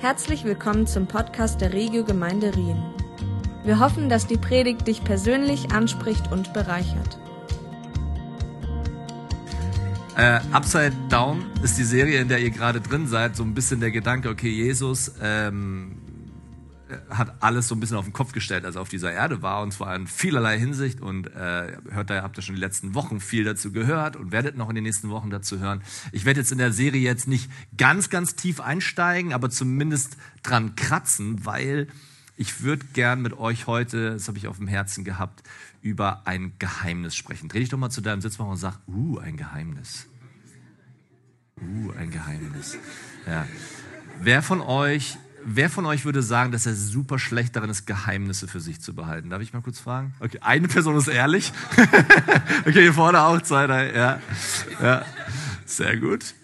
Herzlich 0.00 0.44
willkommen 0.44 0.86
zum 0.86 1.08
Podcast 1.08 1.60
der 1.60 1.72
Regio 1.72 2.04
Gemeinde 2.04 2.54
Rien. 2.54 2.80
Wir 3.64 3.80
hoffen, 3.80 4.08
dass 4.08 4.28
die 4.28 4.36
Predigt 4.36 4.86
dich 4.86 5.02
persönlich 5.02 5.72
anspricht 5.72 6.30
und 6.30 6.52
bereichert. 6.52 7.18
Äh, 10.16 10.38
Upside 10.52 10.92
Down 11.08 11.44
ist 11.64 11.78
die 11.78 11.82
Serie, 11.82 12.20
in 12.20 12.28
der 12.28 12.38
ihr 12.38 12.50
gerade 12.50 12.80
drin 12.80 13.08
seid. 13.08 13.34
So 13.34 13.42
ein 13.42 13.54
bisschen 13.54 13.80
der 13.80 13.90
Gedanke, 13.90 14.28
okay, 14.28 14.48
Jesus 14.48 15.14
ähm, 15.20 15.97
hat 17.10 17.42
alles 17.42 17.68
so 17.68 17.74
ein 17.74 17.80
bisschen 17.80 17.96
auf 17.96 18.04
den 18.04 18.12
Kopf 18.12 18.32
gestellt, 18.32 18.64
als 18.64 18.76
er 18.76 18.82
auf 18.82 18.88
dieser 18.88 19.12
Erde 19.12 19.42
war, 19.42 19.62
und 19.62 19.72
zwar 19.72 19.94
in 19.94 20.06
vielerlei 20.06 20.58
Hinsicht. 20.58 21.00
Und 21.00 21.26
äh, 21.28 21.76
hört 21.90 22.10
da, 22.10 22.22
habt 22.22 22.38
ihr 22.38 22.42
schon 22.42 22.54
die 22.54 22.60
letzten 22.60 22.94
Wochen 22.94 23.20
viel 23.20 23.44
dazu 23.44 23.72
gehört 23.72 24.16
und 24.16 24.32
werdet 24.32 24.56
noch 24.56 24.68
in 24.68 24.74
den 24.74 24.84
nächsten 24.84 25.10
Wochen 25.10 25.30
dazu 25.30 25.58
hören. 25.58 25.82
Ich 26.12 26.24
werde 26.24 26.40
jetzt 26.40 26.52
in 26.52 26.58
der 26.58 26.72
Serie 26.72 27.00
jetzt 27.00 27.28
nicht 27.28 27.50
ganz, 27.76 28.10
ganz 28.10 28.34
tief 28.34 28.60
einsteigen, 28.60 29.32
aber 29.32 29.50
zumindest 29.50 30.16
dran 30.42 30.76
kratzen, 30.76 31.44
weil 31.44 31.88
ich 32.36 32.62
würde 32.62 32.86
gern 32.92 33.20
mit 33.20 33.36
euch 33.36 33.66
heute, 33.66 34.12
das 34.12 34.28
habe 34.28 34.38
ich 34.38 34.46
auf 34.46 34.58
dem 34.58 34.68
Herzen 34.68 35.04
gehabt, 35.04 35.42
über 35.82 36.26
ein 36.26 36.52
Geheimnis 36.58 37.16
sprechen. 37.16 37.48
Dreh 37.48 37.60
dich 37.60 37.68
doch 37.68 37.78
mal 37.78 37.90
zu 37.90 38.00
deinem 38.00 38.20
Sitzmacher 38.20 38.50
und 38.50 38.56
sag, 38.56 38.78
uh, 38.86 39.18
ein 39.18 39.36
Geheimnis. 39.36 40.06
Uh, 41.60 41.90
ein 41.98 42.10
Geheimnis. 42.10 42.78
Ja. 43.26 43.46
Wer 44.20 44.42
von 44.42 44.60
euch 44.60 45.18
Wer 45.44 45.70
von 45.70 45.86
euch 45.86 46.04
würde 46.04 46.22
sagen, 46.22 46.52
dass 46.52 46.66
er 46.66 46.74
super 46.74 47.18
schlecht 47.18 47.56
darin 47.56 47.70
ist, 47.70 47.86
Geheimnisse 47.86 48.48
für 48.48 48.60
sich 48.60 48.80
zu 48.80 48.94
behalten? 48.94 49.30
Darf 49.30 49.40
ich 49.40 49.52
mal 49.52 49.62
kurz 49.62 49.78
fragen? 49.78 50.14
Okay, 50.20 50.38
eine 50.40 50.68
Person 50.68 50.96
ist 50.96 51.08
ehrlich. 51.08 51.52
okay, 52.66 52.82
hier 52.82 52.94
vorne 52.94 53.22
auch 53.22 53.40
zwei, 53.42 53.66
drei. 53.66 53.94
Ja, 53.94 54.20
ja. 54.82 55.04
sehr 55.64 55.96
gut. 55.96 56.34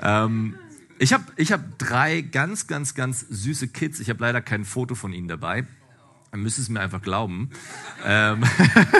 Ähm, 0.00 0.54
ich 0.98 1.12
habe 1.12 1.24
ich 1.36 1.52
hab 1.52 1.78
drei 1.78 2.20
ganz, 2.20 2.66
ganz, 2.66 2.94
ganz 2.94 3.20
süße 3.28 3.68
Kids. 3.68 4.00
Ich 4.00 4.10
habe 4.10 4.22
leider 4.22 4.40
kein 4.40 4.64
Foto 4.64 4.94
von 4.94 5.12
ihnen 5.12 5.28
dabei. 5.28 5.64
Ihr 6.32 6.38
müsst 6.38 6.58
es 6.58 6.68
mir 6.68 6.80
einfach 6.80 7.02
glauben. 7.02 7.50
Ähm, 8.04 8.42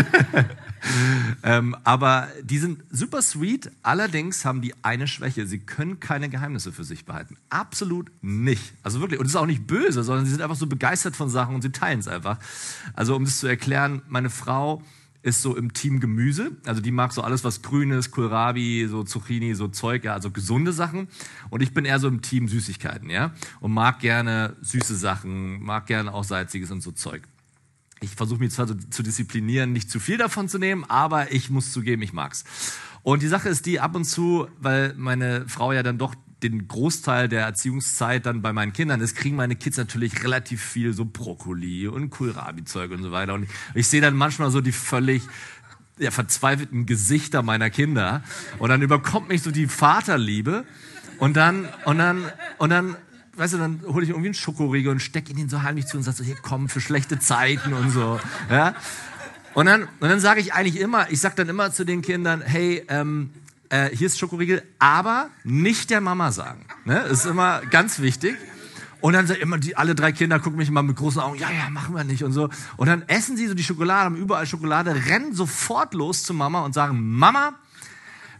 ähm, 1.43 1.77
aber 1.85 2.29
die 2.43 2.59
sind 2.59 2.83
super 2.91 3.23
sweet. 3.23 3.71
Allerdings 3.83 4.45
haben 4.45 4.63
die 4.63 4.75
eine 4.83 5.07
Schwäche. 5.07 5.47
Sie 5.47 5.59
können 5.59 6.01
keine 6.01 6.29
Geheimnisse 6.29 6.73
für 6.73 6.85
sich 6.85 7.05
behalten. 7.05 7.37
Absolut 7.51 8.11
nicht. 8.23 8.75
Also 8.83 9.01
wirklich. 9.01 9.21
Und 9.21 9.27
es 9.27 9.33
ist 9.33 9.37
auch 9.37 9.47
nicht 9.47 9.67
böse, 9.67 10.03
sondern 10.03 10.25
sie 10.25 10.33
sind 10.33 10.43
einfach 10.43 10.57
so 10.57 10.67
begeistert 10.67 11.17
von 11.17 11.29
Sachen 11.29 11.55
und 11.55 11.63
sie 11.63 11.73
teilen 11.73 12.01
es 12.01 12.09
einfach. 12.09 12.39
Also 12.95 13.17
um 13.17 13.25
das 13.25 13.39
zu 13.39 13.47
erklären, 13.47 14.03
meine 14.09 14.31
Frau 14.31 14.83
ist 15.27 15.43
so 15.43 15.57
im 15.57 15.73
Team 15.73 15.99
Gemüse. 15.99 16.53
Also 16.67 16.81
die 16.81 16.93
mag 16.93 17.13
so 17.13 17.21
alles, 17.21 17.43
was 17.43 17.61
grün 17.63 17.91
ist, 17.91 18.13
Kohlrabi, 18.13 18.87
so 18.89 19.03
Zucchini, 19.03 19.55
so 19.55 19.67
Zeug, 19.67 20.05
ja, 20.05 20.15
also 20.15 20.31
gesunde 20.31 20.73
Sachen. 20.73 21.09
Und 21.51 21.63
ich 21.63 21.75
bin 21.75 21.85
eher 21.85 21.99
so 21.99 22.07
im 22.07 22.23
Team 22.23 22.47
Süßigkeiten, 22.47 23.11
ja. 23.11 23.33
Und 23.59 23.73
mag 23.73 23.99
gerne 23.99 24.55
süße 24.61 24.95
Sachen, 24.95 25.61
mag 25.65 25.87
gerne 25.87 26.15
auch 26.15 26.23
salziges 26.23 26.71
und 26.71 26.81
so 26.81 26.93
Zeug. 26.93 27.23
Ich 28.01 28.15
versuche 28.15 28.41
mich 28.41 28.53
zwar 28.53 28.67
zu 28.67 29.03
disziplinieren, 29.03 29.73
nicht 29.73 29.91
zu 29.91 30.01
viel 30.01 30.19
davon 30.19 30.49
zu 30.49 30.59
nehmen, 30.59 30.85
aber 30.85 31.33
ich 31.33 31.51
muss 31.51 31.73
zugeben, 31.73 32.03
ich 32.03 32.13
mag's. 32.13 32.45
Und 33.03 33.23
die 33.23 33.29
Sache 33.29 33.49
ist 33.49 33.67
die, 33.67 33.81
ab 33.81 33.95
und 33.95 34.05
zu, 34.05 34.49
weil 34.59 34.93
meine 34.97 35.49
Frau 35.49 35.73
ja 35.73 35.83
dann 35.83 35.97
doch 35.97 36.15
den 36.43 36.69
Großteil 36.69 37.29
der 37.29 37.43
Erziehungszeit 37.43 38.27
dann 38.27 38.43
bei 38.43 38.53
meinen 38.53 38.73
Kindern 38.73 39.01
ist, 39.01 39.17
kriegen 39.17 39.37
meine 39.37 39.57
Kids 39.57 39.79
natürlich 39.79 40.23
relativ 40.23 40.63
viel 40.63 40.93
so 40.93 41.05
Brokkoli 41.05 41.89
und 41.89 42.11
Kohlrabi-Zeug 42.11 42.91
und 42.91 43.03
so 43.03 43.13
weiter. 43.13 43.35
Und 43.35 43.45
ich, 43.45 43.51
ich 43.75 43.89
sehe 43.89 44.01
dann 44.01 44.15
manchmal 44.15 44.51
so 44.51 44.61
die 44.61 44.73
völlig 44.73 45.23
ja, 45.99 46.11
verzweifelten 46.11 46.85
Gesichter 46.85 47.43
meiner 47.43 47.71
Kinder. 47.71 48.23
Und 48.59 48.69
dann 48.69 48.83
überkommt 48.83 49.29
mich 49.29 49.43
so 49.43 49.51
die 49.51 49.67
Vaterliebe. 49.67 50.65
Und 51.19 51.37
dann, 51.37 51.69
und 51.87 51.99
dann, 51.99 52.25
und 52.59 52.71
dann 52.71 52.97
weißt 53.37 53.55
du, 53.55 53.59
dann 53.59 53.81
hole 53.87 54.05
ich 54.05 54.11
irgendwie 54.11 54.29
einen 54.29 54.35
Schokoriegel 54.35 54.93
und 54.93 55.01
stecke 55.01 55.33
ihn 55.33 55.49
so 55.49 55.63
heimlich 55.63 55.87
zu 55.87 55.97
und 55.97 56.03
sage 56.03 56.19
so, 56.19 56.25
hier 56.25 56.37
komm, 56.41 56.69
für 56.69 56.81
schlechte 56.81 57.19
Zeiten 57.19 57.73
und 57.73 57.91
so. 57.91 58.21
Ja? 58.51 58.75
Und 59.55 59.67
dann, 59.67 59.85
und 59.85 60.09
dann 60.09 60.21
sage 60.21 60.41
ich 60.41 60.53
eigentlich 60.53 60.81
immer, 60.81 61.11
ich 61.11 61.21
sage 61.21 61.35
dann 61.37 61.49
immer 61.49 61.73
zu 61.73 61.85
den 61.85 62.03
Kindern, 62.03 62.43
hey, 62.43 62.85
ähm, 62.89 63.31
äh, 63.69 63.89
hier 63.95 64.07
ist 64.07 64.19
Schokoriegel, 64.19 64.63
aber 64.79 65.31
nicht 65.45 65.91
der 65.91 66.01
Mama 66.01 66.33
sagen. 66.33 66.65
Ne? 66.85 67.05
Das 67.09 67.21
ist 67.21 67.27
immer 67.27 67.63
ganz 67.71 68.01
wichtig. 68.01 68.37
Und 69.01 69.13
dann 69.13 69.27
sind 69.27 69.39
immer 69.39 69.59
die, 69.59 69.77
alle 69.77 69.95
drei 69.95 70.13
Kinder 70.13 70.41
gucken 70.41 70.59
mich 70.59 70.69
immer 70.69 70.83
mit 70.83 70.97
großen 70.97 71.21
Augen, 71.21 71.39
ja, 71.39 71.51
ja, 71.51 71.71
machen 71.71 71.95
wir 71.95 72.05
nicht 72.05 72.25
und 72.25 72.33
so. 72.33 72.49
Und 72.77 72.89
dann 72.89 73.03
essen 73.09 73.37
sie 73.37 73.47
so 73.47 73.55
die 73.55 73.63
Schokolade, 73.63 74.05
haben 74.05 74.17
überall 74.17 74.47
Schokolade, 74.47 74.95
rennen 75.07 75.35
sofort 75.35 75.95
los 75.95 76.23
zu 76.23 76.35
Mama 76.35 76.61
und 76.61 76.73
sagen, 76.73 77.17
Mama, 77.17 77.55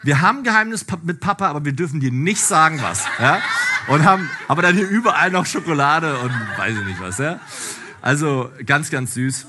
wir 0.03 0.21
haben 0.21 0.39
ein 0.39 0.45
Geheimnis 0.45 0.85
mit 1.03 1.21
Papa, 1.21 1.49
aber 1.49 1.65
wir 1.65 1.73
dürfen 1.73 2.01
dir 2.01 2.11
nicht 2.11 2.43
sagen 2.43 2.81
was. 2.83 3.05
Ja? 3.19 3.41
Und 3.89 4.05
haben 4.05 4.29
aber 4.49 4.63
dann 4.63 4.75
hier 4.75 4.89
überall 4.89 5.31
noch 5.31 5.47
Schokolade 5.47 6.19
und 6.19 6.33
weiß 6.57 6.77
ich 6.77 6.85
nicht 6.85 7.01
was. 7.01 7.19
Ja? 7.19 7.41
Also 8.03 8.51
ganz, 8.65 8.91
ganz 8.91 9.15
süß. 9.15 9.47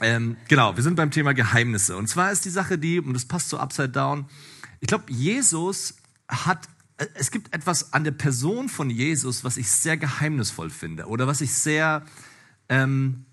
Ähm, 0.00 0.36
genau, 0.48 0.76
wir 0.76 0.82
sind 0.82 0.96
beim 0.96 1.10
Thema 1.10 1.32
Geheimnisse. 1.32 1.96
Und 1.96 2.08
zwar 2.08 2.32
ist 2.32 2.44
die 2.44 2.50
Sache 2.50 2.76
die, 2.76 3.00
und 3.00 3.14
das 3.14 3.24
passt 3.24 3.48
so 3.48 3.58
upside 3.58 3.90
down, 3.90 4.26
ich 4.80 4.88
glaube, 4.88 5.04
Jesus 5.12 5.94
hat, 6.28 6.68
äh, 6.98 7.06
es 7.14 7.30
gibt 7.30 7.54
etwas 7.54 7.92
an 7.92 8.02
der 8.04 8.10
Person 8.10 8.68
von 8.68 8.90
Jesus, 8.90 9.44
was 9.44 9.56
ich 9.56 9.70
sehr 9.70 9.96
geheimnisvoll 9.96 10.70
finde 10.70 11.06
oder 11.06 11.26
was 11.26 11.40
ich 11.40 11.54
sehr, 11.54 12.04
ähm, 12.68 13.26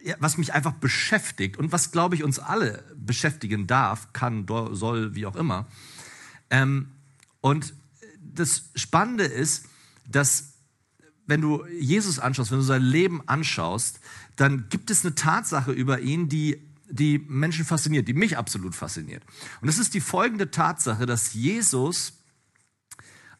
ja, 0.00 0.16
was 0.18 0.38
mich 0.38 0.54
einfach 0.54 0.72
beschäftigt 0.72 1.58
und 1.58 1.72
was, 1.72 1.92
glaube 1.92 2.14
ich, 2.14 2.24
uns 2.24 2.38
alle 2.38 2.82
beschäftigen 2.96 3.66
darf, 3.66 4.12
kann, 4.14 4.46
soll, 4.72 5.14
wie 5.14 5.26
auch 5.26 5.36
immer. 5.36 5.66
Ähm, 6.50 6.88
und 7.42 7.74
das 8.34 8.70
Spannende 8.74 9.24
ist, 9.24 9.66
dass 10.06 10.54
wenn 11.26 11.40
du 11.40 11.64
Jesus 11.66 12.18
anschaust, 12.18 12.50
wenn 12.50 12.58
du 12.58 12.64
sein 12.64 12.82
Leben 12.82 13.26
anschaust, 13.28 14.00
dann 14.36 14.68
gibt 14.68 14.90
es 14.90 15.04
eine 15.04 15.14
Tatsache 15.14 15.72
über 15.72 16.00
ihn, 16.00 16.28
die 16.28 16.68
die 16.88 17.18
Menschen 17.18 17.64
fasziniert, 17.64 18.06
die 18.06 18.12
mich 18.12 18.36
absolut 18.36 18.74
fasziniert. 18.74 19.24
Und 19.62 19.68
es 19.68 19.78
ist 19.78 19.94
die 19.94 20.00
folgende 20.00 20.50
Tatsache, 20.50 21.06
dass 21.06 21.32
Jesus 21.32 22.18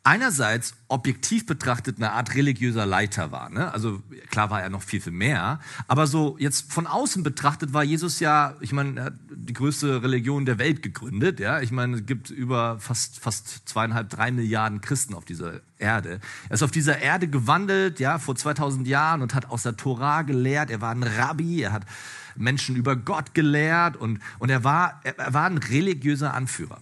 einerseits 0.05 0.75
objektiv 0.89 1.47
betrachtet 1.47 1.99
eine 1.99 2.13
Art 2.13 2.35
religiöser 2.35 2.87
Leiter 2.87 3.31
war. 3.31 3.51
Ne? 3.51 3.73
Also 3.73 4.03
klar 4.31 4.51
war 4.51 4.61
er 4.61 4.69
noch 4.69 4.83
viel, 4.83 5.01
viel 5.01 5.13
mehr, 5.13 5.61
aber 5.87 6.07
so 6.07 6.37
jetzt 6.39 6.73
von 6.73 6.87
außen 6.87 7.23
betrachtet 7.23 7.73
war 7.73 7.85
Jesus 7.85 8.19
ja, 8.19 8.57
ich 8.61 8.73
meine, 8.73 8.99
er 8.99 9.05
hat 9.07 9.15
die 9.31 9.53
größte 9.53 10.03
Religion 10.03 10.45
der 10.45 10.59
Welt 10.59 10.83
gegründet. 10.83 11.39
Ja? 11.39 11.61
Ich 11.61 11.71
meine, 11.71 11.99
es 11.99 12.07
gibt 12.07 12.31
über 12.31 12.79
fast, 12.81 13.21
fast 13.21 13.69
zweieinhalb, 13.69 14.11
drei 14.11 14.33
Milliarden 14.33 14.81
Christen 14.81 15.15
auf 15.15 15.25
dieser 15.25 15.61
Erde. 15.79 16.21
Er 16.49 16.55
ist 16.55 16.63
auf 16.63 16.73
dieser 16.73 16.99
Erde 16.99 17.29
gewandelt, 17.29 18.01
ja, 18.01 18.19
vor 18.19 18.35
2000 18.35 18.87
Jahren 18.89 19.23
und 19.23 19.35
hat 19.35 19.51
aus 19.51 19.63
der 19.63 19.77
Tora 19.77 20.23
gelehrt. 20.23 20.71
Er 20.71 20.81
war 20.81 20.93
ein 20.93 21.03
Rabbi, 21.03 21.63
er 21.63 21.73
hat 21.73 21.87
Menschen 22.35 22.77
über 22.77 22.97
Gott 22.97 23.35
gelehrt 23.35 23.97
und, 23.97 24.21
und 24.39 24.51
er, 24.51 24.65
war, 24.65 25.01
er 25.05 25.33
war 25.33 25.47
ein 25.47 25.59
religiöser 25.59 26.35
Anführer. 26.35 26.81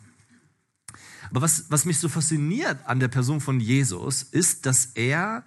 Aber 1.30 1.42
was, 1.42 1.66
was 1.70 1.84
mich 1.84 1.98
so 1.98 2.08
fasziniert 2.08 2.78
an 2.86 3.00
der 3.00 3.08
Person 3.08 3.40
von 3.40 3.60
Jesus 3.60 4.22
ist, 4.22 4.66
dass 4.66 4.86
er, 4.94 5.44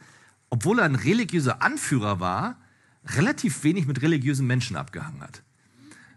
obwohl 0.50 0.80
er 0.80 0.86
ein 0.86 0.96
religiöser 0.96 1.62
Anführer 1.62 2.20
war, 2.20 2.58
relativ 3.06 3.64
wenig 3.64 3.86
mit 3.86 4.02
religiösen 4.02 4.48
Menschen 4.48 4.76
abgehangen 4.78 5.22
hat. 5.22 5.44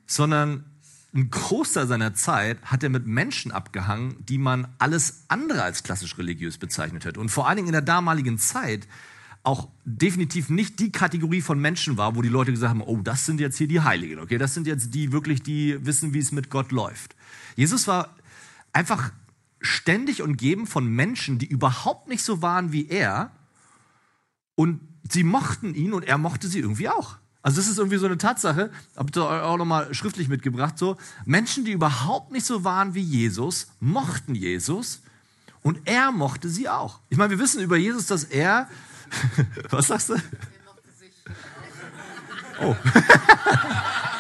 Sondern 0.07 0.65
ein 1.15 1.31
Großteil 1.31 1.87
seiner 1.87 2.15
Zeit 2.15 2.59
hat 2.63 2.83
er 2.83 2.91
mit 2.91 3.07
Menschen 3.07 3.51
abgehangen, 3.51 4.17
die 4.27 4.39
man 4.39 4.69
alles 4.79 5.25
andere 5.29 5.63
als 5.63 5.83
klassisch 5.83 6.19
religiös 6.19 6.59
bezeichnet 6.59 7.05
hätte. 7.05 7.19
Und 7.19 7.31
vor 7.31 7.49
allen 7.49 7.57
Dingen 7.57 7.69
in 7.69 7.73
der 7.73 7.83
damaligen 7.83 8.39
Zeit 8.39 8.87
auch 9.43 9.69
definitiv 9.85 10.51
nicht 10.51 10.81
die 10.81 10.91
Kategorie 10.91 11.41
von 11.41 11.61
Menschen 11.61 11.97
war, 11.97 12.17
wo 12.17 12.23
die 12.23 12.29
Leute 12.29 12.51
gesagt 12.51 12.71
haben, 12.71 12.83
oh, 12.83 13.01
das 13.03 13.27
sind 13.27 13.41
jetzt 13.41 13.57
hier 13.57 13.69
die 13.69 13.81
Heiligen, 13.81 14.19
okay, 14.19 14.39
das 14.39 14.55
sind 14.55 14.67
jetzt 14.67 14.93
die 14.93 15.13
wirklich, 15.13 15.43
die 15.43 15.79
wissen, 15.87 16.13
wie 16.13 16.19
es 16.19 16.33
mit 16.33 16.51
Gott 16.51 16.73
läuft. 16.73 17.15
Jesus 17.55 17.87
war 17.87 18.17
einfach 18.73 19.13
ständig 19.61 20.23
umgeben 20.23 20.67
von 20.67 20.87
Menschen, 20.87 21.39
die 21.39 21.47
überhaupt 21.47 22.09
nicht 22.09 22.23
so 22.23 22.43
waren 22.43 22.73
wie 22.73 22.89
er. 22.89 23.31
Und 24.55 24.81
sie 25.11 25.25
mochten 25.25 25.75
ihn 25.75 25.93
und 25.93 26.05
er 26.05 26.19
mochte 26.19 26.49
sie 26.49 26.61
irgendwie 26.61 26.89
auch. 26.89 27.17
Also 27.43 27.61
das 27.61 27.69
ist 27.69 27.79
irgendwie 27.79 27.99
so 27.99 28.07
eine 28.07 28.19
Tatsache, 28.19 28.73
habt 28.97 29.17
ihr 29.17 29.23
auch 29.23 29.57
nochmal 29.57 29.95
schriftlich 29.95 30.29
mitgebracht, 30.29 30.77
so 30.77 30.97
Menschen, 31.25 31.65
die 31.65 31.71
überhaupt 31.71 32.33
nicht 32.33 32.45
so 32.45 32.65
waren 32.65 32.95
wie 32.95 33.03
Jesus, 33.03 33.69
mochten 33.79 34.35
Jesus 34.35 35.03
und 35.63 35.79
er 35.85 36.11
mochte 36.11 36.49
sie 36.49 36.69
auch. 36.69 36.99
Ich 37.09 37.17
meine, 37.17 37.31
wir 37.31 37.39
wissen 37.39 37.63
über 37.63 37.77
Jesus, 37.77 38.07
dass 38.07 38.25
er, 38.25 38.69
was 39.71 39.87
sagst 39.87 40.09
du? 40.09 40.15
Er 40.15 40.23
mochte 40.65 40.91
sich. 40.99 41.13
Oh. 42.61 42.75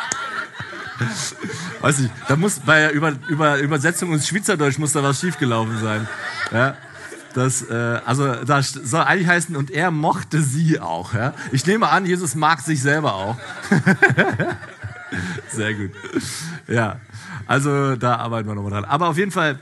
Weiß 1.80 2.00
ich, 2.00 2.10
da 2.28 2.36
muss 2.36 2.60
bei 2.60 2.80
der 2.80 2.92
Über, 2.92 3.12
Über, 3.28 3.58
Übersetzung 3.58 4.12
ins 4.12 4.26
Schweizerdeutsch 4.26 4.78
muss 4.78 4.92
da 4.92 5.02
was 5.02 5.20
schiefgelaufen 5.20 5.78
sein. 5.78 6.08
Ja, 6.52 6.76
das, 7.34 7.62
äh, 7.68 8.00
also 8.06 8.34
das 8.44 8.72
soll 8.72 9.02
eigentlich 9.02 9.28
heißen, 9.28 9.56
und 9.56 9.70
er 9.70 9.90
mochte 9.90 10.40
sie 10.40 10.80
auch. 10.80 11.12
Ja? 11.12 11.34
Ich 11.52 11.66
nehme 11.66 11.88
an, 11.88 12.06
Jesus 12.06 12.34
mag 12.34 12.60
sich 12.60 12.80
selber 12.80 13.14
auch. 13.14 13.36
Sehr 15.48 15.74
gut. 15.74 15.90
Ja, 16.66 16.98
also 17.46 17.94
da 17.96 18.16
arbeiten 18.16 18.48
wir 18.48 18.54
nochmal 18.54 18.72
dran. 18.72 18.84
Aber 18.84 19.08
auf 19.08 19.18
jeden 19.18 19.32
Fall, 19.32 19.58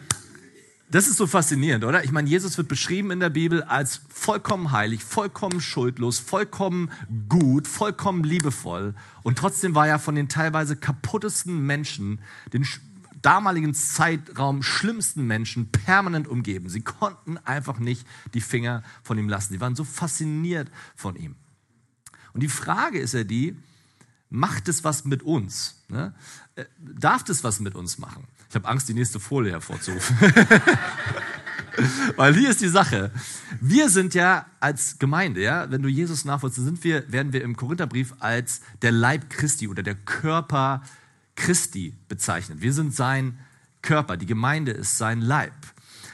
das 0.95 1.09
ist 1.09 1.17
so 1.17 1.27
faszinierend, 1.27 1.85
oder? 1.85 2.05
Ich 2.05 2.13
meine, 2.13 2.29
Jesus 2.29 2.57
wird 2.57 2.69
beschrieben 2.69 3.11
in 3.11 3.19
der 3.19 3.29
Bibel 3.29 3.65
als 3.65 4.03
vollkommen 4.09 4.71
heilig, 4.71 5.03
vollkommen 5.03 5.61
schuldlos, 5.61 6.21
vollkommen 6.21 6.89
gut, 7.29 7.67
vollkommen 7.67 8.23
liebevoll. 8.23 8.95
Und 9.25 9.37
trotzdem 9.37 9.75
war 9.75 9.89
er 9.89 9.99
von 9.99 10.15
den 10.15 10.29
teilweise 10.29 10.77
kaputtesten 10.77 11.67
Menschen, 11.67 12.21
den 12.53 12.65
damaligen 13.23 13.75
Zeitraum 13.75 14.63
schlimmsten 14.63 15.27
Menschen 15.27 15.73
permanent 15.73 16.29
umgeben. 16.29 16.69
Sie 16.69 16.83
konnten 16.83 17.39
einfach 17.39 17.81
nicht 17.81 18.07
die 18.33 18.41
Finger 18.41 18.85
von 19.03 19.19
ihm 19.19 19.29
lassen. 19.29 19.53
Sie 19.53 19.61
waren 19.61 19.75
so 19.75 19.83
fasziniert 19.83 20.71
von 20.95 21.17
ihm. 21.17 21.35
Und 22.35 22.45
die 22.45 22.49
Frage 22.49 23.01
ist 23.01 23.15
ja 23.15 23.25
die, 23.25 23.57
macht 24.31 24.69
es 24.69 24.85
was 24.85 25.05
mit 25.05 25.25
uns? 25.25 25.83
Ne? 25.89 26.15
Äh, 26.55 26.67
darf 26.79 27.29
es 27.29 27.43
was 27.43 27.59
mit 27.59 27.75
uns 27.75 27.99
machen? 27.99 28.29
Ich 28.55 28.57
habe 28.57 28.69
Angst, 28.69 28.89
die 28.89 28.95
nächste 28.95 29.19
Folie 29.19 29.51
hervorzurufen. 29.51 30.17
Weil 32.15 32.37
hier 32.37 32.51
ist 32.51 32.61
die 32.61 32.69
Sache. 32.69 33.11
Wir 33.61 33.91
sind 33.91 34.15
ja 34.15 34.47
als 34.61 35.01
Gemeinde, 35.01 35.43
ja, 35.43 35.69
wenn 35.73 35.83
du 35.83 35.89
Jesus 35.89 36.25
nachvollziehst, 36.25 36.65
sind 36.65 36.85
wir, 36.85 37.11
werden 37.11 37.33
wir 37.33 37.43
im 37.43 37.57
Korintherbrief 37.57 38.15
als 38.21 38.61
der 38.83 38.93
Leib 38.93 39.29
Christi 39.29 39.67
oder 39.67 39.83
der 39.83 39.97
Körper 39.97 40.85
Christi 41.35 41.97
bezeichnet. 42.07 42.61
Wir 42.61 42.73
sind 42.73 42.95
sein 42.95 43.41
Körper. 43.83 44.17
Die 44.17 44.27
Gemeinde 44.27 44.71
ist 44.71 44.99
sein 44.99 45.21
Leib. 45.21 45.57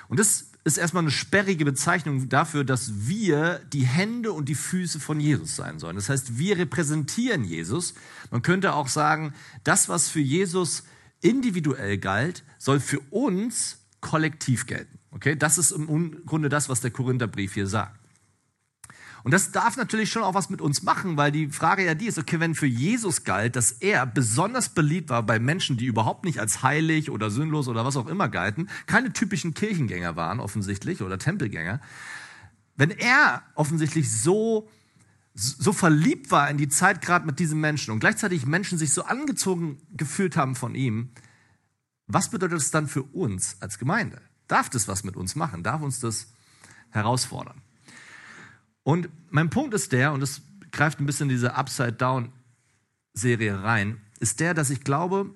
Und 0.08 0.18
das 0.18 0.46
ist 0.64 0.78
erstmal 0.78 1.02
eine 1.02 1.10
sperrige 1.10 1.66
Bezeichnung 1.66 2.30
dafür, 2.30 2.64
dass 2.64 3.06
wir 3.06 3.60
die 3.70 3.84
Hände 3.84 4.32
und 4.32 4.48
die 4.48 4.54
Füße 4.54 4.98
von 4.98 5.20
Jesus 5.20 5.56
sein 5.56 5.78
sollen. 5.78 5.96
Das 5.96 6.08
heißt, 6.08 6.38
wir 6.38 6.56
repräsentieren 6.56 7.44
Jesus. 7.44 7.92
Man 8.30 8.40
könnte 8.40 8.72
auch 8.72 8.88
sagen, 8.88 9.34
das, 9.62 9.90
was 9.90 10.08
für 10.08 10.20
Jesus 10.20 10.84
individuell 11.20 11.98
galt, 11.98 12.44
soll 12.58 12.80
für 12.80 13.00
uns 13.10 13.78
kollektiv 14.00 14.66
gelten. 14.66 14.98
Okay, 15.12 15.36
das 15.36 15.58
ist 15.58 15.72
im 15.72 16.24
Grunde 16.24 16.48
das, 16.48 16.68
was 16.68 16.80
der 16.80 16.90
Korintherbrief 16.90 17.54
hier 17.54 17.66
sagt. 17.66 18.00
Und 19.22 19.32
das 19.32 19.52
darf 19.52 19.76
natürlich 19.76 20.10
schon 20.10 20.22
auch 20.22 20.34
was 20.34 20.48
mit 20.48 20.60
uns 20.60 20.82
machen, 20.82 21.16
weil 21.16 21.30
die 21.30 21.48
Frage 21.48 21.84
ja 21.84 21.94
die 21.94 22.06
ist, 22.06 22.18
okay, 22.18 22.40
wenn 22.40 22.54
für 22.54 22.66
Jesus 22.66 23.24
galt, 23.24 23.54
dass 23.54 23.72
er 23.72 24.06
besonders 24.06 24.70
beliebt 24.70 25.10
war 25.10 25.22
bei 25.22 25.38
Menschen, 25.38 25.76
die 25.76 25.86
überhaupt 25.86 26.24
nicht 26.24 26.40
als 26.40 26.62
heilig 26.62 27.10
oder 27.10 27.30
sinnlos 27.30 27.68
oder 27.68 27.84
was 27.84 27.96
auch 27.96 28.06
immer 28.06 28.28
galten, 28.28 28.68
keine 28.86 29.12
typischen 29.12 29.52
Kirchengänger 29.52 30.16
waren 30.16 30.40
offensichtlich 30.40 31.02
oder 31.02 31.18
Tempelgänger, 31.18 31.80
wenn 32.76 32.90
er 32.90 33.42
offensichtlich 33.54 34.10
so 34.10 34.70
so 35.34 35.72
verliebt 35.72 36.30
war 36.30 36.50
in 36.50 36.58
die 36.58 36.68
Zeit 36.68 37.00
gerade 37.00 37.26
mit 37.26 37.38
diesen 37.38 37.60
Menschen 37.60 37.92
und 37.92 38.00
gleichzeitig 38.00 38.46
Menschen 38.46 38.78
sich 38.78 38.92
so 38.92 39.04
angezogen 39.04 39.78
gefühlt 39.96 40.36
haben 40.36 40.54
von 40.54 40.74
ihm, 40.74 41.10
was 42.06 42.30
bedeutet 42.30 42.58
das 42.58 42.70
dann 42.70 42.88
für 42.88 43.04
uns 43.04 43.56
als 43.60 43.78
Gemeinde? 43.78 44.20
Darf 44.48 44.68
das 44.68 44.88
was 44.88 45.04
mit 45.04 45.16
uns 45.16 45.36
machen? 45.36 45.62
Darf 45.62 45.80
uns 45.80 46.00
das 46.00 46.32
herausfordern? 46.90 47.62
Und 48.82 49.08
mein 49.30 49.50
Punkt 49.50 49.74
ist 49.74 49.92
der, 49.92 50.12
und 50.12 50.20
das 50.20 50.42
greift 50.72 50.98
ein 50.98 51.06
bisschen 51.06 51.30
in 51.30 51.36
diese 51.36 51.54
Upside-Down-Serie 51.54 53.62
rein, 53.62 54.00
ist 54.18 54.40
der, 54.40 54.54
dass 54.54 54.70
ich 54.70 54.82
glaube, 54.82 55.32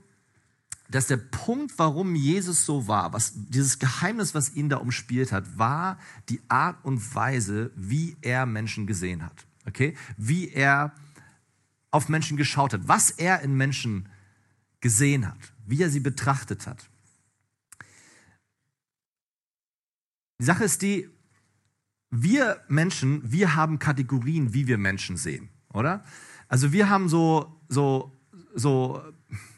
dass 0.90 1.06
der 1.06 1.16
Punkt, 1.16 1.78
warum 1.78 2.14
Jesus 2.14 2.66
so 2.66 2.88
war, 2.88 3.12
was, 3.12 3.32
dieses 3.34 3.78
Geheimnis, 3.78 4.34
was 4.34 4.54
ihn 4.54 4.68
da 4.68 4.78
umspielt 4.78 5.32
hat, 5.32 5.58
war 5.58 5.98
die 6.28 6.40
Art 6.48 6.84
und 6.84 7.14
Weise, 7.14 7.70
wie 7.74 8.16
er 8.20 8.46
Menschen 8.46 8.86
gesehen 8.86 9.24
hat. 9.24 9.46
Okay? 9.66 9.96
Wie 10.16 10.50
er 10.50 10.92
auf 11.90 12.08
Menschen 12.08 12.36
geschaut 12.36 12.72
hat, 12.72 12.88
was 12.88 13.10
er 13.10 13.40
in 13.42 13.56
Menschen 13.56 14.08
gesehen 14.80 15.26
hat, 15.28 15.38
wie 15.64 15.82
er 15.82 15.90
sie 15.90 16.00
betrachtet 16.00 16.66
hat. 16.66 16.90
Die 20.40 20.44
Sache 20.44 20.64
ist 20.64 20.82
die, 20.82 21.08
wir 22.10 22.60
Menschen, 22.68 23.20
wir 23.24 23.54
haben 23.54 23.78
Kategorien, 23.78 24.52
wie 24.52 24.66
wir 24.66 24.76
Menschen 24.76 25.16
sehen, 25.16 25.48
oder? 25.72 26.04
Also 26.48 26.72
wir 26.72 26.90
haben 26.90 27.08
so, 27.08 27.60
so, 27.68 28.12
so 28.54 29.02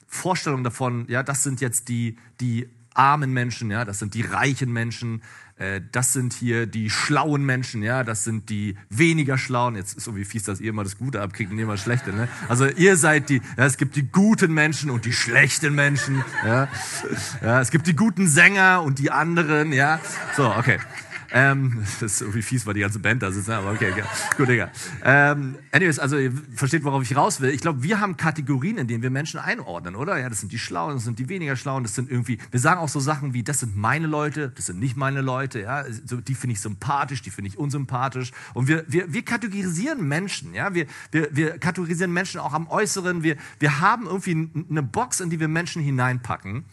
Vorstellungen 0.07 0.65
davon, 0.65 1.07
ja, 1.09 1.23
das 1.23 1.43
sind 1.43 1.61
jetzt 1.61 1.89
die, 1.89 2.19
die 2.41 2.69
armen 2.95 3.33
Menschen, 3.33 3.71
ja, 3.71 3.85
das 3.85 3.99
sind 3.99 4.15
die 4.15 4.23
reichen 4.23 4.73
Menschen, 4.73 5.23
das 5.93 6.13
sind 6.13 6.35
hier 6.35 6.67
die 6.67 6.91
schlauen 6.91 7.45
Menschen, 7.45 7.83
ja, 7.83 8.05
das 8.05 8.25
sind 8.25 8.51
die 8.51 8.77
weniger 8.91 9.39
schlauen. 9.39 9.75
Jetzt 9.75 9.97
ist 9.97 10.05
so 10.05 10.15
wie 10.15 10.25
fies, 10.27 10.45
dass 10.45 10.61
ihr 10.61 10.69
immer 10.69 10.85
das 10.85 10.99
Gute 10.99 11.23
abkriegt 11.23 11.51
und 11.51 11.57
ihr 11.57 11.65
immer 11.65 11.75
das 11.75 11.83
Schlechte, 11.83 12.13
ne? 12.13 12.29
Also 12.49 12.67
ihr 12.67 12.97
seid 12.97 13.31
die, 13.31 13.41
ja, 13.57 13.65
es 13.65 13.79
gibt 13.79 13.97
die 13.97 14.03
guten 14.03 14.53
Menschen 14.53 14.91
und 14.91 15.07
die 15.07 15.15
schlechten 15.15 15.75
Menschen, 15.75 16.23
ja. 16.45 16.69
ja 17.43 17.61
es 17.61 17.71
gibt 17.71 17.87
die 17.87 17.97
guten 17.97 18.29
Sänger 18.29 18.83
und 18.83 18.99
die 18.99 19.11
anderen, 19.11 19.73
ja. 19.73 19.99
So, 20.37 20.55
okay. 20.55 20.79
Ähm, 21.37 21.85
das 22.01 22.15
ist 22.15 22.21
irgendwie 22.23 22.41
fies, 22.41 22.65
weil 22.65 22.73
die 22.73 22.81
ganze 22.81 22.99
Band 22.99 23.23
da 23.23 23.31
sitzt, 23.31 23.49
ne? 23.49 23.57
aber 23.57 23.73
okay, 23.73 23.93
okay. 23.93 24.05
gut, 24.39 24.49
egal. 24.49 24.73
Ähm, 25.05 25.57
anyways, 25.71 25.99
also 25.99 26.17
ihr 26.17 26.33
versteht, 26.55 26.83
worauf 26.83 27.03
ich 27.03 27.15
raus 27.15 27.43
will. 27.43 27.51
Ich 27.51 27.61
glaube, 27.61 27.83
wir 27.83 28.01
haben 28.01 28.17
Kategorien, 28.17 28.79
in 28.79 28.89
denen 28.89 29.03
wir 29.03 29.11
Menschen 29.11 29.39
einordnen, 29.39 29.97
oder? 29.97 30.19
Ja, 30.19 30.31
das 30.31 30.41
sind 30.41 30.51
die 30.51 30.59
Schlauen, 30.59 30.95
das 30.95 31.05
sind 31.05 31.19
die 31.19 31.29
weniger 31.29 31.55
Schlauen, 31.55 31.83
das 31.83 31.95
sind 31.95 32.11
irgendwie, 32.11 32.39
wir 32.51 32.59
sagen 32.59 32.81
auch 32.81 32.89
so 32.89 33.01
Sachen 33.01 33.35
wie, 33.35 33.43
das 33.43 33.61
sind 33.61 33.77
meine 33.77 34.07
Leute, 34.07 34.49
das 34.49 34.65
sind 34.65 34.79
nicht 34.79 34.97
meine 34.97 35.21
Leute, 35.21 35.61
ja, 35.61 35.85
so, 36.07 36.23
die 36.23 36.35
finde 36.35 36.55
ich 36.55 36.61
sympathisch, 36.63 37.21
die 37.21 37.31
finde 37.31 37.51
ich 37.51 37.59
unsympathisch. 37.59 38.33
Und 38.55 38.67
wir, 38.67 38.87
wir, 38.89 39.13
wir 39.13 39.23
kategorisieren 39.23 40.09
Menschen, 40.09 40.55
ja, 40.55 40.73
wir, 40.73 40.87
wir, 41.11 41.29
wir 41.33 41.59
kategorisieren 41.59 42.15
Menschen 42.15 42.41
auch 42.41 42.55
am 42.55 42.67
Äußeren, 42.67 43.23
wir, 43.23 43.37
wir 43.59 43.81
haben 43.81 44.07
irgendwie 44.07 44.49
eine 44.71 44.83
Box, 44.83 45.21
in 45.21 45.29
die 45.29 45.39
wir 45.39 45.49
Menschen 45.49 45.83
hineinpacken. 45.83 46.65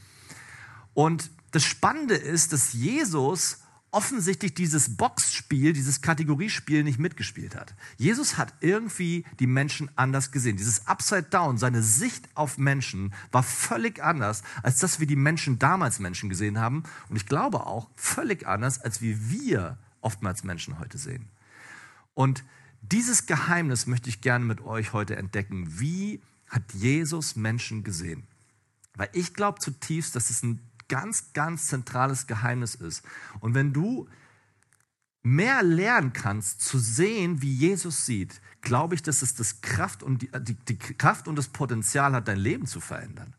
Und 0.94 1.31
das 1.51 1.65
Spannende 1.65 2.15
ist, 2.15 2.54
dass 2.54 2.71
Jesus 2.71 3.62
offensichtlich 3.93 4.55
dieses 4.55 4.97
Boxspiel, 4.97 5.71
dieses 5.71 6.01
Kategoriespiel 6.01 6.83
nicht 6.83 6.97
mitgespielt 6.97 7.55
hat. 7.55 7.75
Jesus 7.97 8.37
hat 8.37 8.51
irgendwie 8.59 9.23
die 9.39 9.45
Menschen 9.45 9.89
anders 9.95 10.31
gesehen. 10.31 10.57
Dieses 10.57 10.87
Upside 10.87 11.27
Down, 11.29 11.59
seine 11.59 11.83
Sicht 11.83 12.27
auf 12.33 12.57
Menschen 12.57 13.13
war 13.31 13.43
völlig 13.43 14.03
anders, 14.03 14.41
als 14.63 14.79
das 14.79 14.99
wir 14.99 15.05
die 15.05 15.15
Menschen 15.15 15.59
damals 15.59 15.99
Menschen 15.99 16.27
gesehen 16.27 16.59
haben. 16.59 16.83
Und 17.07 17.17
ich 17.17 17.27
glaube 17.27 17.67
auch 17.67 17.87
völlig 17.95 18.47
anders, 18.47 18.81
als 18.81 19.01
wie 19.01 19.29
wir 19.29 19.77
oftmals 20.01 20.43
Menschen 20.43 20.79
heute 20.79 20.97
sehen. 20.97 21.29
Und 22.15 22.43
dieses 22.81 23.27
Geheimnis 23.27 23.85
möchte 23.85 24.09
ich 24.09 24.21
gerne 24.21 24.43
mit 24.43 24.61
euch 24.61 24.93
heute 24.93 25.15
entdecken. 25.17 25.79
Wie 25.79 26.19
hat 26.49 26.63
Jesus 26.73 27.35
Menschen 27.35 27.83
gesehen? 27.83 28.23
Weil 28.95 29.09
ich 29.13 29.35
glaube 29.35 29.59
zutiefst, 29.59 30.15
dass 30.15 30.31
es 30.31 30.41
ein 30.41 30.59
ganz, 30.88 31.33
ganz 31.33 31.68
zentrales 31.68 32.27
Geheimnis 32.27 32.75
ist. 32.75 33.03
Und 33.39 33.53
wenn 33.53 33.74
du 33.74 34.07
mehr 35.24 35.63
lernen 35.63 36.13
kannst, 36.13 36.62
zu 36.62 36.77
sehen, 36.77 37.41
wie 37.41 37.53
Jesus 37.53 38.05
sieht, 38.05 38.41
glaube 38.62 38.96
ich, 38.96 39.01
dass 39.01 39.22
es 39.22 39.36
das 39.36 39.62
Kraft 39.62 40.03
und 40.03 40.22
die, 40.22 40.29
die, 40.41 40.55
die 40.55 40.77
Kraft 40.77 41.27
und 41.27 41.38
das 41.38 41.48
Potenzial 41.48 42.13
hat, 42.13 42.27
dein 42.27 42.38
Leben 42.38 42.67
zu 42.67 42.81
verändern. 42.81 43.34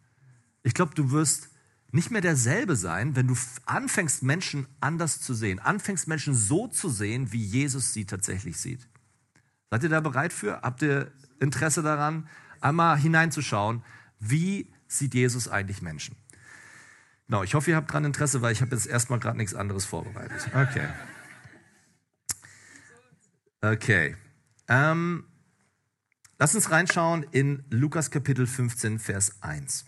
Ich 0.63 0.75
glaube, 0.75 0.95
du 0.95 1.11
wirst 1.11 1.51
nicht 1.93 2.11
mehr 2.11 2.23
derselbe 2.23 2.75
sein, 2.75 3.15
wenn 3.15 3.29
du 3.29 3.37
anfängst, 3.67 4.23
Menschen 4.23 4.67
anders 4.81 5.21
zu 5.21 5.35
sehen, 5.35 5.61
anfängst, 5.61 6.09
Menschen 6.09 6.35
so 6.35 6.67
zu 6.67 6.89
sehen, 6.89 7.33
wie 7.33 7.45
Jesus 7.45 7.93
sie 7.93 8.05
tatsächlich 8.05 8.57
sieht. 8.57 8.89
Seid 9.71 9.85
ihr 9.85 9.91
da 9.91 10.01
bereit 10.01 10.33
für? 10.33 10.61
Habt 10.63 10.83
ihr 10.83 11.13
Interesse 11.39 11.83
daran, 11.83 12.29
einmal 12.61 12.99
hineinzuschauen, 12.99 13.85
wie 14.19 14.73
sieht 14.89 15.15
Jesus 15.15 15.49
eigentlich 15.49 15.83
Menschen? 15.83 16.17
Genau, 17.27 17.43
ich 17.43 17.55
hoffe, 17.55 17.71
ihr 17.71 17.77
habt 17.77 17.91
daran 17.91 18.05
Interesse, 18.05 18.43
weil 18.43 18.53
ich 18.53 18.61
habe 18.61 18.75
jetzt 18.75 18.87
erstmal 18.87 19.19
gerade 19.19 19.39
nichts 19.39 19.55
anderes 19.55 19.85
vorbereitet. 19.85 20.51
Okay. 20.55 20.89
Okay. 23.63 24.17
Ähm, 24.69 25.25
lass 26.39 26.55
uns 26.55 26.71
reinschauen 26.71 27.25
in 27.31 27.65
Lukas 27.71 28.11
Kapitel 28.11 28.47
15, 28.47 28.99
Vers 28.99 29.43
1. 29.43 29.87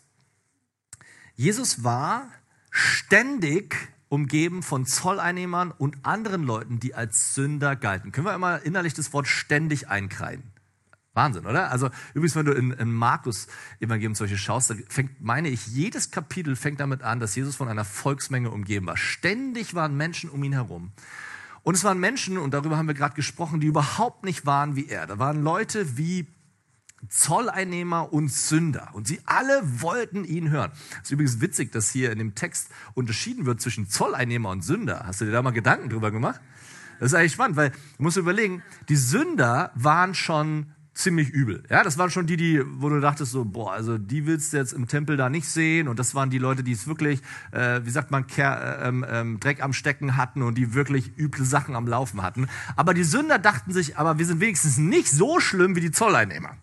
Jesus 1.35 1.85
war 1.85 2.31
ständig 2.71 3.77
umgeben 4.09 4.63
von 4.63 4.87
Zolleinnehmern 4.87 5.73
und 5.73 6.07
anderen 6.07 6.43
Leuten, 6.43 6.81
die 6.81 6.95
als 6.95 7.35
Sünder 7.35 7.77
galten. 7.77 8.13
Können 8.13 8.27
wir 8.27 8.35
immer 8.35 8.63
innerlich 8.63 8.95
das 8.95 9.13
Wort 9.13 9.27
ständig 9.29 9.89
einkreiden? 9.89 10.56
Wahnsinn, 11.17 11.47
oder? 11.47 11.71
Also 11.71 11.91
übrigens, 12.15 12.37
wenn 12.37 12.47
du 12.47 12.53
in, 12.53 12.73
in 12.73 12.93
Markus 12.93 13.49
Evangelium 13.81 14.15
solche 14.15 14.37
schaust, 14.37 14.71
da 14.71 14.75
fängt, 14.89 15.21
meine 15.21 15.49
ich, 15.49 15.67
jedes 15.67 16.11
Kapitel 16.11 16.55
fängt 16.57 16.79
damit 16.79 17.03
an, 17.03 17.19
dass 17.21 17.35
Jesus 17.35 17.57
von 17.57 17.69
einer 17.69 17.85
Volksmenge 17.85 18.51
umgeben 18.51 18.87
war. 18.87 18.97
Ständig 18.97 19.75
waren 19.75 19.97
Menschen 19.97 20.31
um 20.31 20.45
ihn 20.45 20.53
herum. 20.53 20.93
Und 21.63 21.75
es 21.75 21.83
waren 21.83 21.99
Menschen, 21.99 22.39
und 22.39 22.55
darüber 22.55 22.77
haben 22.77 22.87
wir 22.87 22.95
gerade 22.95 23.15
gesprochen, 23.15 23.61
die 23.61 23.67
überhaupt 23.67 24.25
nicht 24.25 24.47
waren 24.47 24.77
wie 24.77 24.87
er. 24.87 25.07
Da 25.07 25.19
waren 25.19 25.43
Leute 25.43 25.97
wie 25.97 26.29
Zolleinnehmer 27.09 28.13
und 28.13 28.31
Sünder. 28.31 28.91
Und 28.93 29.09
sie 29.09 29.21
alle 29.27 29.63
wollten 29.83 30.25
ihn 30.25 30.51
hören. 30.51 30.71
Es 30.99 31.09
ist 31.09 31.11
übrigens 31.13 31.41
witzig, 31.41 31.73
dass 31.73 31.91
hier 31.91 32.13
in 32.13 32.19
dem 32.19 32.35
Text 32.35 32.71
unterschieden 32.95 33.47
wird 33.47 33.61
zwischen 33.61 33.89
Zolleinnehmer 33.89 34.51
und 34.51 34.63
Sünder. 34.63 35.05
Hast 35.07 35.21
du 35.21 35.25
dir 35.25 35.33
da 35.33 35.43
mal 35.43 35.51
Gedanken 35.51 35.89
drüber 35.89 36.11
gemacht? 36.11 36.41
Das 36.99 37.13
ist 37.13 37.15
eigentlich 37.15 37.33
spannend, 37.33 37.57
weil 37.57 37.71
du 37.71 38.03
musst 38.03 38.17
überlegen, 38.17 38.63
die 38.89 38.97
Sünder 38.97 39.71
waren 39.75 40.15
schon 40.15 40.73
ziemlich 40.97 41.29
übel. 41.29 41.63
Ja, 41.69 41.85
das 41.85 41.99
waren 41.99 42.11
schon 42.11 42.27
die, 42.27 42.37
die, 42.37 42.63
wo 42.65 42.89
du 42.89 43.01
dachtest 43.01 43.31
so, 43.31 43.45
boah, 43.45 43.73
also 43.73 43.99
die 43.99 44.27
willst 44.27 44.53
du 44.53 44.57
jetzt 44.57 44.73
im 44.73 44.89
Tempel 44.89 45.17
da 45.17 45.29
nicht 45.29 45.49
sehen. 45.49 45.89
Und 45.89 45.99
das 45.99 46.15
waren 46.15 46.31
die 46.31 46.39
Leute, 46.39 46.65
die 46.65 46.73
es 46.73 46.87
wirklich, 46.87 47.21
äh, 47.53 47.81
wie 47.85 47.91
sagt 47.91 48.11
man, 48.11 48.27
Ker 48.27 48.81
äh, 48.83 48.89
ähm, 48.89 49.05
ähm, 49.09 49.41
Dreck 49.41 49.63
am 49.63 49.73
Stecken 49.73 50.17
hatten 50.17 50.43
und 50.43 50.57
die 50.57 50.75
wirklich 50.75 51.19
üble 51.19 51.45
Sachen 51.45 51.77
am 51.77 51.87
Laufen 51.87 52.23
hatten. 52.23 52.49
Aber 52.77 52.95
die 52.95 53.05
Sünder 53.05 53.39
dachten 53.39 53.73
sich, 53.73 53.99
aber 53.99 54.19
wir 54.19 54.27
sind 54.27 54.41
wenigstens 54.41 54.79
nicht 54.79 55.11
so 55.11 55.39
schlimm 55.39 55.77
wie 55.77 55.81
die 55.81 55.91
Zolleinnehmer. 55.91 56.57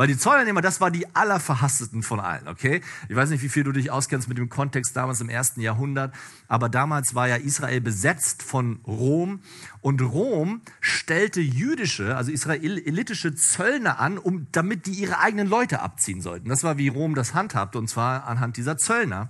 Weil 0.00 0.06
die 0.06 0.16
Zolleinnehmer, 0.16 0.62
das 0.62 0.80
war 0.80 0.90
die 0.90 1.14
allerverhasstesten 1.14 2.02
von 2.02 2.20
allen, 2.20 2.48
okay? 2.48 2.80
Ich 3.10 3.16
weiß 3.16 3.28
nicht, 3.28 3.42
wie 3.42 3.50
viel 3.50 3.64
du 3.64 3.72
dich 3.72 3.90
auskennst 3.90 4.30
mit 4.30 4.38
dem 4.38 4.48
Kontext 4.48 4.96
damals 4.96 5.20
im 5.20 5.28
ersten 5.28 5.60
Jahrhundert, 5.60 6.14
aber 6.48 6.70
damals 6.70 7.14
war 7.14 7.28
ja 7.28 7.36
Israel 7.36 7.82
besetzt 7.82 8.42
von 8.42 8.80
Rom 8.86 9.40
und 9.82 10.00
Rom 10.00 10.62
stellte 10.80 11.42
jüdische, 11.42 12.16
also 12.16 12.32
israelitische 12.32 13.34
Zöllner 13.34 14.00
an, 14.00 14.16
um, 14.16 14.46
damit 14.52 14.86
die 14.86 14.92
ihre 14.92 15.18
eigenen 15.18 15.46
Leute 15.46 15.82
abziehen 15.82 16.22
sollten. 16.22 16.48
Das 16.48 16.64
war, 16.64 16.78
wie 16.78 16.88
Rom 16.88 17.14
das 17.14 17.34
handhabte, 17.34 17.76
und 17.76 17.90
zwar 17.90 18.26
anhand 18.26 18.56
dieser 18.56 18.78
Zöllner. 18.78 19.28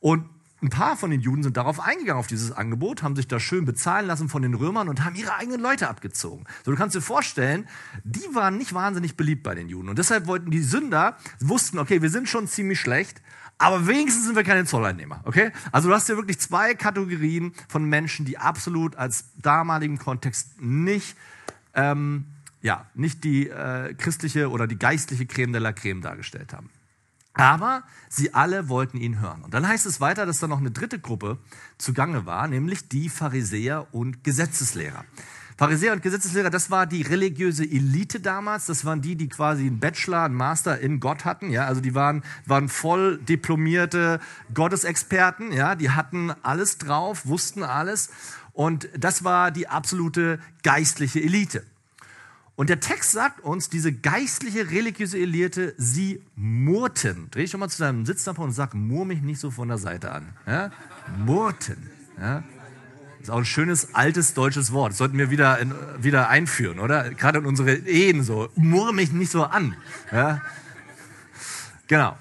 Und 0.00 0.24
ein 0.62 0.70
paar 0.70 0.96
von 0.96 1.10
den 1.10 1.20
Juden 1.20 1.42
sind 1.42 1.56
darauf 1.56 1.80
eingegangen, 1.80 2.20
auf 2.20 2.28
dieses 2.28 2.52
Angebot, 2.52 3.02
haben 3.02 3.16
sich 3.16 3.26
da 3.26 3.40
schön 3.40 3.64
bezahlen 3.64 4.06
lassen 4.06 4.28
von 4.28 4.42
den 4.42 4.54
Römern 4.54 4.88
und 4.88 5.04
haben 5.04 5.16
ihre 5.16 5.34
eigenen 5.34 5.60
Leute 5.60 5.88
abgezogen. 5.88 6.44
So, 6.64 6.70
du 6.70 6.76
kannst 6.76 6.94
dir 6.94 7.00
vorstellen, 7.00 7.66
die 8.04 8.26
waren 8.32 8.58
nicht 8.58 8.72
wahnsinnig 8.72 9.16
beliebt 9.16 9.42
bei 9.42 9.54
den 9.54 9.68
Juden. 9.68 9.88
Und 9.88 9.98
deshalb 9.98 10.26
wollten 10.26 10.50
die 10.50 10.62
Sünder, 10.62 11.16
wussten, 11.40 11.78
okay, 11.78 12.00
wir 12.00 12.10
sind 12.10 12.28
schon 12.28 12.46
ziemlich 12.46 12.78
schlecht, 12.78 13.20
aber 13.58 13.86
wenigstens 13.86 14.24
sind 14.24 14.36
wir 14.36 14.44
keine 14.44 14.64
Zolleinnehmer, 14.64 15.20
okay? 15.24 15.52
Also 15.72 15.88
du 15.88 15.94
hast 15.94 16.06
hier 16.06 16.16
wirklich 16.16 16.38
zwei 16.38 16.74
Kategorien 16.74 17.52
von 17.68 17.84
Menschen, 17.84 18.24
die 18.24 18.38
absolut 18.38 18.96
als 18.96 19.26
damaligen 19.40 19.98
Kontext 19.98 20.60
nicht, 20.60 21.16
ähm, 21.74 22.26
ja, 22.60 22.86
nicht 22.94 23.24
die 23.24 23.48
äh, 23.48 23.94
christliche 23.94 24.50
oder 24.50 24.66
die 24.66 24.78
geistliche 24.78 25.26
Creme 25.26 25.52
de 25.52 25.60
la 25.60 25.72
Creme 25.72 26.02
dargestellt 26.02 26.52
haben. 26.52 26.70
Aber 27.34 27.82
sie 28.08 28.34
alle 28.34 28.68
wollten 28.68 28.98
ihn 28.98 29.20
hören. 29.20 29.42
Und 29.42 29.54
dann 29.54 29.66
heißt 29.66 29.86
es 29.86 30.00
weiter, 30.00 30.26
dass 30.26 30.40
da 30.40 30.46
noch 30.46 30.58
eine 30.58 30.70
dritte 30.70 30.98
Gruppe 30.98 31.38
zugange 31.78 32.26
war, 32.26 32.46
nämlich 32.46 32.88
die 32.88 33.08
Pharisäer 33.08 33.86
und 33.92 34.22
Gesetzeslehrer. 34.22 35.04
Pharisäer 35.56 35.92
und 35.92 36.02
Gesetzeslehrer, 36.02 36.50
das 36.50 36.70
war 36.70 36.86
die 36.86 37.02
religiöse 37.02 37.64
Elite 37.64 38.20
damals. 38.20 38.66
Das 38.66 38.84
waren 38.84 39.00
die, 39.00 39.16
die 39.16 39.28
quasi 39.28 39.66
einen 39.66 39.78
Bachelor, 39.78 40.24
einen 40.24 40.34
Master 40.34 40.80
in 40.80 40.98
Gott 40.98 41.24
hatten. 41.24 41.50
Ja, 41.50 41.66
also 41.66 41.80
die 41.80 41.94
waren, 41.94 42.22
waren 42.46 42.68
voll 42.68 43.18
diplomierte 43.18 44.18
Gottesexperten. 44.54 45.52
Ja, 45.52 45.74
die 45.74 45.90
hatten 45.90 46.32
alles 46.42 46.78
drauf, 46.78 47.26
wussten 47.26 47.62
alles. 47.62 48.10
Und 48.52 48.88
das 48.98 49.24
war 49.24 49.50
die 49.50 49.68
absolute 49.68 50.38
geistliche 50.62 51.20
Elite. 51.22 51.64
Und 52.54 52.68
der 52.68 52.80
Text 52.80 53.12
sagt 53.12 53.40
uns, 53.40 53.70
diese 53.70 53.92
geistliche, 53.92 54.70
religiöse 54.70 55.18
Elite, 55.18 55.74
sie 55.78 56.22
murrten. 56.36 57.28
Dreh 57.30 57.42
dich 57.42 57.50
doch 57.50 57.58
mal 57.58 57.68
zu 57.68 57.82
deinem 57.82 58.04
Sitznachbarn 58.04 58.48
und 58.48 58.54
sag, 58.54 58.74
murr 58.74 59.06
mich 59.06 59.22
nicht 59.22 59.40
so 59.40 59.50
von 59.50 59.68
der 59.68 59.78
Seite 59.78 60.12
an. 60.12 60.34
Ja? 60.46 60.70
Murrten. 61.16 61.90
Ja? 62.20 62.42
Ist 63.20 63.30
auch 63.30 63.38
ein 63.38 63.44
schönes, 63.46 63.94
altes 63.94 64.34
deutsches 64.34 64.72
Wort. 64.72 64.92
Das 64.92 64.98
sollten 64.98 65.16
wir 65.16 65.30
wieder, 65.30 65.58
in, 65.60 65.74
wieder 65.98 66.28
einführen, 66.28 66.78
oder? 66.78 67.10
Gerade 67.10 67.38
in 67.38 67.46
unsere 67.46 67.72
Ehen 67.72 68.22
so. 68.22 68.50
Murr 68.54 68.92
mich 68.92 69.12
nicht 69.12 69.30
so 69.30 69.44
an. 69.44 69.74
Ja? 70.10 70.42
Genau. 71.86 72.18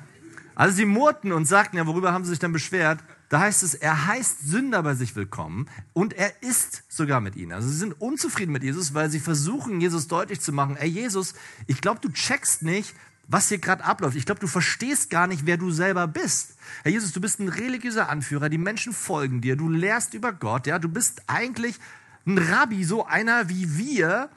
Also 0.55 0.75
sie 0.75 0.85
murrten 0.85 1.33
und 1.33 1.45
sagten, 1.45 1.77
ja, 1.77 1.88
worüber 1.88 2.13
haben 2.13 2.23
sie 2.23 2.29
sich 2.29 2.39
dann 2.39 2.53
beschwert? 2.53 3.00
Da 3.31 3.39
heißt 3.39 3.63
es, 3.63 3.75
er 3.75 4.07
heißt 4.07 4.45
Sünder 4.45 4.83
bei 4.83 4.93
sich 4.93 5.15
willkommen 5.15 5.69
und 5.93 6.11
er 6.11 6.43
ist 6.43 6.83
sogar 6.89 7.21
mit 7.21 7.38
ihnen. 7.38 7.53
Also 7.53 7.69
sie 7.69 7.77
sind 7.77 7.93
unzufrieden 8.01 8.51
mit 8.51 8.61
Jesus, 8.61 8.93
weil 8.93 9.09
sie 9.09 9.21
versuchen, 9.21 9.79
Jesus 9.79 10.09
deutlich 10.09 10.41
zu 10.41 10.51
machen, 10.51 10.75
ey 10.75 10.89
Jesus, 10.89 11.33
ich 11.65 11.79
glaube, 11.79 12.01
du 12.01 12.09
checkst 12.09 12.61
nicht, 12.61 12.93
was 13.29 13.47
hier 13.47 13.59
gerade 13.59 13.85
abläuft. 13.85 14.17
Ich 14.17 14.25
glaube, 14.25 14.41
du 14.41 14.47
verstehst 14.47 15.09
gar 15.09 15.27
nicht, 15.27 15.45
wer 15.45 15.55
du 15.55 15.71
selber 15.71 16.07
bist. 16.07 16.55
Herr 16.83 16.91
Jesus, 16.91 17.13
du 17.13 17.21
bist 17.21 17.39
ein 17.39 17.47
religiöser 17.47 18.09
Anführer, 18.09 18.50
die 18.50 18.57
Menschen 18.57 18.91
folgen 18.91 19.39
dir, 19.39 19.55
du 19.55 19.69
lehrst 19.69 20.13
über 20.13 20.33
Gott, 20.33 20.67
ja, 20.67 20.77
du 20.77 20.89
bist 20.89 21.21
eigentlich 21.27 21.79
ein 22.27 22.38
Rabbi, 22.38 22.83
so 22.83 23.05
einer 23.05 23.47
wie 23.47 23.77
wir, 23.77 24.29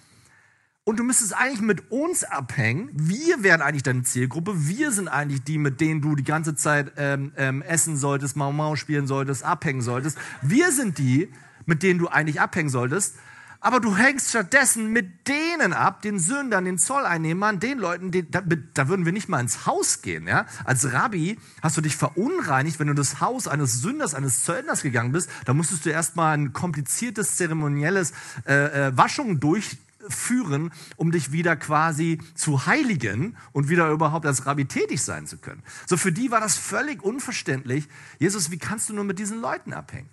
und 0.84 0.98
du 0.98 1.02
müsstest 1.02 1.34
eigentlich 1.34 1.62
mit 1.62 1.90
uns 1.90 2.24
abhängen. 2.24 2.90
Wir 2.92 3.42
wären 3.42 3.62
eigentlich 3.62 3.82
deine 3.82 4.02
Zielgruppe. 4.02 4.68
Wir 4.68 4.92
sind 4.92 5.08
eigentlich 5.08 5.42
die, 5.42 5.56
mit 5.56 5.80
denen 5.80 6.02
du 6.02 6.14
die 6.14 6.24
ganze 6.24 6.54
Zeit 6.54 6.92
ähm, 6.98 7.32
ähm, 7.36 7.62
essen 7.62 7.96
solltest, 7.96 8.36
Mau 8.36 8.52
Mau 8.52 8.76
spielen 8.76 9.06
solltest, 9.06 9.44
abhängen 9.44 9.80
solltest. 9.80 10.18
Wir 10.42 10.72
sind 10.72 10.98
die, 10.98 11.32
mit 11.64 11.82
denen 11.82 11.98
du 11.98 12.08
eigentlich 12.08 12.40
abhängen 12.40 12.68
solltest. 12.68 13.14
Aber 13.60 13.80
du 13.80 13.96
hängst 13.96 14.28
stattdessen 14.28 14.92
mit 14.92 15.26
denen 15.26 15.72
ab, 15.72 16.02
den 16.02 16.18
Sündern, 16.18 16.66
den 16.66 16.76
Zolleinnehmern, 16.76 17.60
den 17.60 17.78
Leuten, 17.78 18.10
die, 18.10 18.30
da, 18.30 18.42
da, 18.74 18.88
würden 18.88 19.06
wir 19.06 19.12
nicht 19.12 19.30
mal 19.30 19.40
ins 19.40 19.64
Haus 19.64 20.02
gehen. 20.02 20.28
Ja? 20.28 20.44
Als 20.66 20.92
Rabbi 20.92 21.38
hast 21.62 21.78
du 21.78 21.80
dich 21.80 21.96
verunreinigt, 21.96 22.78
wenn 22.78 22.88
du 22.88 22.94
das 22.94 23.20
Haus 23.20 23.48
eines 23.48 23.80
Sünders, 23.80 24.14
eines 24.14 24.44
Zöllners 24.44 24.82
gegangen 24.82 25.12
bist. 25.12 25.30
Da 25.46 25.54
musstest 25.54 25.86
du 25.86 25.90
erstmal 25.90 26.36
ein 26.36 26.52
kompliziertes, 26.52 27.36
zeremonielles 27.36 28.12
äh, 28.46 28.88
äh, 28.88 28.96
Waschung 28.98 29.40
durch 29.40 29.78
führen, 30.08 30.72
um 30.96 31.10
dich 31.10 31.32
wieder 31.32 31.56
quasi 31.56 32.18
zu 32.34 32.66
heiligen 32.66 33.36
und 33.52 33.68
wieder 33.68 33.90
überhaupt 33.90 34.26
als 34.26 34.46
Rabbi 34.46 34.66
tätig 34.66 35.02
sein 35.02 35.26
zu 35.26 35.38
können. 35.38 35.62
So 35.86 35.96
für 35.96 36.12
die 36.12 36.30
war 36.30 36.40
das 36.40 36.56
völlig 36.56 37.02
unverständlich. 37.02 37.88
Jesus, 38.18 38.50
wie 38.50 38.58
kannst 38.58 38.88
du 38.88 38.94
nur 38.94 39.04
mit 39.04 39.18
diesen 39.18 39.40
Leuten 39.40 39.72
abhängen? 39.72 40.08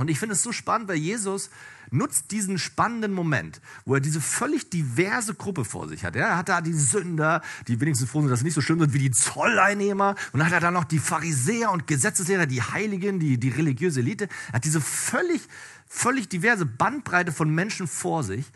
Und 0.00 0.08
ich 0.08 0.18
finde 0.18 0.34
es 0.34 0.42
so 0.42 0.50
spannend, 0.50 0.88
weil 0.88 0.96
Jesus 0.96 1.50
nutzt 1.90 2.30
diesen 2.30 2.56
spannenden 2.56 3.12
Moment, 3.12 3.60
wo 3.84 3.94
er 3.94 4.00
diese 4.00 4.20
völlig 4.22 4.70
diverse 4.70 5.34
Gruppe 5.34 5.66
vor 5.66 5.88
sich 5.88 6.04
hat. 6.04 6.16
Er 6.16 6.38
hat 6.38 6.48
da 6.48 6.62
die 6.62 6.72
Sünder, 6.72 7.42
die 7.68 7.80
wenigstens 7.80 8.08
froh 8.08 8.20
sind, 8.20 8.30
dass 8.30 8.38
sie 8.38 8.46
nicht 8.46 8.54
so 8.54 8.62
schlimm 8.62 8.80
sind 8.80 8.94
wie 8.94 8.98
die 8.98 9.10
Zolleinnehmer. 9.10 10.14
Und 10.32 10.38
dann 10.38 10.46
hat 10.46 10.54
er 10.54 10.60
da 10.60 10.70
noch 10.70 10.84
die 10.84 10.98
Pharisäer 10.98 11.70
und 11.70 11.86
Gesetzeslehrer, 11.86 12.46
die 12.46 12.62
Heiligen, 12.62 13.18
die, 13.18 13.38
die 13.38 13.50
religiöse 13.50 14.00
Elite. 14.00 14.28
Er 14.48 14.54
hat 14.54 14.64
diese 14.64 14.80
völlig, 14.80 15.42
völlig 15.86 16.28
diverse 16.28 16.64
Bandbreite 16.64 17.32
von 17.32 17.54
Menschen 17.54 17.86
vor 17.86 18.22
sich. 18.22 18.46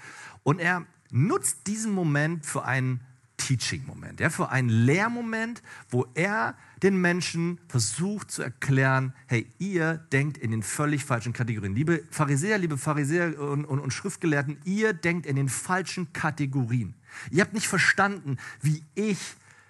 Und 0.44 0.60
er 0.60 0.86
nutzt 1.10 1.66
diesen 1.66 1.92
Moment 1.92 2.46
für 2.46 2.64
einen 2.64 3.00
Teaching-Moment, 3.36 4.20
ja, 4.20 4.30
für 4.30 4.50
einen 4.50 4.68
Lehrmoment, 4.68 5.62
wo 5.90 6.06
er 6.14 6.56
den 6.82 7.00
Menschen 7.00 7.58
versucht 7.68 8.30
zu 8.30 8.42
erklären, 8.42 9.12
hey, 9.26 9.46
ihr 9.58 9.98
denkt 10.12 10.38
in 10.38 10.50
den 10.50 10.62
völlig 10.62 11.04
falschen 11.04 11.32
Kategorien. 11.32 11.74
Liebe 11.74 12.04
Pharisäer, 12.10 12.58
liebe 12.58 12.78
Pharisäer 12.78 13.38
und, 13.40 13.64
und, 13.64 13.80
und 13.80 13.92
Schriftgelehrten, 13.92 14.58
ihr 14.64 14.92
denkt 14.92 15.26
in 15.26 15.36
den 15.36 15.48
falschen 15.48 16.12
Kategorien. 16.12 16.94
Ihr 17.30 17.42
habt 17.42 17.54
nicht 17.54 17.68
verstanden, 17.68 18.38
wie 18.62 18.82
ich 18.94 19.18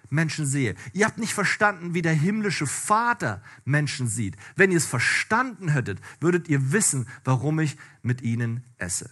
Menschen 0.09 0.45
sehe. 0.45 0.75
Ihr 0.93 1.05
habt 1.05 1.17
nicht 1.17 1.33
verstanden, 1.33 1.93
wie 1.93 2.01
der 2.01 2.13
himmlische 2.13 2.67
Vater 2.67 3.41
Menschen 3.65 4.07
sieht. 4.07 4.35
Wenn 4.55 4.71
ihr 4.71 4.77
es 4.77 4.85
verstanden 4.85 5.69
hättet, 5.69 5.99
würdet 6.19 6.47
ihr 6.47 6.71
wissen, 6.71 7.07
warum 7.23 7.59
ich 7.59 7.77
mit 8.03 8.21
ihnen 8.21 8.63
esse. 8.77 9.09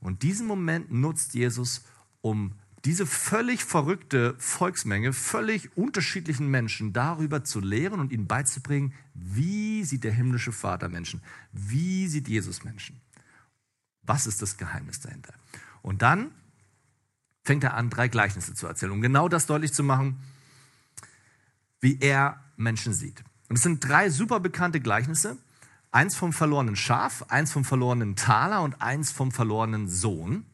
Und 0.00 0.22
diesen 0.22 0.46
Moment 0.46 0.90
nutzt 0.90 1.34
Jesus, 1.34 1.84
um 2.20 2.54
diese 2.84 3.04
völlig 3.04 3.64
verrückte 3.64 4.34
Volksmenge, 4.38 5.12
völlig 5.12 5.76
unterschiedlichen 5.76 6.48
Menschen 6.48 6.92
darüber 6.92 7.44
zu 7.44 7.60
lehren 7.60 8.00
und 8.00 8.10
ihnen 8.10 8.26
beizubringen, 8.26 8.94
wie 9.12 9.84
sieht 9.84 10.04
der 10.04 10.12
himmlische 10.12 10.52
Vater 10.52 10.88
Menschen, 10.88 11.20
wie 11.52 12.08
sieht 12.08 12.28
Jesus 12.28 12.64
Menschen. 12.64 13.00
Was 14.02 14.26
ist 14.26 14.40
das 14.40 14.56
Geheimnis 14.56 15.00
dahinter? 15.00 15.34
Und 15.82 16.00
dann 16.00 16.30
fängt 17.44 17.64
er 17.64 17.74
an, 17.74 17.90
drei 17.90 18.08
Gleichnisse 18.08 18.54
zu 18.54 18.66
erzählen, 18.66 18.92
um 18.92 19.02
genau 19.02 19.28
das 19.28 19.46
deutlich 19.46 19.74
zu 19.74 19.82
machen, 19.82 20.18
wie 21.80 21.98
er 22.00 22.42
Menschen 22.56 22.92
sieht. 22.92 23.22
Und 23.48 23.56
es 23.56 23.62
sind 23.62 23.86
drei 23.86 24.08
super 24.10 24.40
bekannte 24.40 24.80
Gleichnisse. 24.80 25.36
Eins 25.92 26.16
vom 26.16 26.32
verlorenen 26.32 26.76
Schaf, 26.76 27.24
eins 27.28 27.52
vom 27.52 27.64
verlorenen 27.64 28.16
Taler 28.16 28.62
und 28.62 28.80
eins 28.80 29.10
vom 29.10 29.32
verlorenen 29.32 29.88
Sohn. 29.88 30.46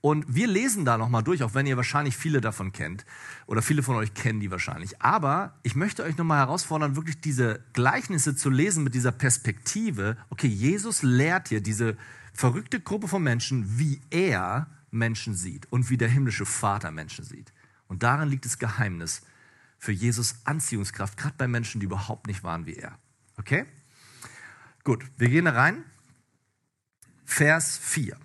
Und 0.00 0.24
wir 0.34 0.46
lesen 0.46 0.84
da 0.84 0.98
nochmal 0.98 1.22
durch, 1.22 1.42
auch 1.42 1.54
wenn 1.54 1.66
ihr 1.66 1.76
wahrscheinlich 1.76 2.16
viele 2.16 2.40
davon 2.40 2.72
kennt 2.72 3.04
oder 3.46 3.60
viele 3.60 3.82
von 3.82 3.96
euch 3.96 4.14
kennen 4.14 4.40
die 4.40 4.50
wahrscheinlich. 4.50 5.02
Aber 5.02 5.58
ich 5.64 5.74
möchte 5.74 6.04
euch 6.04 6.16
nochmal 6.16 6.38
herausfordern, 6.38 6.96
wirklich 6.96 7.20
diese 7.20 7.64
Gleichnisse 7.72 8.36
zu 8.36 8.48
lesen 8.48 8.84
mit 8.84 8.94
dieser 8.94 9.12
Perspektive. 9.12 10.16
Okay, 10.30 10.46
Jesus 10.46 11.02
lehrt 11.02 11.48
hier 11.48 11.60
diese 11.60 11.96
verrückte 12.32 12.80
Gruppe 12.80 13.08
von 13.08 13.22
Menschen, 13.22 13.78
wie 13.78 14.00
er 14.10 14.68
Menschen 14.90 15.34
sieht 15.34 15.70
und 15.72 15.90
wie 15.90 15.96
der 15.96 16.08
himmlische 16.08 16.46
Vater 16.46 16.90
Menschen 16.90 17.24
sieht. 17.24 17.52
Und 17.88 18.02
darin 18.02 18.28
liegt 18.28 18.44
das 18.44 18.58
Geheimnis 18.58 19.22
für 19.78 19.92
Jesus 19.92 20.36
Anziehungskraft, 20.44 21.16
gerade 21.16 21.34
bei 21.36 21.48
Menschen, 21.48 21.80
die 21.80 21.86
überhaupt 21.86 22.26
nicht 22.26 22.44
waren 22.44 22.66
wie 22.66 22.76
er. 22.76 22.98
Okay? 23.38 23.66
Gut, 24.86 25.04
wir 25.16 25.28
gehen 25.28 25.46
da 25.46 25.50
rein. 25.50 25.82
Vers 27.24 27.76
4. 27.76 28.16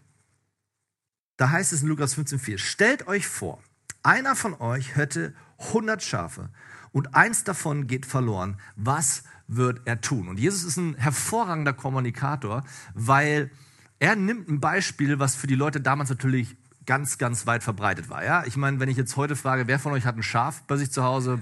Da 1.35 1.49
heißt 1.49 1.73
es 1.73 1.81
in 1.81 1.87
Lukas 1.87 2.15
15,4: 2.15 2.59
Stellt 2.59 3.07
euch 3.07 3.27
vor, 3.27 3.63
einer 4.03 4.35
von 4.35 4.53
euch 4.61 4.95
hätte 4.95 5.33
100 5.57 6.03
Schafe 6.03 6.49
und 6.91 7.15
eins 7.15 7.43
davon 7.43 7.87
geht 7.87 8.05
verloren. 8.05 8.59
Was 8.75 9.23
wird 9.47 9.81
er 9.85 10.01
tun? 10.01 10.27
Und 10.27 10.37
Jesus 10.37 10.63
ist 10.63 10.77
ein 10.77 10.93
hervorragender 10.97 11.73
Kommunikator, 11.73 12.63
weil 12.93 13.49
er 13.97 14.15
nimmt 14.15 14.47
ein 14.47 14.59
Beispiel, 14.59 15.17
was 15.17 15.35
für 15.35 15.47
die 15.47 15.55
Leute 15.55 15.81
damals 15.81 16.11
natürlich 16.11 16.55
ganz, 16.85 17.17
ganz 17.17 17.47
weit 17.47 17.63
verbreitet 17.63 18.07
war. 18.09 18.23
Ja? 18.23 18.43
Ich 18.45 18.55
meine, 18.55 18.79
wenn 18.79 18.89
ich 18.89 18.97
jetzt 18.97 19.17
heute 19.17 19.35
frage, 19.35 19.65
wer 19.65 19.79
von 19.79 19.93
euch 19.93 20.05
hat 20.05 20.15
ein 20.15 20.21
Schaf 20.21 20.61
bei 20.67 20.77
sich 20.77 20.91
zu 20.91 21.03
Hause? 21.03 21.39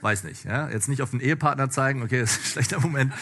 Weiß 0.00 0.24
nicht. 0.24 0.44
Ja? 0.44 0.68
Jetzt 0.68 0.88
nicht 0.88 1.02
auf 1.02 1.10
den 1.10 1.20
Ehepartner 1.20 1.70
zeigen, 1.70 2.02
okay, 2.02 2.20
das 2.20 2.32
ist 2.32 2.38
ein 2.38 2.50
schlechter 2.52 2.80
Moment. 2.80 3.12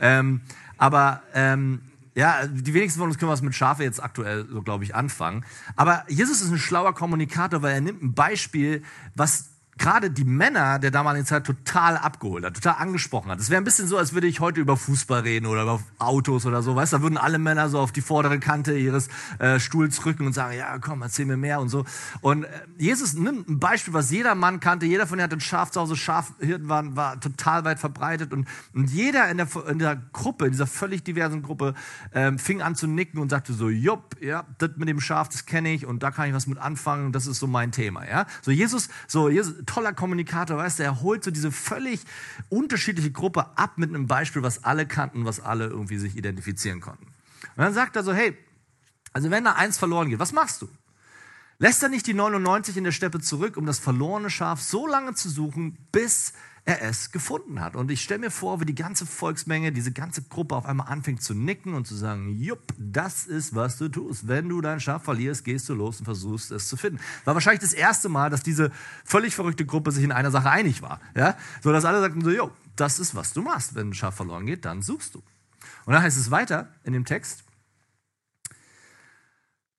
Ähm, 0.00 0.40
aber 0.76 1.22
ähm, 1.34 1.80
ja, 2.14 2.46
die 2.46 2.74
wenigsten 2.74 3.00
von 3.00 3.08
uns 3.08 3.18
können 3.18 3.30
was 3.30 3.42
mit 3.42 3.54
Schafe 3.54 3.82
jetzt 3.82 4.02
aktuell, 4.02 4.46
so 4.48 4.62
glaube 4.62 4.84
ich, 4.84 4.94
anfangen. 4.94 5.44
Aber 5.76 6.04
Jesus 6.08 6.40
ist 6.40 6.50
ein 6.50 6.58
schlauer 6.58 6.94
Kommunikator, 6.94 7.62
weil 7.62 7.74
er 7.74 7.80
nimmt 7.80 8.02
ein 8.02 8.14
Beispiel, 8.14 8.82
was 9.14 9.50
gerade 9.78 10.10
die 10.10 10.24
Männer 10.24 10.78
der 10.78 10.90
damaligen 10.90 11.24
Zeit 11.24 11.44
total 11.44 11.96
abgeholt 11.96 12.44
hat, 12.44 12.54
total 12.54 12.74
angesprochen 12.74 13.30
hat. 13.30 13.40
Es 13.40 13.50
wäre 13.50 13.60
ein 13.60 13.64
bisschen 13.64 13.88
so, 13.88 13.96
als 13.96 14.12
würde 14.12 14.26
ich 14.26 14.40
heute 14.40 14.60
über 14.60 14.76
Fußball 14.76 15.22
reden 15.22 15.46
oder 15.46 15.62
über 15.62 15.80
Autos 15.98 16.44
oder 16.44 16.62
so. 16.62 16.76
Weißt 16.76 16.92
du, 16.92 16.98
da 16.98 17.02
würden 17.02 17.16
alle 17.16 17.38
Männer 17.38 17.68
so 17.68 17.78
auf 17.78 17.92
die 17.92 18.02
vordere 18.02 18.38
Kante 18.38 18.76
ihres 18.76 19.08
äh, 19.38 19.58
Stuhls 19.58 20.04
rücken 20.04 20.26
und 20.26 20.32
sagen, 20.32 20.56
ja, 20.56 20.78
komm, 20.78 21.02
erzähl 21.02 21.26
mir 21.26 21.36
mehr 21.36 21.60
und 21.60 21.68
so. 21.70 21.84
Und 22.20 22.44
äh, 22.44 22.48
Jesus 22.78 23.14
nimmt 23.14 23.48
ein 23.48 23.58
Beispiel, 23.58 23.94
was 23.94 24.10
jeder 24.10 24.34
Mann 24.34 24.60
kannte. 24.60 24.86
Jeder 24.86 25.06
von 25.06 25.18
denen 25.18 25.24
hatte 25.24 25.36
ein 25.36 25.40
Schaf 25.40 25.70
zu 25.70 25.80
Hause. 25.80 25.96
Schafhirten 25.96 26.68
waren, 26.68 26.96
war 26.96 27.18
total 27.20 27.64
weit 27.64 27.78
verbreitet. 27.78 28.32
Und, 28.32 28.46
und 28.74 28.90
jeder 28.90 29.30
in 29.30 29.38
der, 29.38 29.48
in 29.68 29.78
der 29.78 29.96
Gruppe, 30.12 30.46
in 30.46 30.52
dieser 30.52 30.66
völlig 30.66 31.02
diversen 31.04 31.42
Gruppe, 31.42 31.74
ähm, 32.12 32.38
fing 32.38 32.60
an 32.60 32.74
zu 32.74 32.86
nicken 32.86 33.18
und 33.18 33.30
sagte 33.30 33.52
so, 33.52 33.70
jupp, 33.70 34.16
ja, 34.20 34.44
das 34.58 34.70
mit 34.76 34.88
dem 34.88 35.00
Schaf, 35.00 35.28
das 35.28 35.46
kenne 35.46 35.72
ich 35.72 35.86
und 35.86 36.02
da 36.02 36.10
kann 36.10 36.28
ich 36.28 36.34
was 36.34 36.46
mit 36.46 36.58
anfangen 36.58 37.14
das 37.14 37.26
ist 37.26 37.38
so 37.38 37.46
mein 37.46 37.72
Thema. 37.72 38.06
Ja, 38.06 38.26
so 38.42 38.50
Jesus, 38.50 38.88
so 39.06 39.28
Jesus, 39.28 39.54
toller 39.66 39.92
Kommunikator, 39.92 40.56
weißt 40.56 40.78
du, 40.78 40.82
er 40.82 41.00
holt 41.00 41.24
so 41.24 41.30
diese 41.30 41.52
völlig 41.52 42.00
unterschiedliche 42.48 43.10
Gruppe 43.10 43.56
ab 43.56 43.78
mit 43.78 43.90
einem 43.90 44.06
Beispiel, 44.06 44.42
was 44.42 44.64
alle 44.64 44.86
kannten, 44.86 45.24
was 45.24 45.40
alle 45.40 45.66
irgendwie 45.66 45.98
sich 45.98 46.16
identifizieren 46.16 46.80
konnten. 46.80 47.06
Und 47.06 47.58
dann 47.58 47.74
sagt 47.74 47.96
er 47.96 48.02
so, 48.02 48.12
hey, 48.12 48.36
also 49.12 49.30
wenn 49.30 49.44
da 49.44 49.52
eins 49.52 49.78
verloren 49.78 50.08
geht, 50.08 50.18
was 50.18 50.32
machst 50.32 50.62
du? 50.62 50.68
Lässt 51.58 51.82
er 51.82 51.88
nicht 51.88 52.06
die 52.06 52.14
99 52.14 52.76
in 52.76 52.84
der 52.84 52.92
Steppe 52.92 53.20
zurück, 53.20 53.56
um 53.56 53.64
das 53.64 53.78
verlorene 53.78 54.28
Schaf 54.28 54.60
so 54.60 54.86
lange 54.86 55.14
zu 55.14 55.28
suchen, 55.28 55.78
bis 55.92 56.32
er 56.66 56.80
es 56.82 57.12
gefunden 57.12 57.60
hat. 57.60 57.76
Und 57.76 57.90
ich 57.90 58.00
stelle 58.00 58.20
mir 58.20 58.30
vor, 58.30 58.60
wie 58.60 58.64
die 58.64 58.74
ganze 58.74 59.04
Volksmenge, 59.04 59.70
diese 59.70 59.92
ganze 59.92 60.22
Gruppe 60.22 60.56
auf 60.56 60.64
einmal 60.64 60.88
anfängt 60.88 61.22
zu 61.22 61.34
nicken 61.34 61.74
und 61.74 61.86
zu 61.86 61.94
sagen, 61.94 62.30
jupp, 62.30 62.72
das 62.78 63.26
ist, 63.26 63.54
was 63.54 63.76
du 63.76 63.88
tust. 63.88 64.28
Wenn 64.28 64.48
du 64.48 64.62
dein 64.62 64.80
Schaf 64.80 65.04
verlierst, 65.04 65.44
gehst 65.44 65.68
du 65.68 65.74
los 65.74 65.98
und 65.98 66.06
versuchst 66.06 66.50
es 66.52 66.68
zu 66.68 66.76
finden. 66.76 67.00
War 67.24 67.34
wahrscheinlich 67.34 67.60
das 67.60 67.74
erste 67.74 68.08
Mal, 68.08 68.30
dass 68.30 68.42
diese 68.42 68.70
völlig 69.04 69.34
verrückte 69.34 69.66
Gruppe 69.66 69.92
sich 69.92 70.04
in 70.04 70.12
einer 70.12 70.30
Sache 70.30 70.50
einig 70.50 70.80
war. 70.80 71.00
Ja? 71.14 71.36
So 71.62 71.70
dass 71.70 71.84
alle 71.84 72.00
sagten 72.00 72.24
so, 72.24 72.30
jo, 72.30 72.50
das 72.76 72.98
ist, 72.98 73.14
was 73.14 73.34
du 73.34 73.42
machst. 73.42 73.74
Wenn 73.74 73.90
ein 73.90 73.94
Schaf 73.94 74.14
verloren 74.14 74.46
geht, 74.46 74.64
dann 74.64 74.80
suchst 74.80 75.14
du. 75.14 75.22
Und 75.84 75.92
dann 75.92 76.02
heißt 76.02 76.16
es 76.16 76.30
weiter 76.30 76.68
in 76.84 76.94
dem 76.94 77.04
Text, 77.04 77.44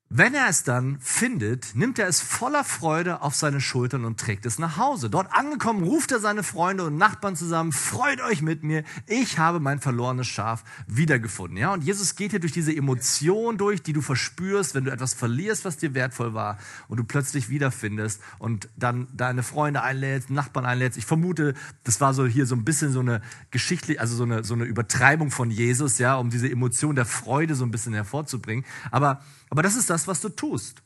wenn 0.10 0.36
er 0.36 0.48
es 0.50 0.64
dann 0.64 1.00
findet, 1.00 1.76
nimmt 1.76 1.98
er 1.98 2.08
es 2.08 2.22
voller 2.22 2.64
Freude 2.64 3.24
auf 3.24 3.34
seine 3.34 3.60
Schultern 3.60 4.06
und 4.06 4.20
trägt 4.20 4.46
es 4.46 4.60
nach 4.60 4.78
Hause. 4.78 5.10
Dort 5.10 5.34
angekommen, 5.34 5.84
ruft 5.84 6.12
er 6.12 6.20
seine 6.20 6.44
Freunde 6.44 6.84
und 6.84 6.98
Nachbarn 6.98 7.36
zusammen, 7.36 7.72
freut 7.72 8.22
euch 8.22 8.44
mit 8.44 8.64
mir, 8.64 8.84
ich 9.08 9.40
habe 9.40 9.60
mein 9.60 9.80
verlorenes 9.80 10.28
Schaf 10.28 10.64
wiedergefunden. 10.86 11.58
Ja, 11.58 11.74
und 11.74 11.84
Jesus 11.84 12.16
geht 12.16 12.32
hier 12.32 12.40
durch 12.40 12.52
diese 12.52 12.74
Emotion 12.76 13.58
durch, 13.58 13.82
die 13.82 13.94
du 13.94 14.02
verspürst, 14.02 14.76
wenn 14.76 14.86
du 14.86 14.92
etwas 14.92 15.16
verlierst, 15.16 15.66
was 15.66 15.78
dir 15.78 15.96
wertvoll 15.96 16.36
war 16.36 16.60
und 16.88 16.98
du 16.98 17.04
plötzlich 17.04 17.50
wiederfindest 17.50 18.22
und 18.38 18.70
dann 18.78 19.08
deine 19.12 19.42
Freunde 19.42 19.82
einlädst, 19.82 20.30
Nachbarn 20.30 20.68
einlädst. 20.68 21.00
Ich 21.00 21.08
vermute, 21.08 21.56
das 21.84 22.00
war 22.00 22.14
so 22.14 22.28
hier 22.28 22.46
so 22.46 22.56
ein 22.56 22.64
bisschen 22.64 22.92
so 22.92 23.00
eine 23.00 23.22
geschichtliche, 23.50 24.00
also 24.00 24.16
so 24.16 24.24
eine, 24.24 24.44
so 24.44 24.54
eine 24.54 24.66
Übertreibung 24.66 25.32
von 25.32 25.50
Jesus, 25.50 25.98
ja, 25.98 26.16
um 26.16 26.30
diese 26.30 26.50
Emotion 26.50 26.94
der 26.94 27.06
Freude 27.06 27.56
so 27.56 27.66
ein 27.66 27.72
bisschen 27.72 27.94
hervorzubringen. 27.94 28.66
Aber 28.92 29.22
aber 29.50 29.62
das 29.62 29.76
ist 29.76 29.90
das, 29.90 30.08
was 30.08 30.22
du 30.22 30.30
tust. 30.30 30.82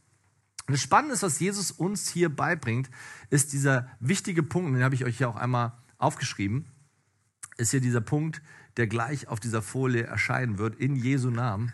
Und 0.68 0.74
das 0.74 0.82
Spannende 0.82 1.16
ist, 1.16 1.24
was 1.24 1.40
Jesus 1.40 1.72
uns 1.72 2.10
hier 2.10 2.30
beibringt, 2.30 2.90
ist 3.30 3.54
dieser 3.54 3.88
wichtige 4.00 4.44
Punkt, 4.44 4.76
den 4.76 4.84
habe 4.84 4.96
ich 4.96 5.06
euch 5.06 5.18
hier 5.18 5.30
auch 5.30 5.36
einmal 5.36 5.74
aufgeschrieben, 5.98 6.66
ist 7.58 7.72
hier 7.72 7.82
dieser 7.82 8.02
Punkt, 8.02 8.42
der 8.78 8.88
gleich 8.88 9.28
auf 9.28 9.40
dieser 9.40 9.62
Folie 9.62 10.04
erscheinen 10.04 10.58
wird, 10.58 10.80
in 10.80 10.96
Jesu 10.96 11.30
Namen, 11.32 11.74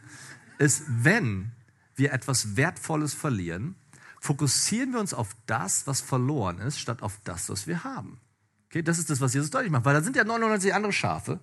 ist, 0.58 0.84
wenn 0.88 1.51
wir 1.96 2.13
etwas 2.13 2.56
Wertvolles 2.56 3.13
verlieren, 3.13 3.75
fokussieren 4.20 4.94
wir 4.94 5.00
uns 5.00 5.13
auf 5.13 5.36
das, 5.46 5.88
was 5.88 6.02
verloren 6.02 6.60
ist, 6.60 6.80
statt 6.80 7.02
auf 7.02 7.19
das, 7.24 7.50
was 7.50 7.67
wir 7.67 7.84
haben. 7.84 8.19
Okay, 8.67 8.82
das 8.82 8.98
ist 8.98 9.10
das, 9.10 9.21
was 9.21 9.34
Jesus 9.34 9.52
deutlich 9.52 9.71
macht, 9.71 9.86
weil 9.86 9.93
da 9.93 10.02
sind 10.02 10.15
ja 10.15 10.24
99 10.24 10.74
andere 10.74 10.93
Schafe. 10.93 11.39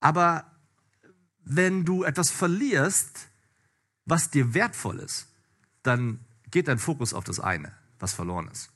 Aber 0.00 0.44
wenn 1.44 1.84
du 1.84 2.04
etwas 2.04 2.30
verlierst, 2.30 3.28
was 4.04 4.30
dir 4.30 4.54
wertvoll 4.54 4.98
ist, 4.98 5.28
dann 5.82 6.20
geht 6.50 6.68
dein 6.68 6.78
Fokus 6.78 7.14
auf 7.14 7.24
das 7.24 7.40
eine, 7.40 7.72
was 7.98 8.12
verloren 8.12 8.48
ist. 8.52 8.70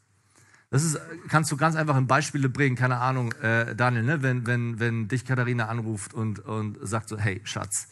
Das 0.70 0.82
ist, 0.82 0.98
kannst 1.28 1.52
du 1.52 1.56
ganz 1.56 1.76
einfach 1.76 1.96
in 1.96 2.06
Beispiele 2.06 2.48
bringen, 2.48 2.74
keine 2.74 2.96
Ahnung, 2.98 3.32
äh, 3.34 3.74
Daniel, 3.76 4.02
ne? 4.02 4.22
wenn, 4.22 4.46
wenn, 4.46 4.80
wenn 4.80 5.08
dich 5.08 5.24
Katharina 5.24 5.68
anruft 5.68 6.12
und, 6.12 6.40
und 6.40 6.78
sagt 6.82 7.08
so, 7.08 7.16
hey 7.16 7.40
Schatz, 7.44 7.88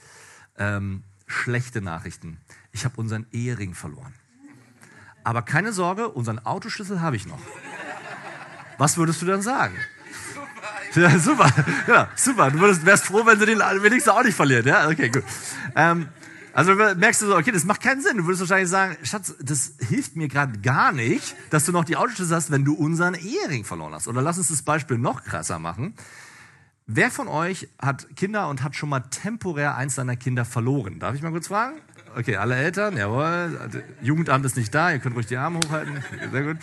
ähm, 0.59 1.05
schlechte 1.27 1.81
Nachrichten, 1.81 2.38
ich 2.73 2.85
habe 2.85 3.01
unseren 3.01 3.27
Ehering 3.31 3.75
verloren. 3.75 4.12
Aber 5.23 5.42
keine 5.42 5.73
Sorge, 5.73 6.09
unseren 6.09 6.40
Autoschlüssel 6.40 7.01
habe 7.01 7.16
ich 7.16 7.27
noch. 7.27 7.40
Was 8.77 8.97
würdest 8.97 9.23
du 9.23 9.27
dann 9.27 9.40
sagen? 9.40 9.75
Ja, 10.94 11.18
super, 11.18 11.51
ja, 11.88 12.09
super. 12.14 12.51
Du 12.51 12.61
würdest, 12.61 12.85
wärst 12.87 13.07
froh, 13.07 13.27
wenn 13.27 13.38
sie 13.38 13.47
den 13.47 13.59
wenigstens 13.59 14.12
auch 14.12 14.23
nicht 14.23 14.37
verliert. 14.37 14.66
Ja, 14.66 14.88
okay, 14.88 15.09
gut. 15.09 15.25
Ähm, 15.75 16.09
also 16.55 16.75
merkst 16.75 17.23
du 17.23 17.27
so, 17.27 17.37
okay, 17.37 17.51
das 17.51 17.64
macht 17.64 17.83
keinen 17.83 18.01
Sinn. 18.01 18.17
Du 18.17 18.25
würdest 18.25 18.40
wahrscheinlich 18.40 18.71
sagen, 18.71 18.97
Schatz, 19.03 19.35
das 19.40 19.75
hilft 19.81 20.17
mir 20.17 20.29
gerade 20.29 20.61
gar 20.61 20.93
nicht, 20.93 21.35
dass 21.51 21.64
du 21.64 21.73
noch 21.73 21.85
die 21.85 21.97
Autoschlüssel 21.97 22.37
hast, 22.37 22.51
wenn 22.51 22.64
du 22.64 22.75
unseren 22.75 23.14
Ehering 23.14 23.64
verloren 23.64 23.93
hast. 23.93 24.09
Oder 24.09 24.23
lass 24.23 24.38
uns 24.38 24.49
das 24.49 24.62
Beispiel 24.62 24.97
noch 24.97 25.25
krasser 25.25 25.59
machen. 25.59 25.95
Wer 26.87 27.11
von 27.11 27.29
euch 27.29 27.69
hat 27.81 28.14
Kinder 28.14 28.49
und 28.49 28.62
hat 28.62 28.77
schon 28.77 28.88
mal 28.88 29.01
temporär 29.01 29.75
eins 29.75 29.95
seiner 29.95 30.17
Kinder 30.17 30.45
verloren? 30.45 31.01
Darf 31.01 31.14
ich 31.14 31.23
mal 31.23 31.33
kurz 31.33 31.49
fragen? 31.49 31.77
Okay, 32.17 32.37
alle 32.37 32.55
Eltern, 32.55 32.97
jawohl. 32.97 33.59
Jugendamt 34.01 34.45
ist 34.45 34.57
nicht 34.57 34.73
da, 34.75 34.93
ihr 34.93 35.01
könnt 35.01 35.17
ruhig 35.17 35.27
die 35.27 35.37
Arme 35.37 35.59
hochhalten. 35.64 36.05
Sehr 36.31 36.43
gut. 36.43 36.59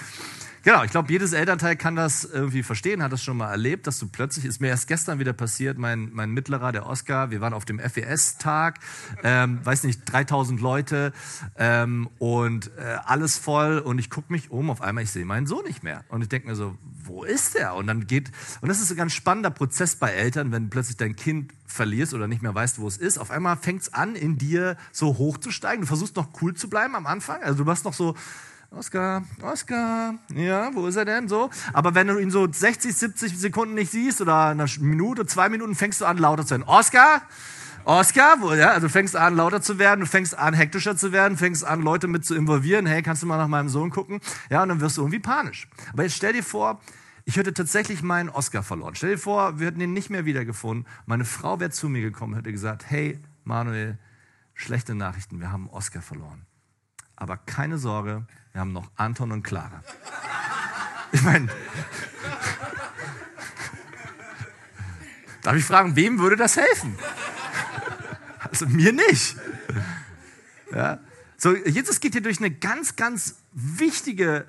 Genau, 0.63 0.83
ich 0.83 0.91
glaube, 0.91 1.11
jedes 1.11 1.33
Elternteil 1.33 1.75
kann 1.75 1.95
das 1.95 2.23
irgendwie 2.23 2.61
verstehen, 2.61 3.01
hat 3.01 3.11
das 3.11 3.23
schon 3.23 3.35
mal 3.35 3.49
erlebt, 3.49 3.87
dass 3.87 3.97
du 3.97 4.07
plötzlich, 4.07 4.45
ist 4.45 4.61
mir 4.61 4.67
erst 4.67 4.87
gestern 4.87 5.17
wieder 5.17 5.33
passiert, 5.33 5.79
mein, 5.79 6.11
mein 6.13 6.29
Mittlerer, 6.29 6.71
der 6.71 6.85
Oscar, 6.85 7.31
wir 7.31 7.41
waren 7.41 7.53
auf 7.53 7.65
dem 7.65 7.79
FES-Tag, 7.79 8.79
ähm, 9.23 9.59
weiß 9.63 9.85
nicht, 9.85 10.01
3000 10.05 10.61
Leute 10.61 11.13
ähm, 11.57 12.09
und 12.19 12.69
äh, 12.77 12.97
alles 13.05 13.39
voll 13.39 13.79
und 13.79 13.97
ich 13.97 14.11
gucke 14.11 14.31
mich 14.31 14.51
um, 14.51 14.69
auf 14.69 14.81
einmal, 14.81 15.03
ich 15.03 15.09
sehe 15.09 15.25
meinen 15.25 15.47
Sohn 15.47 15.65
nicht 15.65 15.81
mehr. 15.81 16.03
Und 16.09 16.21
ich 16.21 16.29
denke 16.29 16.47
mir 16.47 16.55
so, 16.55 16.77
wo 17.05 17.23
ist 17.23 17.55
der? 17.55 17.73
Und 17.73 17.87
dann 17.87 18.05
geht, 18.05 18.31
und 18.61 18.69
das 18.69 18.79
ist 18.81 18.91
ein 18.91 18.97
ganz 18.97 19.13
spannender 19.13 19.49
Prozess 19.49 19.95
bei 19.95 20.11
Eltern, 20.11 20.51
wenn 20.51 20.69
plötzlich 20.69 20.97
dein 20.97 21.15
Kind 21.15 21.53
verlierst 21.65 22.13
oder 22.13 22.27
nicht 22.27 22.43
mehr 22.43 22.53
weißt, 22.53 22.77
wo 22.77 22.87
es 22.87 22.97
ist, 22.97 23.17
auf 23.17 23.31
einmal 23.31 23.57
fängt 23.57 23.81
es 23.81 23.93
an, 23.93 24.15
in 24.15 24.37
dir 24.37 24.77
so 24.91 25.17
hochzusteigen, 25.17 25.81
du 25.81 25.87
versuchst 25.87 26.15
noch 26.17 26.29
cool 26.41 26.53
zu 26.53 26.69
bleiben 26.69 26.95
am 26.95 27.07
Anfang, 27.07 27.41
also 27.41 27.63
du 27.63 27.65
machst 27.65 27.85
noch 27.85 27.93
so, 27.93 28.15
Oscar, 28.73 29.23
Oscar, 29.41 30.15
ja, 30.33 30.73
wo 30.73 30.87
ist 30.87 30.95
er 30.95 31.03
denn 31.03 31.27
so? 31.27 31.49
Aber 31.73 31.93
wenn 31.93 32.07
du 32.07 32.17
ihn 32.19 32.31
so 32.31 32.49
60, 32.49 32.95
70 32.95 33.37
Sekunden 33.37 33.73
nicht 33.73 33.91
siehst 33.91 34.21
oder 34.21 34.45
eine 34.45 34.65
Minute, 34.79 35.25
zwei 35.25 35.49
Minuten, 35.49 35.75
fängst 35.75 35.99
du 35.99 36.05
an 36.05 36.17
lauter 36.17 36.45
zu 36.45 36.51
werden. 36.51 36.63
Oscar, 36.63 37.21
Oscar, 37.83 38.37
wo, 38.39 38.53
ja, 38.53 38.69
also 38.69 38.87
du 38.87 38.89
fängst 38.93 39.17
an 39.17 39.35
lauter 39.35 39.61
zu 39.61 39.77
werden, 39.77 39.99
du 39.99 40.05
fängst 40.05 40.37
an 40.37 40.53
hektischer 40.53 40.95
zu 40.95 41.11
werden, 41.11 41.37
fängst 41.37 41.65
an 41.65 41.81
Leute 41.81 42.07
mit 42.07 42.23
zu 42.23 42.33
involvieren. 42.33 42.85
Hey, 42.85 43.01
kannst 43.01 43.21
du 43.23 43.27
mal 43.27 43.37
nach 43.37 43.49
meinem 43.49 43.67
Sohn 43.67 43.89
gucken? 43.89 44.21
Ja, 44.49 44.63
und 44.63 44.69
dann 44.69 44.79
wirst 44.79 44.95
du 44.95 45.01
irgendwie 45.01 45.19
panisch. 45.19 45.67
Aber 45.91 46.03
jetzt 46.03 46.15
stell 46.15 46.31
dir 46.31 46.43
vor, 46.43 46.79
ich 47.25 47.35
hätte 47.35 47.53
tatsächlich 47.53 48.01
meinen 48.03 48.29
Oscar 48.29 48.63
verloren. 48.63 48.95
Stell 48.95 49.11
dir 49.11 49.17
vor, 49.17 49.59
wir 49.59 49.67
hätten 49.67 49.81
ihn 49.81 49.91
nicht 49.91 50.09
mehr 50.09 50.23
wiedergefunden. 50.23 50.87
Meine 51.05 51.25
Frau 51.25 51.59
wäre 51.59 51.71
zu 51.71 51.89
mir 51.89 52.01
gekommen 52.01 52.35
hätte 52.35 52.53
gesagt, 52.53 52.85
hey, 52.89 53.19
Manuel, 53.43 53.97
schlechte 54.53 54.95
Nachrichten, 54.95 55.41
wir 55.41 55.51
haben 55.51 55.69
Oscar 55.69 56.01
verloren. 56.01 56.45
Aber 57.17 57.35
keine 57.35 57.77
Sorge, 57.77 58.25
wir 58.53 58.61
haben 58.61 58.73
noch 58.73 58.89
Anton 58.95 59.31
und 59.31 59.43
Clara. 59.43 59.83
Ich 61.11 61.21
meine, 61.21 61.47
darf 65.41 65.55
ich 65.55 65.63
fragen, 65.63 65.95
wem 65.95 66.19
würde 66.19 66.35
das 66.35 66.57
helfen? 66.57 66.97
Also 68.39 68.65
mir 68.65 68.93
nicht. 68.93 69.35
Ja. 70.73 70.99
So, 71.37 71.55
Jesus 71.55 71.99
geht 71.99 72.13
hier 72.13 72.21
durch 72.21 72.39
eine 72.39 72.51
ganz, 72.51 72.95
ganz 72.95 73.35
wichtige 73.51 74.47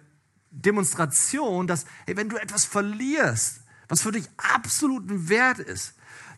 Demonstration, 0.50 1.66
dass, 1.66 1.86
hey, 2.06 2.16
wenn 2.16 2.28
du 2.28 2.36
etwas 2.36 2.64
verlierst, 2.64 3.60
was 3.88 4.02
für 4.02 4.12
dich 4.12 4.28
absoluten 4.36 5.28
Wert 5.28 5.58
ist, 5.58 5.94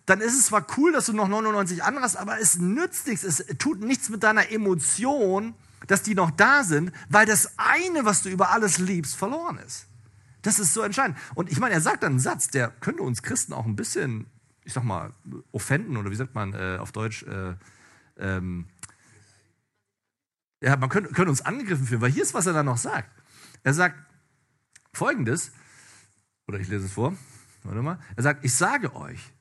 dann 0.07 0.21
ist 0.21 0.35
es 0.35 0.47
zwar 0.47 0.67
cool, 0.77 0.93
dass 0.93 1.07
du 1.07 1.13
noch 1.13 1.29
99 1.29 1.83
andere 1.83 2.05
hast, 2.05 2.17
aber 2.17 2.39
es 2.39 2.59
nützt 2.59 3.07
nichts, 3.07 3.25
es 3.25 3.45
tut 3.59 3.81
nichts 3.81 4.11
mit 4.11 4.23
deiner 4.23 4.51
Emotion, 4.51 5.55
dass 5.87 6.03
die 6.03 6.15
noch 6.15 6.31
da 6.31 6.65
sind, 6.65 6.93
weil 7.09 7.27
das 7.27 7.59
eine, 7.59 8.05
was 8.05 8.23
du 8.23 8.29
über 8.29 8.51
alles 8.51 8.79
liebst, 8.79 9.17
verloren 9.17 9.59
ist. 9.59 9.87
Das 10.43 10.59
ist 10.59 10.75
so 10.75 10.83
entscheidend. 10.83 11.17
Und 11.35 11.51
ich 11.51 11.59
meine, 11.59 11.75
er 11.75 11.81
sagt 11.81 12.03
dann 12.03 12.13
einen 12.13 12.21
Satz, 12.21 12.49
der 12.49 12.69
könnte 12.69 13.03
uns 13.03 13.23
Christen 13.23 13.53
auch 13.53 13.65
ein 13.65 13.77
bisschen, 13.77 14.27
ich 14.65 14.73
sag 14.73 14.85
mal, 14.85 15.13
offenden 15.53 15.97
oder 15.97 16.11
wie 16.11 16.17
sagt 16.17 16.35
man 16.35 16.53
äh, 16.53 16.77
auf 16.79 16.93
Deutsch, 16.93 17.23
äh, 17.23 17.55
ähm, 18.19 18.67
ja, 20.61 20.77
man 20.77 20.89
könnte, 20.89 21.13
könnte 21.13 21.31
uns 21.31 21.43
angegriffen 21.43 21.87
fühlen, 21.87 22.01
weil 22.01 22.11
hier 22.11 22.23
ist, 22.23 22.35
was 22.35 22.47
er 22.47 22.53
dann 22.53 22.67
noch 22.67 22.79
sagt. 22.79 23.11
Er 23.63 23.75
sagt 23.75 23.97
folgendes, 24.93 25.53
oder 26.47 26.59
ich 26.59 26.69
lese 26.69 26.87
es 26.87 26.93
vor, 26.93 27.15
warte 27.63 27.83
mal. 27.83 27.99
Er 28.17 28.23
sagt, 28.23 28.45
ich 28.45 28.55
sage 28.55 28.95
euch, 28.95 29.33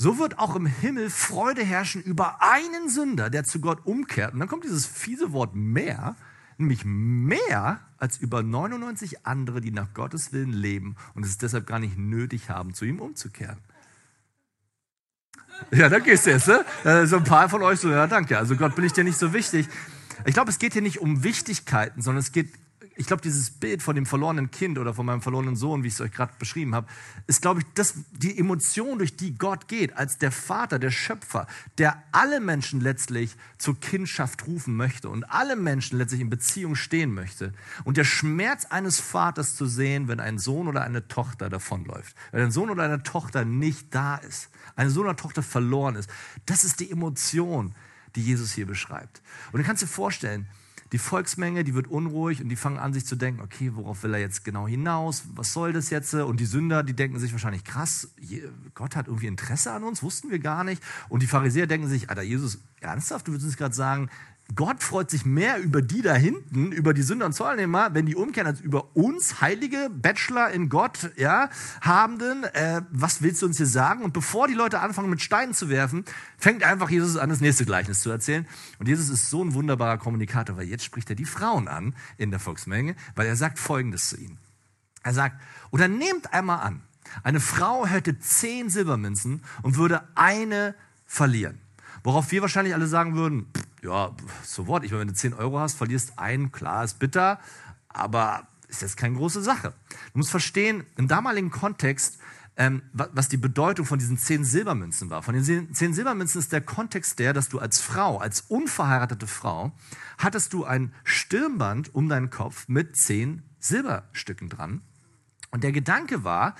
so 0.00 0.18
wird 0.18 0.38
auch 0.38 0.56
im 0.56 0.64
Himmel 0.64 1.10
Freude 1.10 1.62
herrschen 1.62 2.00
über 2.02 2.38
einen 2.40 2.88
Sünder, 2.88 3.28
der 3.28 3.44
zu 3.44 3.60
Gott 3.60 3.84
umkehrt. 3.84 4.32
Und 4.32 4.38
dann 4.40 4.48
kommt 4.48 4.64
dieses 4.64 4.86
fiese 4.86 5.32
Wort 5.32 5.54
mehr, 5.54 6.16
nämlich 6.56 6.86
mehr 6.86 7.80
als 7.98 8.16
über 8.16 8.42
99 8.42 9.26
andere, 9.26 9.60
die 9.60 9.72
nach 9.72 9.92
Gottes 9.92 10.32
Willen 10.32 10.54
leben 10.54 10.96
und 11.14 11.26
es 11.26 11.36
deshalb 11.36 11.66
gar 11.66 11.78
nicht 11.78 11.98
nötig 11.98 12.48
haben, 12.48 12.72
zu 12.72 12.86
ihm 12.86 12.98
umzukehren. 12.98 13.58
Ja, 15.70 15.90
da 15.90 15.98
gehst 15.98 16.24
du 16.24 16.30
jetzt, 16.30 16.48
ne? 16.48 16.64
So 17.06 17.18
ein 17.18 17.24
paar 17.24 17.50
von 17.50 17.60
euch 17.60 17.78
so, 17.78 17.90
ja, 17.90 18.06
danke. 18.06 18.38
Also 18.38 18.56
Gott 18.56 18.74
bin 18.74 18.86
ich 18.86 18.94
dir 18.94 19.04
nicht 19.04 19.18
so 19.18 19.34
wichtig. 19.34 19.68
Ich 20.24 20.32
glaube, 20.32 20.50
es 20.50 20.58
geht 20.58 20.72
hier 20.72 20.80
nicht 20.80 21.00
um 21.00 21.24
Wichtigkeiten, 21.24 22.00
sondern 22.00 22.20
es 22.20 22.32
geht 22.32 22.54
ich 23.00 23.06
glaube, 23.06 23.22
dieses 23.22 23.50
Bild 23.50 23.82
von 23.82 23.94
dem 23.94 24.04
verlorenen 24.04 24.50
Kind 24.50 24.78
oder 24.78 24.92
von 24.92 25.06
meinem 25.06 25.22
verlorenen 25.22 25.56
Sohn, 25.56 25.82
wie 25.82 25.88
ich 25.88 25.94
es 25.94 26.02
euch 26.02 26.12
gerade 26.12 26.34
beschrieben 26.38 26.74
habe, 26.74 26.86
ist, 27.26 27.40
glaube 27.40 27.60
ich, 27.60 27.66
das, 27.74 27.94
die 28.12 28.38
Emotion, 28.38 28.98
durch 28.98 29.16
die 29.16 29.38
Gott 29.38 29.68
geht, 29.68 29.96
als 29.96 30.18
der 30.18 30.30
Vater, 30.30 30.78
der 30.78 30.90
Schöpfer, 30.90 31.46
der 31.78 32.02
alle 32.12 32.40
Menschen 32.40 32.82
letztlich 32.82 33.36
zur 33.56 33.80
Kindschaft 33.80 34.46
rufen 34.46 34.76
möchte 34.76 35.08
und 35.08 35.24
alle 35.24 35.56
Menschen 35.56 35.96
letztlich 35.96 36.20
in 36.20 36.28
Beziehung 36.28 36.74
stehen 36.74 37.14
möchte. 37.14 37.54
Und 37.84 37.96
der 37.96 38.04
Schmerz 38.04 38.66
eines 38.66 39.00
Vaters 39.00 39.56
zu 39.56 39.64
sehen, 39.64 40.06
wenn 40.06 40.20
ein 40.20 40.38
Sohn 40.38 40.68
oder 40.68 40.82
eine 40.82 41.08
Tochter 41.08 41.48
davonläuft, 41.48 42.14
wenn 42.32 42.42
ein 42.42 42.50
Sohn 42.50 42.68
oder 42.68 42.82
eine 42.82 43.02
Tochter 43.02 43.46
nicht 43.46 43.94
da 43.94 44.16
ist, 44.16 44.50
eine 44.76 44.90
Sohn 44.90 45.06
oder 45.06 45.16
Tochter 45.16 45.42
verloren 45.42 45.96
ist, 45.96 46.10
das 46.44 46.64
ist 46.64 46.80
die 46.80 46.90
Emotion, 46.90 47.74
die 48.14 48.22
Jesus 48.22 48.52
hier 48.52 48.66
beschreibt. 48.66 49.22
Und 49.52 49.60
du 49.60 49.64
kannst 49.64 49.82
dir 49.82 49.86
vorstellen, 49.86 50.46
die 50.92 50.98
Volksmenge, 50.98 51.62
die 51.62 51.74
wird 51.74 51.86
unruhig 51.86 52.42
und 52.42 52.48
die 52.48 52.56
fangen 52.56 52.78
an, 52.78 52.92
sich 52.92 53.06
zu 53.06 53.14
denken, 53.14 53.40
okay, 53.40 53.70
worauf 53.74 54.02
will 54.02 54.14
er 54.14 54.20
jetzt 54.20 54.44
genau 54.44 54.66
hinaus? 54.66 55.24
Was 55.34 55.52
soll 55.52 55.72
das 55.72 55.90
jetzt? 55.90 56.12
Und 56.14 56.40
die 56.40 56.46
Sünder, 56.46 56.82
die 56.82 56.94
denken 56.94 57.18
sich 57.18 57.32
wahrscheinlich, 57.32 57.62
krass, 57.62 58.08
Gott 58.74 58.96
hat 58.96 59.06
irgendwie 59.06 59.28
Interesse 59.28 59.72
an 59.72 59.84
uns, 59.84 60.02
wussten 60.02 60.30
wir 60.30 60.40
gar 60.40 60.64
nicht. 60.64 60.82
Und 61.08 61.22
die 61.22 61.28
Pharisäer 61.28 61.66
denken 61.68 61.88
sich, 61.88 62.10
Alter, 62.10 62.22
Jesus, 62.22 62.58
ernsthaft, 62.80 63.28
du 63.28 63.32
würdest 63.32 63.46
uns 63.46 63.56
gerade 63.56 63.74
sagen, 63.74 64.10
Gott 64.54 64.82
freut 64.82 65.10
sich 65.10 65.24
mehr 65.24 65.58
über 65.58 65.82
die 65.82 66.02
da 66.02 66.14
hinten, 66.14 66.72
über 66.72 66.94
die 66.94 67.02
Sünder 67.02 67.26
und 67.26 67.32
Zollnehmer, 67.32 67.94
wenn 67.94 68.06
die 68.06 68.16
umkehren, 68.16 68.46
als 68.46 68.60
über 68.60 68.96
uns, 68.96 69.40
heilige 69.40 69.90
Bachelor 69.90 70.50
in 70.50 70.68
Gott, 70.68 71.12
ja, 71.16 71.50
Habenden. 71.82 72.44
Äh, 72.44 72.82
was 72.90 73.22
willst 73.22 73.42
du 73.42 73.46
uns 73.46 73.58
hier 73.58 73.66
sagen? 73.66 74.02
Und 74.02 74.12
bevor 74.12 74.48
die 74.48 74.54
Leute 74.54 74.80
anfangen, 74.80 75.10
mit 75.10 75.20
Steinen 75.20 75.54
zu 75.54 75.68
werfen, 75.68 76.04
fängt 76.38 76.62
einfach 76.62 76.90
Jesus 76.90 77.16
an, 77.16 77.30
das 77.30 77.40
nächste 77.40 77.64
Gleichnis 77.64 78.00
zu 78.00 78.10
erzählen. 78.10 78.46
Und 78.78 78.88
Jesus 78.88 79.08
ist 79.08 79.30
so 79.30 79.44
ein 79.44 79.54
wunderbarer 79.54 79.98
Kommunikator, 79.98 80.56
weil 80.56 80.66
jetzt 80.66 80.84
spricht 80.84 81.10
er 81.10 81.16
die 81.16 81.24
Frauen 81.24 81.68
an 81.68 81.94
in 82.16 82.30
der 82.30 82.40
Volksmenge, 82.40 82.96
weil 83.14 83.26
er 83.26 83.36
sagt 83.36 83.58
Folgendes 83.58 84.08
zu 84.08 84.16
ihnen. 84.16 84.38
Er 85.02 85.14
sagt, 85.14 85.40
oder 85.70 85.88
nehmt 85.88 86.32
einmal 86.32 86.60
an, 86.60 86.82
eine 87.22 87.40
Frau 87.40 87.86
hätte 87.86 88.18
zehn 88.18 88.68
Silbermünzen 88.68 89.42
und 89.62 89.76
würde 89.76 90.02
eine 90.14 90.74
verlieren. 91.06 91.60
Worauf 92.02 92.30
wir 92.30 92.42
wahrscheinlich 92.42 92.74
alle 92.74 92.86
sagen 92.86 93.14
würden, 93.14 93.46
ja, 93.82 94.14
so 94.44 94.66
what, 94.66 94.84
ich 94.84 94.90
meine, 94.90 95.02
wenn 95.02 95.08
du 95.08 95.14
10 95.14 95.34
Euro 95.34 95.58
hast, 95.58 95.74
verlierst 95.74 96.18
einen, 96.18 96.52
klar, 96.52 96.84
ist 96.84 96.98
bitter, 96.98 97.38
aber 97.88 98.46
ist 98.68 98.82
jetzt 98.82 98.96
keine 98.96 99.16
große 99.16 99.42
Sache. 99.42 99.74
Du 100.12 100.18
musst 100.18 100.30
verstehen, 100.30 100.84
im 100.96 101.08
damaligen 101.08 101.50
Kontext, 101.50 102.18
ähm, 102.56 102.82
was 102.92 103.28
die 103.28 103.36
Bedeutung 103.36 103.86
von 103.86 103.98
diesen 103.98 104.18
zehn 104.18 104.44
Silbermünzen 104.44 105.10
war. 105.10 105.22
Von 105.22 105.34
den 105.34 105.74
zehn 105.74 105.94
Silbermünzen 105.94 106.40
ist 106.40 106.52
der 106.52 106.60
Kontext 106.60 107.18
der, 107.18 107.32
dass 107.32 107.48
du 107.48 107.58
als 107.58 107.80
Frau, 107.80 108.18
als 108.18 108.42
unverheiratete 108.42 109.26
Frau, 109.26 109.72
hattest 110.18 110.52
du 110.52 110.64
ein 110.64 110.92
Stirnband 111.04 111.94
um 111.94 112.08
deinen 112.08 112.30
Kopf 112.30 112.68
mit 112.68 112.96
zehn 112.96 113.42
Silberstücken 113.60 114.48
dran. 114.48 114.82
Und 115.50 115.64
der 115.64 115.72
Gedanke 115.72 116.22
war, 116.22 116.54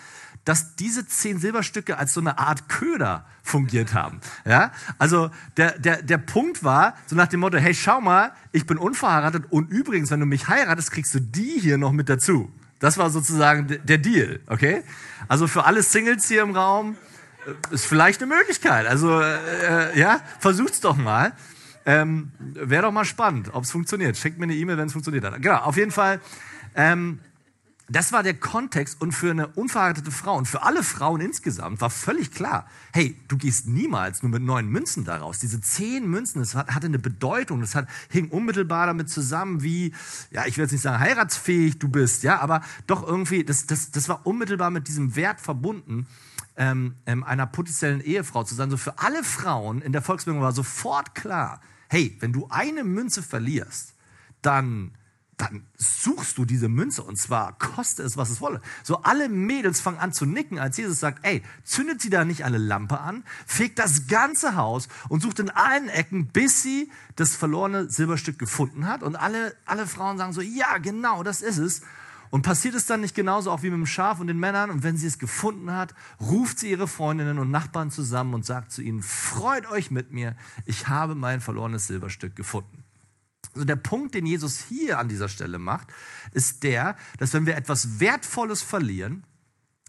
dass 0.44 0.74
diese 0.74 1.06
zehn 1.06 1.38
Silberstücke 1.38 1.98
als 1.98 2.14
so 2.14 2.20
eine 2.20 2.38
Art 2.38 2.68
Köder 2.68 3.26
fungiert 3.42 3.94
haben. 3.94 4.20
Ja? 4.44 4.72
Also 4.98 5.30
der, 5.56 5.78
der, 5.78 6.02
der 6.02 6.18
Punkt 6.18 6.64
war 6.64 6.94
so 7.06 7.14
nach 7.14 7.28
dem 7.28 7.40
Motto, 7.40 7.58
hey, 7.58 7.74
schau 7.74 8.00
mal, 8.00 8.32
ich 8.52 8.66
bin 8.66 8.78
unverheiratet 8.78 9.44
und 9.50 9.70
übrigens, 9.70 10.10
wenn 10.10 10.20
du 10.20 10.26
mich 10.26 10.48
heiratest, 10.48 10.90
kriegst 10.92 11.14
du 11.14 11.20
die 11.20 11.60
hier 11.60 11.78
noch 11.78 11.92
mit 11.92 12.08
dazu. 12.08 12.50
Das 12.80 12.96
war 12.96 13.10
sozusagen 13.10 13.66
der 13.84 13.98
Deal, 13.98 14.40
okay? 14.46 14.82
Also 15.28 15.46
für 15.46 15.64
alle 15.66 15.82
Singles 15.82 16.26
hier 16.26 16.42
im 16.42 16.56
Raum 16.56 16.96
äh, 17.46 17.74
ist 17.74 17.84
vielleicht 17.84 18.22
eine 18.22 18.34
Möglichkeit. 18.34 18.86
Also 18.86 19.20
äh, 19.20 19.98
ja, 19.98 20.20
versucht's 20.38 20.80
doch 20.80 20.96
mal. 20.96 21.32
Ähm, 21.84 22.32
Wäre 22.38 22.82
doch 22.82 22.92
mal 22.92 23.04
spannend, 23.04 23.50
ob 23.52 23.64
es 23.64 23.70
funktioniert. 23.70 24.16
Schickt 24.16 24.38
mir 24.38 24.44
eine 24.44 24.54
E-Mail, 24.54 24.78
wenn 24.78 24.86
es 24.86 24.92
funktioniert 24.92 25.24
hat. 25.24 25.40
Genau, 25.42 25.58
auf 25.58 25.76
jeden 25.76 25.90
Fall. 25.90 26.20
Ähm, 26.74 27.20
das 27.92 28.12
war 28.12 28.22
der 28.22 28.34
Kontext 28.34 29.00
und 29.00 29.12
für 29.12 29.32
eine 29.32 29.48
unverheiratete 29.48 30.12
Frau 30.12 30.36
und 30.36 30.46
für 30.46 30.62
alle 30.62 30.84
Frauen 30.84 31.20
insgesamt 31.20 31.80
war 31.80 31.90
völlig 31.90 32.30
klar, 32.30 32.68
hey, 32.92 33.16
du 33.26 33.36
gehst 33.36 33.66
niemals 33.66 34.22
nur 34.22 34.30
mit 34.30 34.42
neun 34.42 34.68
Münzen 34.68 35.04
daraus. 35.04 35.40
Diese 35.40 35.60
zehn 35.60 36.08
Münzen, 36.08 36.38
das 36.38 36.54
hatte 36.54 36.86
eine 36.86 37.00
Bedeutung, 37.00 37.60
das 37.60 37.74
hat, 37.74 37.88
hing 38.08 38.28
unmittelbar 38.28 38.86
damit 38.86 39.10
zusammen, 39.10 39.64
wie, 39.64 39.92
ja, 40.30 40.46
ich 40.46 40.56
will 40.56 40.64
jetzt 40.64 40.72
nicht 40.72 40.82
sagen 40.82 41.00
heiratsfähig 41.00 41.80
du 41.80 41.88
bist, 41.88 42.22
ja, 42.22 42.40
aber 42.40 42.62
doch 42.86 43.06
irgendwie, 43.06 43.42
das, 43.42 43.66
das, 43.66 43.90
das 43.90 44.08
war 44.08 44.24
unmittelbar 44.24 44.70
mit 44.70 44.86
diesem 44.86 45.16
Wert 45.16 45.40
verbunden, 45.40 46.06
ähm, 46.56 46.94
ähm, 47.06 47.24
einer 47.24 47.46
potenziellen 47.46 48.00
Ehefrau 48.00 48.44
zu 48.44 48.54
sein. 48.54 48.70
So 48.70 48.76
für 48.76 49.00
alle 49.00 49.24
Frauen 49.24 49.82
in 49.82 49.90
der 49.90 50.02
Volksbildung 50.02 50.42
war 50.42 50.52
sofort 50.52 51.16
klar, 51.16 51.60
hey, 51.88 52.16
wenn 52.20 52.32
du 52.32 52.46
eine 52.50 52.84
Münze 52.84 53.20
verlierst, 53.20 53.94
dann 54.42 54.92
dann 55.40 55.64
suchst 55.76 56.36
du 56.36 56.44
diese 56.44 56.68
Münze 56.68 57.02
und 57.02 57.16
zwar 57.16 57.56
koste 57.58 58.02
es, 58.02 58.16
was 58.16 58.30
es 58.30 58.40
wolle. 58.40 58.60
So 58.82 59.02
alle 59.02 59.28
Mädels 59.28 59.80
fangen 59.80 59.98
an 59.98 60.12
zu 60.12 60.26
nicken, 60.26 60.58
als 60.58 60.76
Jesus 60.76 61.00
sagt, 61.00 61.24
ey, 61.24 61.42
zündet 61.64 62.02
sie 62.02 62.10
da 62.10 62.24
nicht 62.24 62.44
eine 62.44 62.58
Lampe 62.58 63.00
an, 63.00 63.24
fegt 63.46 63.78
das 63.78 64.06
ganze 64.06 64.54
Haus 64.56 64.88
und 65.08 65.22
sucht 65.22 65.38
in 65.38 65.50
allen 65.50 65.88
Ecken, 65.88 66.26
bis 66.26 66.62
sie 66.62 66.90
das 67.16 67.36
verlorene 67.36 67.88
Silberstück 67.90 68.38
gefunden 68.38 68.86
hat. 68.86 69.02
Und 69.02 69.16
alle, 69.16 69.54
alle 69.64 69.86
Frauen 69.86 70.18
sagen 70.18 70.32
so, 70.32 70.42
ja, 70.42 70.78
genau, 70.78 71.22
das 71.22 71.40
ist 71.40 71.58
es. 71.58 71.82
Und 72.30 72.42
passiert 72.42 72.74
es 72.74 72.86
dann 72.86 73.00
nicht 73.00 73.16
genauso 73.16 73.50
auch 73.50 73.62
wie 73.62 73.70
mit 73.70 73.78
dem 73.78 73.86
Schaf 73.86 74.20
und 74.20 74.28
den 74.28 74.38
Männern? 74.38 74.70
Und 74.70 74.82
wenn 74.82 74.96
sie 74.96 75.06
es 75.06 75.18
gefunden 75.18 75.72
hat, 75.72 75.94
ruft 76.20 76.60
sie 76.60 76.70
ihre 76.70 76.86
Freundinnen 76.86 77.38
und 77.38 77.50
Nachbarn 77.50 77.90
zusammen 77.90 78.34
und 78.34 78.46
sagt 78.46 78.70
zu 78.72 78.82
ihnen, 78.82 79.02
freut 79.02 79.68
euch 79.70 79.90
mit 79.90 80.12
mir, 80.12 80.36
ich 80.64 80.86
habe 80.86 81.14
mein 81.14 81.40
verlorenes 81.40 81.88
Silberstück 81.88 82.36
gefunden. 82.36 82.79
Also 83.54 83.64
der 83.64 83.76
Punkt, 83.76 84.14
den 84.14 84.26
Jesus 84.26 84.60
hier 84.60 84.98
an 84.98 85.08
dieser 85.08 85.28
Stelle 85.28 85.58
macht, 85.58 85.88
ist 86.32 86.62
der, 86.62 86.96
dass 87.18 87.32
wenn 87.32 87.46
wir 87.46 87.56
etwas 87.56 88.00
Wertvolles 88.00 88.62
verlieren, 88.62 89.24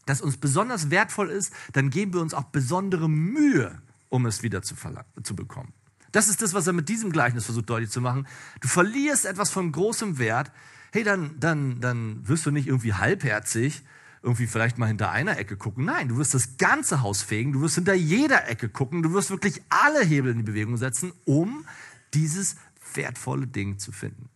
das 0.05 0.21
uns 0.21 0.37
besonders 0.37 0.89
wertvoll 0.89 1.29
ist, 1.29 1.53
dann 1.73 1.89
geben 1.89 2.13
wir 2.13 2.21
uns 2.21 2.33
auch 2.33 2.45
besondere 2.45 3.09
Mühe, 3.09 3.81
um 4.09 4.25
es 4.25 4.41
wieder 4.41 4.61
zu, 4.61 4.75
zu 5.23 5.35
bekommen. 5.35 5.73
Das 6.11 6.27
ist 6.27 6.41
das, 6.41 6.53
was 6.53 6.67
er 6.67 6.73
mit 6.73 6.89
diesem 6.89 7.11
Gleichnis 7.11 7.45
versucht 7.45 7.69
deutlich 7.69 7.91
zu 7.91 8.01
machen. 8.01 8.27
Du 8.59 8.67
verlierst 8.67 9.25
etwas 9.25 9.49
von 9.49 9.71
großem 9.71 10.17
Wert, 10.17 10.51
hey, 10.91 11.03
dann, 11.03 11.39
dann, 11.39 11.79
dann 11.79 12.27
wirst 12.27 12.45
du 12.45 12.51
nicht 12.51 12.67
irgendwie 12.67 12.93
halbherzig 12.93 13.83
irgendwie 14.23 14.47
vielleicht 14.47 14.77
mal 14.77 14.87
hinter 14.87 15.11
einer 15.11 15.37
Ecke 15.37 15.57
gucken. 15.57 15.85
Nein, 15.85 16.09
du 16.09 16.17
wirst 16.17 16.33
das 16.33 16.57
ganze 16.57 17.01
Haus 17.01 17.23
fegen, 17.23 17.53
du 17.53 17.61
wirst 17.61 17.75
hinter 17.75 17.93
jeder 17.93 18.47
Ecke 18.49 18.69
gucken, 18.69 19.01
du 19.01 19.13
wirst 19.13 19.31
wirklich 19.31 19.61
alle 19.69 20.03
Hebel 20.03 20.31
in 20.31 20.37
die 20.39 20.43
Bewegung 20.43 20.77
setzen, 20.77 21.11
um 21.25 21.65
dieses 22.13 22.55
wertvolle 22.95 23.47
Ding 23.47 23.79
zu 23.79 23.91
finden. 23.91 24.29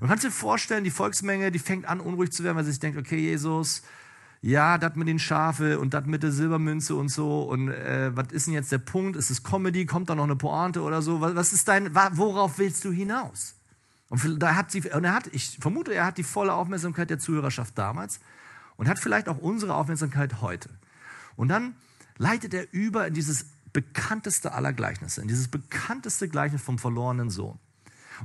Und 0.00 0.08
kannst 0.08 0.24
dir 0.24 0.30
vorstellen, 0.30 0.84
die 0.84 0.90
Volksmenge, 0.90 1.50
die 1.50 1.58
fängt 1.58 1.86
an, 1.86 2.00
unruhig 2.00 2.32
zu 2.32 2.44
werden, 2.44 2.56
weil 2.56 2.64
sie 2.64 2.72
sich 2.72 2.80
denkt, 2.80 2.98
okay, 2.98 3.18
Jesus, 3.18 3.82
ja, 4.42 4.78
das 4.78 4.94
mit 4.94 5.08
den 5.08 5.18
Schafe 5.18 5.78
und 5.80 5.94
das 5.94 6.06
mit 6.06 6.22
der 6.22 6.32
Silbermünze 6.32 6.94
und 6.94 7.08
so. 7.08 7.42
Und 7.42 7.68
äh, 7.68 8.14
was 8.14 8.28
ist 8.32 8.46
denn 8.46 8.54
jetzt 8.54 8.70
der 8.72 8.78
Punkt? 8.78 9.16
Ist 9.16 9.30
es 9.30 9.42
Comedy? 9.42 9.86
Kommt 9.86 10.10
da 10.10 10.14
noch 10.14 10.24
eine 10.24 10.36
Pointe 10.36 10.82
oder 10.82 11.02
so? 11.02 11.20
Was 11.20 11.52
ist 11.52 11.66
dein, 11.68 11.94
worauf 11.94 12.58
willst 12.58 12.84
du 12.84 12.92
hinaus? 12.92 13.54
Und 14.08 14.40
da 14.40 14.54
hat 14.54 14.70
sie, 14.70 14.82
und 14.90 15.04
er 15.04 15.14
hat, 15.14 15.26
ich 15.32 15.58
vermute, 15.60 15.92
er 15.92 16.06
hat 16.06 16.18
die 16.18 16.22
volle 16.22 16.54
Aufmerksamkeit 16.54 17.10
der 17.10 17.18
Zuhörerschaft 17.18 17.76
damals 17.76 18.20
und 18.76 18.88
hat 18.88 18.98
vielleicht 18.98 19.28
auch 19.28 19.38
unsere 19.38 19.74
Aufmerksamkeit 19.74 20.40
heute. 20.40 20.68
Und 21.34 21.48
dann 21.48 21.74
leitet 22.18 22.54
er 22.54 22.72
über 22.72 23.06
in 23.06 23.14
dieses 23.14 23.46
bekannteste 23.72 24.52
aller 24.52 24.72
Gleichnisse, 24.72 25.20
in 25.20 25.28
dieses 25.28 25.48
bekannteste 25.48 26.28
Gleichnis 26.28 26.62
vom 26.62 26.78
verlorenen 26.78 27.30
Sohn. 27.30 27.58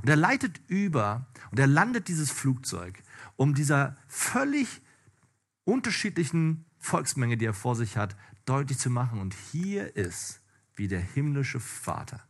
Und 0.00 0.08
er 0.08 0.16
leitet 0.16 0.60
über 0.68 1.26
und 1.50 1.58
er 1.58 1.66
landet 1.66 2.08
dieses 2.08 2.30
Flugzeug, 2.30 3.02
um 3.36 3.54
dieser 3.54 3.96
völlig 4.08 4.80
unterschiedlichen 5.64 6.64
Volksmenge, 6.78 7.36
die 7.36 7.46
er 7.46 7.54
vor 7.54 7.76
sich 7.76 7.96
hat, 7.96 8.16
deutlich 8.44 8.78
zu 8.78 8.90
machen. 8.90 9.20
Und 9.20 9.34
hier 9.34 9.96
ist, 9.96 10.40
wie 10.74 10.88
der 10.88 11.00
himmlische 11.00 11.60
Vater 11.60 12.22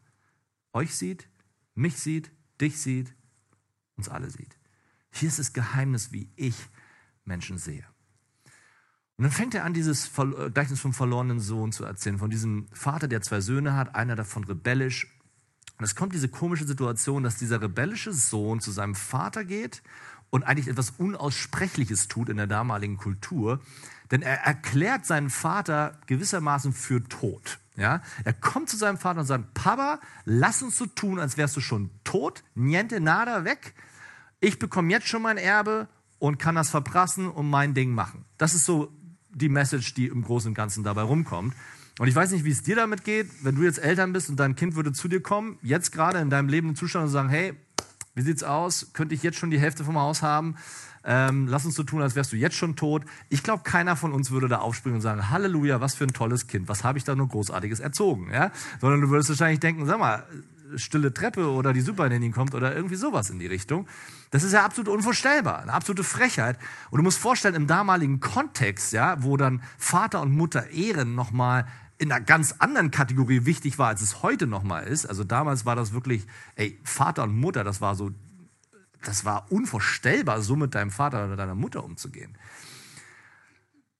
euch 0.73 0.95
sieht, 0.95 1.29
mich 1.75 1.99
sieht, 1.99 2.31
dich 2.61 2.81
sieht, 2.81 3.15
uns 3.97 4.09
alle 4.09 4.31
sieht. 4.31 4.59
Hier 5.11 5.29
ist 5.29 5.39
das 5.39 5.53
Geheimnis, 5.53 6.13
wie 6.13 6.31
ich 6.37 6.57
Menschen 7.25 7.59
sehe. 7.59 7.85
Und 9.17 9.25
dann 9.25 9.33
fängt 9.33 9.55
er 9.55 9.65
an, 9.65 9.75
dieses 9.75 10.11
äh, 10.19 10.51
Gleichnis 10.51 10.81
vom 10.81 10.93
verlorenen 10.93 11.39
Sohn 11.39 11.71
zu 11.71 11.85
erzählen, 11.85 12.19
von 12.19 12.31
diesem 12.31 12.67
Vater, 12.73 13.09
der 13.09 13.23
zwei 13.23 13.41
Söhne 13.41 13.77
hat, 13.77 13.95
einer 13.95 14.17
davon 14.17 14.45
rebellisch 14.45 15.07
Und 15.83 15.87
es 15.87 15.97
kommt 15.97 16.15
diese 16.15 16.29
komische 16.29 16.65
Situation, 16.65 17.25
dass 17.25 17.39
dieser 17.39 17.61
rebellische 17.61 18.13
Sohn 18.13 18.61
zu 18.61 18.71
seinem 18.71 18.95
Vater 18.95 19.45
geht 19.45 19.83
und 20.31 20.45
eigentlich 20.45 20.69
etwas 20.69 20.91
Unaussprechliches 20.97 22.07
tut 22.07 22.29
in 22.29 22.37
der 22.37 22.47
damaligen 22.47 22.99
Kultur. 22.99 23.59
Denn 24.13 24.23
er 24.23 24.47
erklärt 24.47 25.07
seinen 25.07 25.29
Vater 25.29 25.99
gewissermaßen 26.07 26.73
für 26.73 27.03
tot. 27.03 27.59
Ja? 27.75 28.01
Er 28.23 28.33
kommt 28.33 28.71
zu 28.71 28.77
seinem 28.77 28.97
Vater 28.97 29.23
und 29.23 29.27
sagt, 29.27 29.55
Papa, 29.55 29.99
lass 30.25 30.63
uns 30.63 30.79
so 30.79 30.87
tun, 30.87 31.19
als 31.19 31.37
wärst 31.37 31.57
du 31.57 31.61
schon 31.61 31.91
tot, 32.05 32.45
niente 32.55 33.01
nada, 33.01 33.45
weg. 33.45 33.75
Ich 34.39 34.61
bekomme 34.61 34.93
jetzt 34.93 35.09
schon 35.09 35.23
mein 35.23 35.37
Erbe 35.37 35.89
und 36.21 36.39
kann 36.39 36.55
das 36.55 36.71
verprassen 36.71 37.27
und 37.27 37.51
mein 37.51 37.75
Ding 37.75 37.93
machen. 37.93 38.25
Das 38.39 38.55
ist 38.55 38.67
so 38.67 38.93
die 39.31 39.49
Message, 39.49 39.95
die 39.95 40.07
im 40.07 40.23
Großen 40.23 40.51
und 40.51 40.55
Ganzen 40.55 40.85
dabei 40.85 41.03
rumkommt. 41.03 41.55
Und 41.99 42.09
ich 42.09 42.15
weiß 42.15 42.31
nicht, 42.31 42.45
wie 42.45 42.51
es 42.51 42.63
dir 42.63 42.77
damit 42.77 43.05
geht, 43.05 43.29
wenn 43.43 43.55
du 43.55 43.63
jetzt 43.63 43.79
Eltern 43.79 44.13
bist 44.13 44.31
und 44.31 44.37
dein 44.41 44.57
Kind 44.57 44.75
würde 44.75 44.93
zu 44.93 45.09
dir 45.09 45.21
kommen, 45.21 45.59
jetzt 45.63 45.93
gerade 45.93 46.19
in 46.19 46.31
deinem 46.31 46.49
lebenden 46.49 46.77
Zustand 46.77 47.07
und 47.07 47.11
sagen, 47.11 47.29
hey, 47.29 47.55
wie 48.15 48.23
sieht's 48.23 48.43
aus? 48.43 48.93
Könnte 48.93 49.15
ich 49.15 49.23
jetzt 49.23 49.39
schon 49.39 49.51
die 49.51 49.61
Hälfte 49.61 49.85
vom 49.85 49.99
Haus 49.99 50.23
haben? 50.23 50.57
Ähm, 51.05 51.49
lass 51.49 51.65
uns 51.65 51.75
so 51.75 51.83
tun, 51.83 52.01
als 52.01 52.15
wärst 52.15 52.33
du 52.33 52.37
jetzt 52.37 52.57
schon 52.57 52.77
tot. 52.77 53.05
Ich 53.29 53.43
glaube, 53.43 53.65
keiner 53.65 53.97
von 53.97 54.13
uns 54.13 54.31
würde 54.31 54.49
da 54.49 54.59
aufspringen 54.59 54.97
und 54.97 55.03
sagen, 55.03 55.31
Halleluja, 55.31 55.81
was 55.81 55.95
für 55.95 56.05
ein 56.05 56.13
tolles 56.13 56.47
Kind, 56.47 56.69
was 56.69 56.85
habe 56.85 56.99
ich 56.99 57.05
da 57.05 57.15
nur 57.15 57.29
Großartiges 57.29 57.81
erzogen? 57.81 58.31
Ja? 58.33 58.53
Sondern 58.81 59.01
du 59.01 59.09
würdest 59.11 59.29
wahrscheinlich 59.29 59.61
denken, 59.61 59.85
sag 59.87 59.99
mal, 59.99 60.25
stille 60.77 61.13
Treppe 61.13 61.51
oder 61.51 61.73
die 61.73 61.81
Supernanny 61.81 62.31
kommt 62.31 62.55
oder 62.55 62.75
irgendwie 62.75 62.95
sowas 62.95 63.31
in 63.31 63.39
die 63.39 63.47
Richtung. 63.47 63.87
Das 64.31 64.43
ist 64.43 64.53
ja 64.53 64.65
absolut 64.65 64.89
unvorstellbar, 64.89 65.61
eine 65.61 65.73
absolute 65.73 66.05
Frechheit. 66.05 66.59
Und 66.91 66.99
du 66.99 67.03
musst 67.03 67.19
vorstellen, 67.19 67.55
im 67.55 67.67
damaligen 67.67 68.21
Kontext, 68.21 68.93
ja, 68.93 69.23
wo 69.23 69.37
dann 69.37 69.63
Vater 69.77 70.23
und 70.23 70.33
Mutter 70.33 70.71
Ehren 70.71 71.15
nochmal 71.15 71.67
in 72.03 72.11
einer 72.11 72.25
ganz 72.25 72.57
anderen 72.59 72.91
Kategorie 72.91 73.47
wichtig 73.47 73.79
war, 73.79 73.87
als 73.87 74.03
es 74.03 74.25
heute 74.25 74.49
nochmal 74.49 74.89
ist. 74.89 75.07
Also 75.07 75.23
damals 75.23 75.65
war 75.65 75.77
das 75.77 75.93
wirklich, 75.93 76.27
ey, 76.57 76.77
Vater 76.83 77.23
und 77.23 77.39
Mutter, 77.39 77.63
das 77.63 77.81
war 77.81 77.95
so, 77.95 78.11
das 79.05 79.25
war 79.25 79.53
unvorstellbar, 79.53 80.43
so 80.43 80.57
mit 80.57 80.75
deinem 80.75 80.91
Vater 80.91 81.25
oder 81.25 81.37
deiner 81.37 81.55
Mutter 81.55 81.85
umzugehen. 81.85 82.37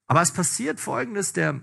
Aber 0.07 0.21
es 0.21 0.31
passiert 0.31 0.81
Folgendes, 0.81 1.31
der 1.31 1.61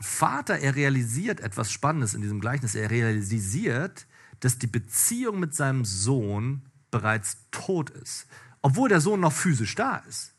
Vater, 0.00 0.58
er 0.58 0.74
realisiert 0.74 1.38
etwas 1.38 1.70
Spannendes 1.70 2.12
in 2.12 2.22
diesem 2.22 2.40
Gleichnis. 2.40 2.74
Er 2.74 2.90
realisiert, 2.90 4.08
dass 4.40 4.58
die 4.58 4.66
Beziehung 4.66 5.38
mit 5.38 5.54
seinem 5.54 5.84
Sohn 5.84 6.62
bereits 6.90 7.38
tot 7.52 7.90
ist, 7.90 8.26
obwohl 8.62 8.88
der 8.88 9.00
Sohn 9.00 9.20
noch 9.20 9.32
physisch 9.32 9.76
da 9.76 9.98
ist. 10.08 10.34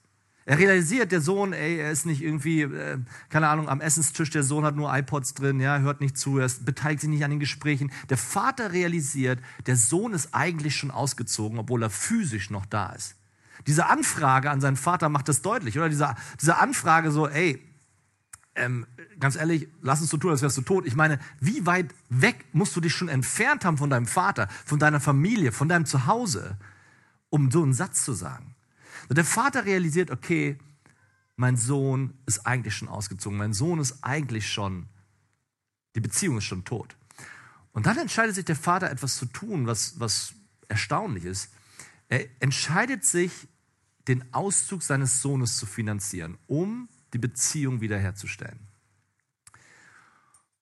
Er 0.49 0.57
realisiert, 0.57 1.11
der 1.11 1.21
Sohn, 1.21 1.53
ey, 1.53 1.77
er 1.77 1.91
ist 1.91 2.07
nicht 2.07 2.23
irgendwie, 2.23 2.63
äh, 2.63 2.97
keine 3.29 3.49
Ahnung, 3.49 3.69
am 3.69 3.81
Essenstisch, 3.81 4.31
der 4.31 4.41
Sohn 4.41 4.65
hat 4.65 4.75
nur 4.75 4.91
iPods 4.91 5.35
drin, 5.35 5.59
ja, 5.59 5.77
hört 5.77 6.01
nicht 6.01 6.17
zu, 6.17 6.39
er 6.39 6.49
beteiligt 6.61 7.01
sich 7.01 7.09
nicht 7.11 7.23
an 7.23 7.29
den 7.29 7.39
Gesprächen. 7.39 7.91
Der 8.09 8.17
Vater 8.17 8.73
realisiert, 8.73 9.37
der 9.67 9.75
Sohn 9.75 10.11
ist 10.11 10.33
eigentlich 10.33 10.75
schon 10.75 10.89
ausgezogen, 10.89 11.59
obwohl 11.59 11.83
er 11.83 11.91
physisch 11.91 12.49
noch 12.49 12.65
da 12.65 12.93
ist. 12.93 13.15
Diese 13.67 13.85
Anfrage 13.85 14.49
an 14.49 14.59
seinen 14.59 14.75
Vater 14.75 15.07
macht 15.07 15.29
das 15.29 15.43
deutlich, 15.43 15.77
oder? 15.77 15.87
Diese, 15.87 16.15
diese 16.41 16.57
Anfrage 16.57 17.11
so, 17.11 17.27
ey, 17.27 17.63
ähm, 18.55 18.87
ganz 19.19 19.35
ehrlich, 19.35 19.67
lass 19.83 20.01
uns 20.01 20.09
so 20.09 20.17
tun, 20.17 20.31
als 20.31 20.41
wärst 20.41 20.57
du 20.57 20.63
tot. 20.63 20.87
Ich 20.87 20.95
meine, 20.95 21.19
wie 21.39 21.67
weit 21.67 21.93
weg 22.09 22.43
musst 22.53 22.75
du 22.75 22.81
dich 22.81 22.95
schon 22.95 23.07
entfernt 23.07 23.65
haben 23.65 23.77
von 23.77 23.91
deinem 23.91 24.07
Vater, 24.07 24.47
von 24.65 24.79
deiner 24.79 24.99
Familie, 24.99 25.51
von 25.51 25.69
deinem 25.69 25.85
Zuhause, 25.85 26.57
um 27.29 27.51
so 27.51 27.61
einen 27.61 27.75
Satz 27.75 28.03
zu 28.03 28.13
sagen? 28.13 28.48
Und 29.07 29.17
der 29.17 29.25
Vater 29.25 29.65
realisiert, 29.65 30.11
okay, 30.11 30.57
mein 31.35 31.55
Sohn 31.55 32.13
ist 32.25 32.45
eigentlich 32.45 32.75
schon 32.75 32.89
ausgezogen, 32.89 33.37
mein 33.37 33.53
Sohn 33.53 33.79
ist 33.79 34.03
eigentlich 34.03 34.51
schon, 34.51 34.87
die 35.95 36.01
Beziehung 36.01 36.37
ist 36.37 36.43
schon 36.43 36.65
tot. 36.65 36.97
Und 37.71 37.85
dann 37.85 37.97
entscheidet 37.97 38.35
sich 38.35 38.45
der 38.45 38.55
Vater 38.55 38.89
etwas 38.89 39.17
zu 39.17 39.25
tun, 39.25 39.65
was, 39.65 39.99
was 39.99 40.33
erstaunlich 40.67 41.25
ist. 41.25 41.51
Er 42.09 42.25
entscheidet 42.41 43.05
sich, 43.05 43.31
den 44.07 44.33
Auszug 44.33 44.81
seines 44.81 45.21
Sohnes 45.21 45.57
zu 45.57 45.67
finanzieren, 45.67 46.37
um 46.47 46.89
die 47.13 47.19
Beziehung 47.19 47.79
wiederherzustellen. 47.79 48.59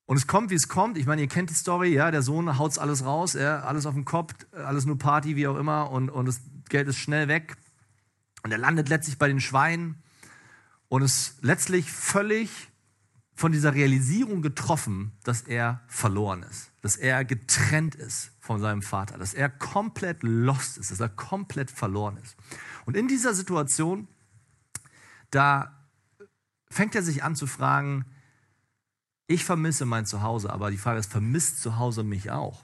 Und 0.05 0.17
es 0.17 0.27
kommt, 0.27 0.51
wie 0.51 0.55
es 0.55 0.67
kommt. 0.67 0.97
Ich 0.97 1.05
meine, 1.05 1.21
ihr 1.21 1.27
kennt 1.27 1.49
die 1.49 1.53
Story, 1.53 1.93
ja, 1.93 2.11
der 2.11 2.21
Sohn 2.21 2.57
haut 2.57 2.77
alles 2.77 3.05
raus, 3.05 3.33
ja, 3.33 3.61
alles 3.61 3.85
auf 3.85 3.93
den 3.93 4.05
Kopf, 4.05 4.33
alles 4.51 4.85
nur 4.85 4.97
Party, 4.97 5.35
wie 5.35 5.47
auch 5.47 5.57
immer, 5.57 5.91
und, 5.91 6.09
und 6.09 6.25
das 6.25 6.41
Geld 6.69 6.87
ist 6.87 6.97
schnell 6.97 7.27
weg. 7.27 7.57
Und 8.43 8.51
er 8.51 8.57
landet 8.57 8.89
letztlich 8.89 9.17
bei 9.17 9.27
den 9.27 9.41
Schweinen 9.41 10.01
und 10.89 11.01
ist 11.01 11.37
letztlich 11.41 11.91
völlig 11.91 12.69
von 13.35 13.51
dieser 13.51 13.75
Realisierung 13.75 14.41
getroffen, 14.41 15.11
dass 15.23 15.41
er 15.41 15.81
verloren 15.87 16.41
ist, 16.43 16.71
dass 16.81 16.95
er 16.95 17.23
getrennt 17.23 17.93
ist 17.93 18.31
von 18.39 18.59
seinem 18.59 18.81
Vater, 18.81 19.17
dass 19.19 19.35
er 19.35 19.47
komplett 19.47 20.23
lost 20.23 20.77
ist, 20.77 20.89
dass 20.89 20.99
er 20.99 21.09
komplett 21.09 21.69
verloren 21.69 22.17
ist. 22.17 22.35
Und 22.85 22.97
in 22.97 23.07
dieser 23.07 23.35
Situation, 23.35 24.07
da 25.29 25.87
fängt 26.71 26.95
er 26.95 27.03
sich 27.03 27.23
an 27.23 27.35
zu 27.35 27.45
fragen, 27.45 28.05
ich 29.27 29.45
vermisse 29.45 29.85
mein 29.85 30.05
Zuhause, 30.05 30.51
aber 30.51 30.71
die 30.71 30.77
Frage 30.77 30.99
ist, 30.99 31.11
vermisst 31.11 31.61
Zuhause 31.61 32.03
mich 32.03 32.31
auch? 32.31 32.63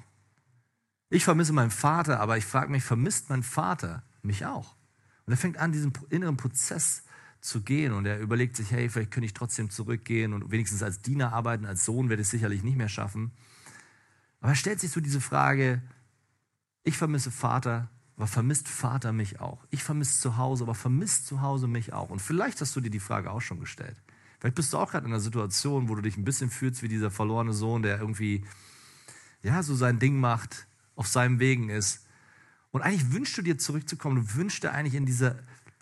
Ich 1.09 1.25
vermisse 1.25 1.53
meinen 1.53 1.71
Vater, 1.71 2.19
aber 2.19 2.37
ich 2.37 2.45
frage 2.45 2.71
mich, 2.71 2.83
vermisst 2.83 3.29
mein 3.29 3.43
Vater 3.43 4.01
mich 4.23 4.45
auch? 4.45 4.75
Und 5.25 5.33
er 5.33 5.37
fängt 5.37 5.57
an, 5.57 5.71
diesen 5.71 5.93
inneren 6.09 6.37
Prozess 6.37 7.03
zu 7.43 7.61
gehen 7.61 7.93
und 7.93 8.05
er 8.05 8.19
überlegt 8.19 8.55
sich, 8.55 8.71
hey, 8.71 8.89
vielleicht 8.89 9.11
könnte 9.11 9.25
ich 9.25 9.33
trotzdem 9.33 9.69
zurückgehen 9.69 10.33
und 10.33 10.51
wenigstens 10.51 10.81
als 10.81 11.01
Diener 11.01 11.33
arbeiten, 11.33 11.65
als 11.65 11.85
Sohn 11.85 12.09
werde 12.09 12.21
ich 12.21 12.27
es 12.27 12.31
sicherlich 12.31 12.63
nicht 12.63 12.77
mehr 12.77 12.89
schaffen. 12.89 13.31
Aber 14.39 14.51
er 14.51 14.55
stellt 14.55 14.79
sich 14.79 14.91
so 14.91 15.01
diese 15.01 15.21
Frage, 15.21 15.81
ich 16.83 16.97
vermisse 16.97 17.31
Vater, 17.31 17.89
aber 18.15 18.27
vermisst 18.27 18.67
Vater 18.67 19.11
mich 19.11 19.39
auch? 19.39 19.65
Ich 19.71 19.83
vermisse 19.83 20.19
zu 20.19 20.37
Hause, 20.37 20.63
aber 20.63 20.75
vermisst 20.75 21.27
zu 21.27 21.41
Hause 21.41 21.67
mich 21.67 21.93
auch? 21.93 22.09
Und 22.09 22.21
vielleicht 22.21 22.61
hast 22.61 22.75
du 22.75 22.81
dir 22.81 22.89
die 22.89 22.99
Frage 22.99 23.31
auch 23.31 23.41
schon 23.41 23.59
gestellt. 23.59 24.01
Vielleicht 24.39 24.55
bist 24.55 24.73
du 24.73 24.77
auch 24.77 24.91
gerade 24.91 25.05
in 25.05 25.11
einer 25.11 25.21
Situation, 25.21 25.89
wo 25.89 25.95
du 25.95 26.01
dich 26.01 26.17
ein 26.17 26.25
bisschen 26.25 26.49
fühlst 26.49 26.83
wie 26.83 26.89
dieser 26.89 27.11
verlorene 27.11 27.53
Sohn, 27.53 27.81
der 27.81 27.99
irgendwie, 27.99 28.45
ja, 29.41 29.63
so 29.63 29.75
sein 29.75 29.99
Ding 29.99 30.19
macht, 30.19 30.67
auf 30.95 31.07
seinem 31.07 31.39
Wegen 31.39 31.69
ist 31.69 32.05
und 32.73 32.81
eigentlich 32.81 33.11
wünschst 33.11 33.37
du 33.37 33.43
dir 33.43 33.57
zurückzukommen, 33.59 34.15
du 34.15 34.33
wünschst 34.33 34.63
dir 34.63 34.71
eigentlich 34.71 34.95
in 34.95 35.05
diese, 35.05 35.41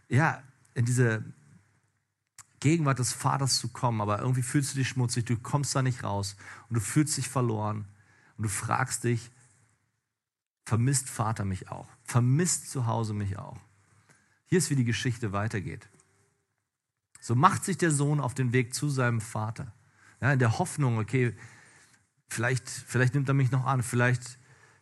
ja, 0.10 0.43
in 0.73 0.86
diese 0.86 1.23
Gegenwart 2.60 2.99
des 2.99 3.13
Vaters 3.13 3.60
zu 3.60 3.69
kommen, 3.69 4.01
aber 4.01 4.19
irgendwie 4.19 4.43
fühlst 4.43 4.73
du 4.73 4.77
dich 4.77 4.89
schmutzig, 4.89 5.25
du 5.25 5.38
kommst 5.38 5.73
da 5.73 5.82
nicht 5.82 6.04
raus 6.04 6.36
und 6.67 6.75
du 6.75 6.82
fühlst 6.82 7.15
dich 7.15 7.30
verloren 7.30 7.86
und 8.38 8.43
du 8.43 8.49
fragst 8.49 9.06
dich, 9.06 9.32
vermisst 10.65 11.10
Vater 11.10 11.45
mich 11.45 11.69
auch? 11.69 11.88
Vermisst 12.04 12.69
zu 12.69 12.86
Hause 12.86 13.13
mich 13.13 13.38
auch? 13.38 13.58
Hier 14.45 14.58
ist, 14.58 14.69
wie 14.69 14.75
die 14.75 14.84
Geschichte 14.84 15.32
weitergeht. 15.32 15.88
So 17.21 17.36
macht 17.36 17.63
sich 17.63 17.77
der 17.77 17.91
Sohn 17.91 18.19
auf 18.19 18.34
den 18.34 18.51
Weg 18.51 18.73
zu 18.73 18.89
seinem 18.89 19.21
Vater. 19.21 19.71
Ja, 20.19 20.34
in 20.34 20.39
der 20.39 20.60
Hoffnung, 20.60 20.97
okay, 20.97 21.38
vielleicht, 22.27 22.69
vielleicht 22.69 23.13
nimmt 23.13 23.30
er 23.30 23.34
mich 23.34 23.49
noch 23.49 23.65
an, 23.65 23.82
vielleicht 23.82 24.40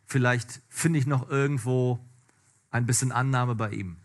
vielleicht 0.10 0.62
finde 0.69 1.00
ich 1.00 1.06
noch 1.06 1.30
irgendwo 1.30 2.00
ein 2.72 2.86
bisschen 2.86 3.12
Annahme 3.12 3.56
bei 3.56 3.72
ihm. 3.72 3.98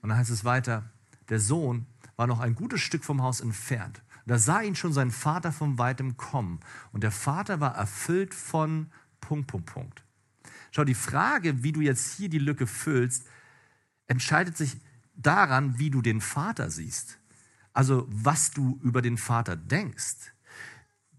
Und 0.00 0.08
dann 0.08 0.18
heißt 0.18 0.30
es 0.30 0.44
weiter, 0.44 0.90
der 1.28 1.38
Sohn 1.38 1.86
war 2.16 2.26
noch 2.26 2.40
ein 2.40 2.54
gutes 2.54 2.80
Stück 2.80 3.04
vom 3.04 3.22
Haus 3.22 3.40
entfernt. 3.40 4.02
Da 4.26 4.38
sah 4.38 4.62
ihn 4.62 4.74
schon 4.74 4.92
sein 4.92 5.10
Vater 5.10 5.52
von 5.52 5.78
weitem 5.78 6.16
kommen. 6.16 6.60
Und 6.92 7.02
der 7.02 7.10
Vater 7.10 7.60
war 7.60 7.74
erfüllt 7.76 8.34
von 8.34 8.90
Punkt, 9.20 9.48
Punkt, 9.48 9.66
Punkt. 9.66 10.02
Schau, 10.70 10.84
die 10.84 10.94
Frage, 10.94 11.62
wie 11.62 11.72
du 11.72 11.80
jetzt 11.80 12.16
hier 12.16 12.28
die 12.28 12.38
Lücke 12.38 12.66
füllst, 12.66 13.26
entscheidet 14.06 14.56
sich 14.56 14.76
daran, 15.14 15.78
wie 15.78 15.90
du 15.90 16.00
den 16.02 16.20
Vater 16.20 16.70
siehst. 16.70 17.18
Also 17.72 18.06
was 18.08 18.52
du 18.52 18.78
über 18.82 19.02
den 19.02 19.18
Vater 19.18 19.56
denkst. 19.56 20.32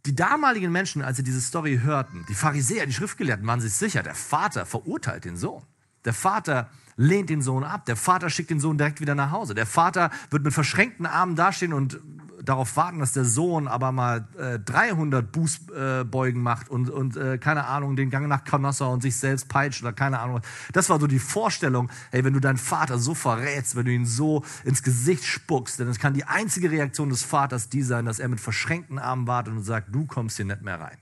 Die 0.06 0.16
damaligen 0.16 0.72
Menschen, 0.72 1.02
als 1.02 1.16
sie 1.16 1.24
diese 1.24 1.39
Story 1.39 1.80
hörten, 1.82 2.26
die 2.28 2.34
Pharisäer, 2.34 2.86
die 2.86 2.92
Schriftgelehrten, 2.92 3.48
waren 3.48 3.62
sich 3.62 3.74
sicher, 3.74 4.04
der 4.04 4.16
Vater 4.16 4.66
verurteilt 4.66 5.24
den 5.24 5.38
Sohn. 5.38 5.63
Der 6.06 6.13
Vater 6.13 6.70
lehnt 6.96 7.30
den 7.30 7.42
Sohn 7.42 7.63
ab. 7.63 7.86
Der 7.86 7.96
Vater 7.96 8.30
schickt 8.30 8.50
den 8.50 8.60
Sohn 8.60 8.78
direkt 8.78 9.02
wieder 9.02 9.16
nach 9.16 9.32
Hause. 9.32 9.56
Der 9.56 9.66
Vater 9.66 10.12
wird 10.30 10.44
mit 10.44 10.54
verschränkten 10.54 11.06
Armen 11.06 11.36
dastehen 11.36 11.74
und 11.74 12.00
darauf 12.44 12.76
warten, 12.76 13.00
dass 13.00 13.13
der 13.13 13.26
Sohn 13.26 13.68
aber 13.68 13.92
mal 13.92 14.28
äh, 14.38 14.60
300 14.60 15.32
Bußbeugen 15.32 16.42
äh, 16.42 16.44
macht 16.44 16.70
und, 16.70 16.89
und 16.89 17.16
äh, 17.16 17.38
keine 17.38 17.66
Ahnung, 17.66 17.96
den 17.96 18.10
Gang 18.10 18.28
nach 18.28 18.44
Canossa 18.44 18.86
und 18.86 19.02
sich 19.02 19.16
selbst 19.16 19.48
peitscht 19.48 19.82
oder 19.82 19.94
keine 19.94 20.20
Ahnung. 20.20 20.42
Das 20.74 20.89
war 20.89 21.00
so 21.00 21.08
die 21.08 21.20
Vorstellung, 21.20 21.89
hey, 22.12 22.24
wenn 22.24 22.34
du 22.34 22.39
deinen 22.39 22.58
Vater 22.58 22.98
so 22.98 23.16
verrätst, 23.16 23.76
wenn 23.76 23.86
du 23.86 23.92
ihn 23.92 24.06
so 24.06 24.44
ins 24.66 24.84
Gesicht 24.84 25.24
spuckst, 25.24 25.80
denn 25.80 25.88
es 25.88 26.00
kann 26.00 26.13
die 26.13 26.26
einzige 26.26 26.70
Reaktion 26.70 27.10
des 27.10 27.24
Vaters 27.24 27.70
die 27.70 27.82
sein, 27.82 28.06
dass 28.06 28.20
er 28.20 28.28
mit 28.28 28.42
verschränkten 28.42 29.00
Armen 29.00 29.26
wartet 29.28 29.54
und 29.54 29.63
sagt, 29.63 29.94
du 29.96 30.06
kommst 30.06 30.36
hier 30.36 30.46
nicht 30.46 30.62
mehr 30.62 30.80
rein. 30.80 30.98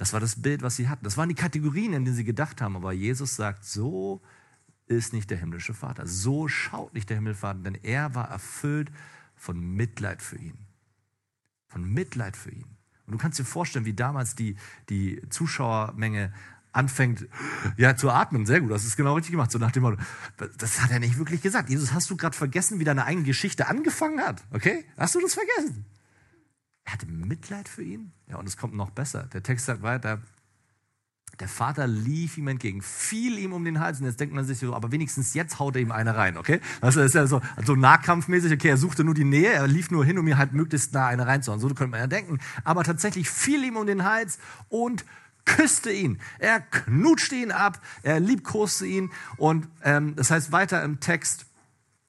Das 0.00 0.14
war 0.14 0.20
das 0.20 0.40
Bild, 0.40 0.62
was 0.62 0.76
sie 0.76 0.88
hatten. 0.88 1.04
Das 1.04 1.18
waren 1.18 1.28
die 1.28 1.34
Kategorien, 1.34 1.92
in 1.92 2.06
denen 2.06 2.16
sie 2.16 2.24
gedacht 2.24 2.62
haben. 2.62 2.74
Aber 2.74 2.90
Jesus 2.90 3.36
sagt, 3.36 3.66
so 3.66 4.22
ist 4.86 5.12
nicht 5.12 5.28
der 5.28 5.36
himmlische 5.36 5.74
Vater. 5.74 6.06
So 6.06 6.48
schaut 6.48 6.94
nicht 6.94 7.10
der 7.10 7.18
himmlische 7.18 7.40
Vater, 7.40 7.58
denn 7.58 7.74
er 7.74 8.14
war 8.14 8.30
erfüllt 8.30 8.90
von 9.36 9.60
Mitleid 9.60 10.22
für 10.22 10.38
ihn. 10.38 10.56
Von 11.68 11.84
Mitleid 11.84 12.38
für 12.38 12.50
ihn. 12.50 12.64
Und 13.04 13.12
du 13.12 13.18
kannst 13.18 13.38
dir 13.38 13.44
vorstellen, 13.44 13.84
wie 13.84 13.92
damals 13.92 14.34
die, 14.34 14.56
die 14.88 15.20
Zuschauermenge 15.28 16.32
anfängt 16.72 17.28
ja, 17.76 17.94
zu 17.94 18.08
atmen. 18.08 18.46
Sehr 18.46 18.62
gut, 18.62 18.70
das 18.70 18.86
ist 18.86 18.96
genau 18.96 19.16
richtig 19.16 19.32
gemacht. 19.32 19.50
So 19.50 19.58
nach 19.58 19.70
dem 19.70 19.82
Motto, 19.82 19.98
das 20.56 20.80
hat 20.80 20.90
er 20.92 21.00
nicht 21.00 21.18
wirklich 21.18 21.42
gesagt. 21.42 21.68
Jesus, 21.68 21.92
hast 21.92 22.08
du 22.08 22.16
gerade 22.16 22.34
vergessen, 22.34 22.78
wie 22.78 22.84
deine 22.84 23.04
eigene 23.04 23.26
Geschichte 23.26 23.66
angefangen 23.66 24.20
hat? 24.20 24.42
Okay? 24.50 24.86
Hast 24.96 25.14
du 25.14 25.20
das 25.20 25.34
vergessen? 25.34 25.84
Er 26.90 26.94
hatte 26.94 27.06
Mitleid 27.06 27.68
für 27.68 27.84
ihn. 27.84 28.10
Ja, 28.26 28.36
und 28.36 28.48
es 28.48 28.56
kommt 28.56 28.74
noch 28.74 28.90
besser. 28.90 29.28
Der 29.32 29.44
Text 29.44 29.66
sagt 29.66 29.82
weiter, 29.82 30.20
der 31.38 31.46
Vater 31.46 31.86
lief 31.86 32.36
ihm 32.36 32.48
entgegen, 32.48 32.82
fiel 32.82 33.38
ihm 33.38 33.52
um 33.52 33.64
den 33.64 33.78
Hals 33.78 34.00
und 34.00 34.06
jetzt 34.06 34.18
denkt 34.18 34.34
man 34.34 34.44
sich 34.44 34.58
so, 34.58 34.74
aber 34.74 34.90
wenigstens 34.90 35.32
jetzt 35.32 35.60
haut 35.60 35.76
er 35.76 35.82
ihm 35.82 35.92
eine 35.92 36.16
rein, 36.16 36.36
okay? 36.36 36.60
Das 36.80 36.96
ist 36.96 37.14
ja 37.14 37.28
so, 37.28 37.40
so 37.64 37.76
nahkampfmäßig, 37.76 38.52
okay, 38.52 38.70
er 38.70 38.76
suchte 38.76 39.04
nur 39.04 39.14
die 39.14 39.24
Nähe, 39.24 39.52
er 39.52 39.68
lief 39.68 39.92
nur 39.92 40.04
hin, 40.04 40.18
um 40.18 40.24
mir 40.24 40.36
halt 40.36 40.52
möglichst 40.52 40.92
nah 40.92 41.06
eine 41.06 41.28
reinzuhauen. 41.28 41.60
So 41.60 41.68
könnte 41.68 41.92
man 41.92 42.00
ja 42.00 42.08
denken. 42.08 42.40
Aber 42.64 42.82
tatsächlich 42.82 43.30
fiel 43.30 43.62
ihm 43.62 43.76
um 43.76 43.86
den 43.86 44.04
Hals 44.04 44.40
und 44.68 45.04
küsste 45.44 45.92
ihn. 45.92 46.18
Er 46.40 46.60
knutschte 46.60 47.36
ihn 47.36 47.52
ab, 47.52 47.80
er 48.02 48.18
liebkoste 48.18 48.84
ihn 48.84 49.12
und 49.36 49.68
ähm, 49.84 50.16
das 50.16 50.32
heißt 50.32 50.50
weiter 50.50 50.82
im 50.82 50.98
Text, 50.98 51.46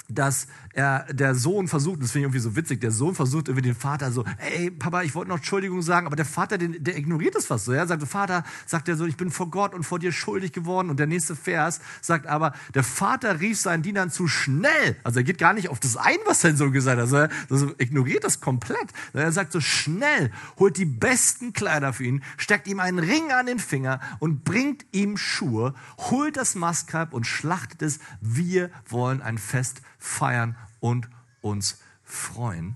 dass 0.10 0.48
er, 0.74 1.06
der 1.12 1.36
Sohn 1.36 1.68
versucht, 1.68 2.02
das 2.02 2.12
finde 2.12 2.28
ich 2.28 2.34
irgendwie 2.34 2.40
so 2.40 2.56
witzig, 2.56 2.82
der 2.82 2.92
Sohn 2.92 3.16
versucht 3.16 3.48
irgendwie 3.48 3.68
den 3.68 3.76
Vater 3.76 4.12
so, 4.12 4.24
ey 4.38 4.72
Papa, 4.72 5.04
ich 5.04 5.16
wollte 5.16 5.30
noch 5.30 5.38
Entschuldigung 5.38 5.82
sagen, 5.82 6.08
aber 6.08 6.16
der 6.16 6.26
Vater, 6.26 6.58
den, 6.58 6.84
der 6.84 6.98
ignoriert 6.98 7.36
das 7.36 7.46
fast 7.46 7.66
so. 7.66 7.72
Er 7.72 7.88
sagt, 7.88 8.04
Vater, 8.08 8.44
sagt 8.66 8.88
er 8.90 8.96
so, 8.96 9.06
ich 9.06 9.18
bin 9.18 9.32
vor 9.32 9.50
Gott 9.50 9.74
und 9.74 9.84
vor 9.84 10.00
dir 10.00 10.12
schuldig 10.12 10.52
geworden. 10.52 10.90
Und 10.90 11.00
der 11.00 11.08
nächste 11.08 11.36
Vers 11.36 11.82
sagt 12.02 12.28
aber, 12.28 12.54
der 12.74 12.84
Vater 12.84 13.40
rief 13.40 13.60
seinen 13.60 13.84
Dienern 13.84 14.12
zu 14.12 14.28
schnell. 14.28 14.96
Also 15.04 15.20
er 15.20 15.24
geht 15.24 15.38
gar 15.38 15.54
nicht 15.54 15.70
auf 15.70 15.80
das 15.80 15.98
ein, 15.98 16.18
was 16.26 16.42
sein 16.42 16.58
Sohn 16.58 16.72
gesagt 16.72 16.98
hat. 16.98 17.04
Also 17.04 17.18
er 17.18 17.30
also 17.50 17.72
ignoriert 17.78 18.24
das 18.24 18.42
komplett. 18.42 18.78
Er 19.14 19.32
sagt 19.32 19.52
so, 19.52 19.60
schnell, 19.60 20.32
holt 20.58 20.78
die 20.78 20.86
besten 20.86 21.54
Kleider 21.54 21.94
für 21.94 22.06
ihn, 22.06 22.24
steckt 22.38 22.68
ihm 22.68 22.80
einen 22.80 23.00
Ring 23.00 23.32
an 23.32 23.46
den 23.46 23.60
Finger 23.60 24.00
und 24.20 24.44
bringt 24.44 24.86
ihm 24.92 25.18
Schuhe, 25.18 25.74
holt 25.98 26.38
das 26.38 26.56
Mastkalb 26.56 27.14
und 27.14 27.26
schlachtet 27.26 27.82
es. 27.82 28.00
Wir 28.22 28.70
wollen 28.88 29.22
ein 29.22 29.38
Fest 29.38 29.82
feiern 29.98 30.56
und 30.82 31.10
uns 31.39 31.80
freuen. 32.04 32.76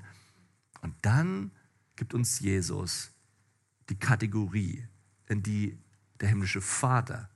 Und 0.81 0.95
dann 1.01 1.51
gibt 1.97 2.13
uns 2.13 2.39
Jesus 2.39 3.11
die 3.89 3.99
Kategorie, 3.99 4.87
in 5.27 5.43
die 5.43 5.77
der 6.21 6.29
himmlische 6.29 6.61
Vater 6.61 7.29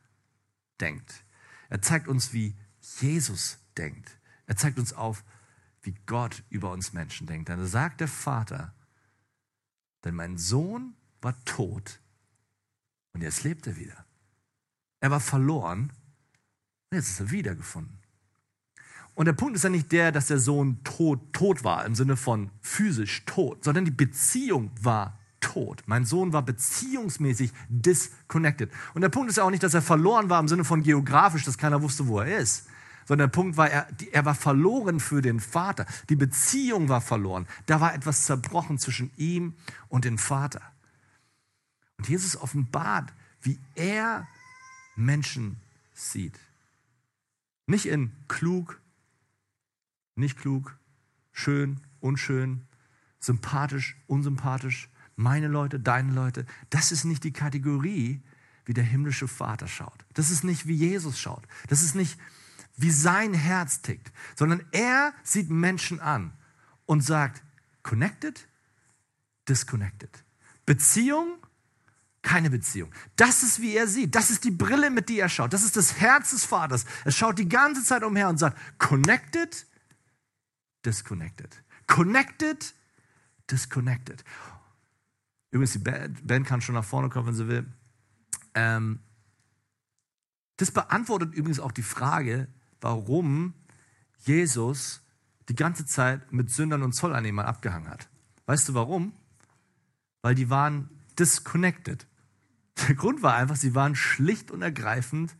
denkt. 0.79 1.25
Er 1.67 1.81
zeigt 1.81 2.07
uns, 2.07 2.31
wie 2.31 2.55
Jesus 3.01 3.59
denkt. 3.77 4.17
Er 4.45 4.55
zeigt 4.55 4.79
uns 4.79 4.93
auf, 4.93 5.23
wie 5.81 5.95
Gott 6.05 6.43
über 6.49 6.71
uns 6.71 6.93
Menschen 6.93 7.27
denkt. 7.27 7.49
Dann 7.49 7.65
sagt 7.67 7.99
der 7.99 8.07
Vater, 8.07 8.73
denn 10.03 10.15
mein 10.15 10.37
Sohn 10.37 10.95
war 11.21 11.43
tot 11.43 11.99
und 13.13 13.21
jetzt 13.21 13.43
lebt 13.43 13.67
er 13.67 13.75
wieder. 13.75 14.05
Er 15.01 15.11
war 15.11 15.19
verloren 15.19 15.91
und 16.89 16.95
jetzt 16.95 17.09
ist 17.09 17.19
er 17.19 17.31
wiedergefunden. 17.31 17.98
Und 19.19 19.25
der 19.25 19.33
Punkt 19.33 19.57
ist 19.57 19.63
ja 19.63 19.69
nicht 19.69 19.91
der, 19.91 20.13
dass 20.13 20.27
der 20.27 20.39
Sohn 20.39 20.81
tot, 20.85 21.33
tot 21.33 21.65
war, 21.65 21.85
im 21.85 21.93
Sinne 21.93 22.15
von 22.15 22.51
physisch 22.61 23.25
tot, 23.25 23.65
sondern 23.65 23.83
die 23.83 23.91
Beziehung 23.91 24.71
war 24.81 25.19
tot. 25.41 25.83
Mein 25.87 26.05
Sohn 26.05 26.31
war 26.31 26.41
beziehungsmäßig 26.41 27.51
disconnected. 27.67 28.71
Und 28.93 29.01
der 29.01 29.09
Punkt 29.09 29.29
ist 29.29 29.35
ja 29.35 29.43
auch 29.43 29.49
nicht, 29.49 29.61
dass 29.61 29.73
er 29.73 29.81
verloren 29.81 30.29
war 30.29 30.39
im 30.39 30.47
Sinne 30.47 30.63
von 30.63 30.83
geografisch, 30.83 31.43
dass 31.43 31.57
keiner 31.57 31.81
wusste, 31.81 32.07
wo 32.07 32.21
er 32.21 32.37
ist. 32.37 32.67
Sondern 33.07 33.29
der 33.29 33.35
Punkt 33.35 33.57
war, 33.57 33.69
er, 33.69 33.89
er 34.13 34.23
war 34.23 34.35
verloren 34.35 35.01
für 35.01 35.21
den 35.21 35.41
Vater. 35.41 35.85
Die 36.07 36.15
Beziehung 36.15 36.87
war 36.87 37.01
verloren. 37.01 37.45
Da 37.65 37.81
war 37.81 37.93
etwas 37.93 38.23
zerbrochen 38.23 38.77
zwischen 38.77 39.11
ihm 39.17 39.53
und 39.89 40.05
dem 40.05 40.17
Vater. 40.17 40.61
Und 41.97 42.07
Jesus 42.07 42.37
offenbart, 42.37 43.11
wie 43.41 43.59
er 43.75 44.29
Menschen 44.95 45.57
sieht. 45.93 46.39
Nicht 47.67 47.85
in 47.85 48.13
klug, 48.29 48.79
nicht 50.19 50.37
klug, 50.37 50.77
schön, 51.31 51.79
unschön, 51.99 52.67
sympathisch, 53.19 53.97
unsympathisch, 54.07 54.89
meine 55.15 55.47
Leute, 55.47 55.79
deine 55.79 56.13
Leute. 56.13 56.45
Das 56.69 56.91
ist 56.91 57.03
nicht 57.03 57.23
die 57.23 57.33
Kategorie, 57.33 58.21
wie 58.65 58.73
der 58.73 58.83
himmlische 58.83 59.27
Vater 59.27 59.67
schaut. 59.67 60.05
Das 60.13 60.29
ist 60.29 60.43
nicht, 60.43 60.67
wie 60.67 60.75
Jesus 60.75 61.19
schaut. 61.19 61.47
Das 61.67 61.81
ist 61.81 61.95
nicht, 61.95 62.19
wie 62.77 62.91
sein 62.91 63.33
Herz 63.33 63.81
tickt, 63.81 64.11
sondern 64.35 64.63
er 64.71 65.13
sieht 65.23 65.49
Menschen 65.49 65.99
an 65.99 66.33
und 66.85 67.01
sagt, 67.01 67.43
connected, 67.83 68.47
disconnected. 69.47 70.23
Beziehung, 70.65 71.39
keine 72.21 72.49
Beziehung. 72.49 72.91
Das 73.15 73.43
ist, 73.43 73.59
wie 73.59 73.75
er 73.75 73.87
sieht. 73.87 74.15
Das 74.15 74.29
ist 74.29 74.43
die 74.43 74.51
Brille, 74.51 74.89
mit 74.89 75.09
der 75.09 75.23
er 75.23 75.29
schaut. 75.29 75.51
Das 75.51 75.63
ist 75.63 75.75
das 75.75 75.99
Herz 75.99 76.31
des 76.31 76.45
Vaters. 76.45 76.85
Er 77.03 77.11
schaut 77.11 77.39
die 77.39 77.49
ganze 77.49 77.83
Zeit 77.83 78.03
umher 78.03 78.29
und 78.29 78.37
sagt, 78.37 78.57
connected, 78.77 79.65
disconnected. 80.85 81.63
Connected, 81.87 82.73
disconnected. 83.49 84.23
Übrigens, 85.51 85.73
die 85.73 85.79
Band 85.79 86.47
kann 86.47 86.61
schon 86.61 86.75
nach 86.75 86.83
vorne 86.83 87.09
kommen, 87.09 87.27
wenn 87.27 87.35
sie 87.35 87.47
will. 87.47 87.65
Ähm, 88.53 88.99
das 90.57 90.71
beantwortet 90.71 91.33
übrigens 91.33 91.59
auch 91.59 91.71
die 91.71 91.83
Frage, 91.83 92.47
warum 92.81 93.53
Jesus 94.17 95.01
die 95.47 95.55
ganze 95.55 95.85
Zeit 95.85 96.31
mit 96.31 96.51
Sündern 96.51 96.83
und 96.83 96.93
Zolleinnehmern 96.93 97.45
abgehangen 97.45 97.89
hat. 97.89 98.07
Weißt 98.45 98.69
du 98.69 98.73
warum? 98.73 99.13
Weil 100.21 100.35
die 100.35 100.49
waren 100.49 100.89
disconnected. 101.17 102.05
Der 102.87 102.95
Grund 102.95 103.23
war 103.23 103.35
einfach, 103.35 103.55
sie 103.55 103.73
waren 103.73 103.95
schlicht 103.95 104.51
und 104.51 104.61
ergreifend 104.61 105.35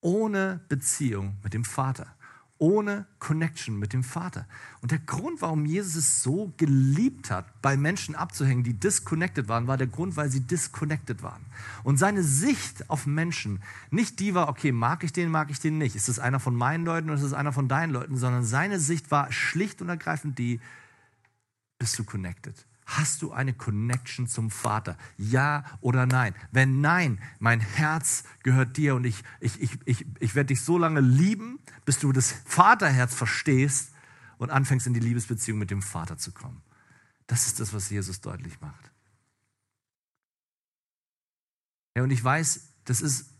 ohne 0.00 0.60
Beziehung 0.68 1.36
mit 1.42 1.52
dem 1.52 1.64
Vater 1.64 2.14
ohne 2.60 3.06
Connection 3.18 3.78
mit 3.78 3.94
dem 3.94 4.04
Vater. 4.04 4.46
Und 4.82 4.92
der 4.92 4.98
Grund, 4.98 5.40
warum 5.40 5.64
Jesus 5.64 5.96
es 5.96 6.22
so 6.22 6.52
geliebt 6.58 7.30
hat, 7.30 7.62
bei 7.62 7.78
Menschen 7.78 8.14
abzuhängen, 8.14 8.62
die 8.62 8.74
disconnected 8.74 9.48
waren, 9.48 9.66
war 9.66 9.78
der 9.78 9.86
Grund, 9.86 10.16
weil 10.16 10.30
sie 10.30 10.40
disconnected 10.40 11.22
waren. 11.22 11.42
Und 11.84 11.96
seine 11.96 12.22
Sicht 12.22 12.90
auf 12.90 13.06
Menschen 13.06 13.62
nicht 13.90 14.20
die 14.20 14.34
war, 14.34 14.50
okay, 14.50 14.72
mag 14.72 15.02
ich 15.04 15.12
den, 15.12 15.30
mag 15.30 15.50
ich 15.50 15.58
den 15.58 15.78
nicht. 15.78 15.96
Ist 15.96 16.10
das 16.10 16.18
einer 16.18 16.38
von 16.38 16.54
meinen 16.54 16.84
Leuten 16.84 17.08
oder 17.08 17.16
ist 17.16 17.24
das 17.24 17.32
einer 17.32 17.52
von 17.52 17.66
deinen 17.66 17.90
Leuten? 17.90 18.18
Sondern 18.18 18.44
seine 18.44 18.78
Sicht 18.78 19.10
war 19.10 19.32
schlicht 19.32 19.80
und 19.80 19.88
ergreifend 19.88 20.38
die, 20.38 20.60
bist 21.78 21.98
du 21.98 22.04
connected? 22.04 22.66
Hast 22.90 23.22
du 23.22 23.30
eine 23.30 23.52
Connection 23.52 24.26
zum 24.26 24.50
Vater? 24.50 24.98
Ja 25.16 25.64
oder 25.80 26.06
nein? 26.06 26.34
Wenn 26.50 26.80
nein, 26.80 27.20
mein 27.38 27.60
Herz 27.60 28.24
gehört 28.42 28.76
dir 28.76 28.96
und 28.96 29.04
ich, 29.04 29.22
ich, 29.38 29.60
ich, 29.62 29.78
ich, 29.84 30.06
ich 30.18 30.34
werde 30.34 30.48
dich 30.48 30.62
so 30.62 30.76
lange 30.76 31.00
lieben, 31.00 31.60
bis 31.84 32.00
du 32.00 32.10
das 32.10 32.32
Vaterherz 32.46 33.14
verstehst 33.14 33.92
und 34.38 34.50
anfängst 34.50 34.88
in 34.88 34.94
die 34.94 35.00
Liebesbeziehung 35.00 35.56
mit 35.56 35.70
dem 35.70 35.82
Vater 35.82 36.18
zu 36.18 36.32
kommen. 36.32 36.62
Das 37.28 37.46
ist 37.46 37.60
das, 37.60 37.72
was 37.72 37.90
Jesus 37.90 38.22
deutlich 38.22 38.60
macht. 38.60 38.90
Ja, 41.94 42.02
und 42.02 42.10
ich 42.10 42.24
weiß, 42.24 42.70
das 42.86 43.02
ist 43.02 43.30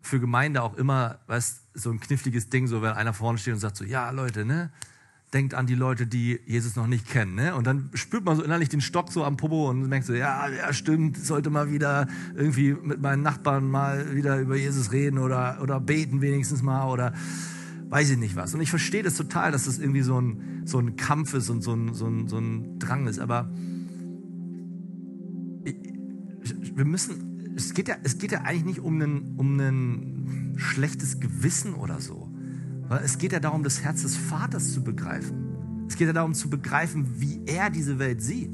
für 0.00 0.18
Gemeinde 0.18 0.62
auch 0.62 0.76
immer 0.76 1.20
weißt, 1.26 1.60
so 1.74 1.90
ein 1.90 2.00
kniffliges 2.00 2.48
Ding, 2.48 2.66
so 2.66 2.80
wenn 2.80 2.92
einer 2.92 3.12
vorne 3.12 3.36
steht 3.36 3.52
und 3.52 3.60
sagt 3.60 3.76
so, 3.76 3.84
ja 3.84 4.08
Leute, 4.12 4.46
ne, 4.46 4.72
denkt 5.32 5.54
an 5.54 5.66
die 5.66 5.74
Leute, 5.74 6.06
die 6.06 6.40
Jesus 6.46 6.76
noch 6.76 6.86
nicht 6.86 7.08
kennen. 7.08 7.34
Ne? 7.34 7.54
Und 7.54 7.66
dann 7.66 7.88
spürt 7.94 8.24
man 8.24 8.36
so 8.36 8.42
innerlich 8.42 8.68
den 8.68 8.80
Stock 8.80 9.10
so 9.10 9.24
am 9.24 9.36
Popo 9.36 9.70
und 9.70 9.90
denkt 9.90 10.06
so, 10.06 10.12
ja, 10.12 10.48
ja, 10.48 10.72
stimmt, 10.72 11.16
sollte 11.16 11.48
mal 11.48 11.70
wieder 11.70 12.06
irgendwie 12.34 12.74
mit 12.74 13.00
meinen 13.00 13.22
Nachbarn 13.22 13.70
mal 13.70 14.14
wieder 14.14 14.38
über 14.38 14.56
Jesus 14.56 14.92
reden 14.92 15.18
oder, 15.18 15.58
oder 15.62 15.80
beten 15.80 16.20
wenigstens 16.20 16.62
mal 16.62 16.86
oder 16.88 17.14
weiß 17.88 18.10
ich 18.10 18.18
nicht 18.18 18.36
was. 18.36 18.54
Und 18.54 18.60
ich 18.60 18.70
verstehe 18.70 19.02
das 19.02 19.16
total, 19.16 19.52
dass 19.52 19.64
das 19.64 19.78
irgendwie 19.78 20.02
so 20.02 20.20
ein, 20.20 20.62
so 20.66 20.78
ein 20.78 20.96
Kampf 20.96 21.32
ist 21.34 21.48
und 21.48 21.62
so 21.62 21.72
ein, 21.74 21.94
so 21.94 22.06
ein, 22.06 22.28
so 22.28 22.38
ein 22.38 22.78
Drang 22.78 23.06
ist. 23.06 23.18
Aber 23.18 23.50
wir 26.74 26.84
müssen, 26.84 27.54
es 27.56 27.72
geht 27.72 27.88
ja, 27.88 27.96
es 28.02 28.18
geht 28.18 28.32
ja 28.32 28.42
eigentlich 28.42 28.64
nicht 28.64 28.80
um 28.80 29.00
ein, 29.00 29.34
um 29.36 29.58
ein 29.58 30.54
schlechtes 30.56 31.20
Gewissen 31.20 31.74
oder 31.74 32.00
so 32.00 32.31
es 33.00 33.18
geht 33.18 33.32
ja 33.32 33.40
darum, 33.40 33.62
das 33.62 33.82
Herz 33.82 34.02
des 34.02 34.16
Vaters 34.16 34.72
zu 34.72 34.82
begreifen. 34.82 35.86
Es 35.88 35.96
geht 35.96 36.06
ja 36.06 36.12
darum 36.12 36.34
zu 36.34 36.50
begreifen, 36.50 37.06
wie 37.18 37.40
er 37.46 37.70
diese 37.70 37.98
Welt 37.98 38.22
sieht. 38.22 38.50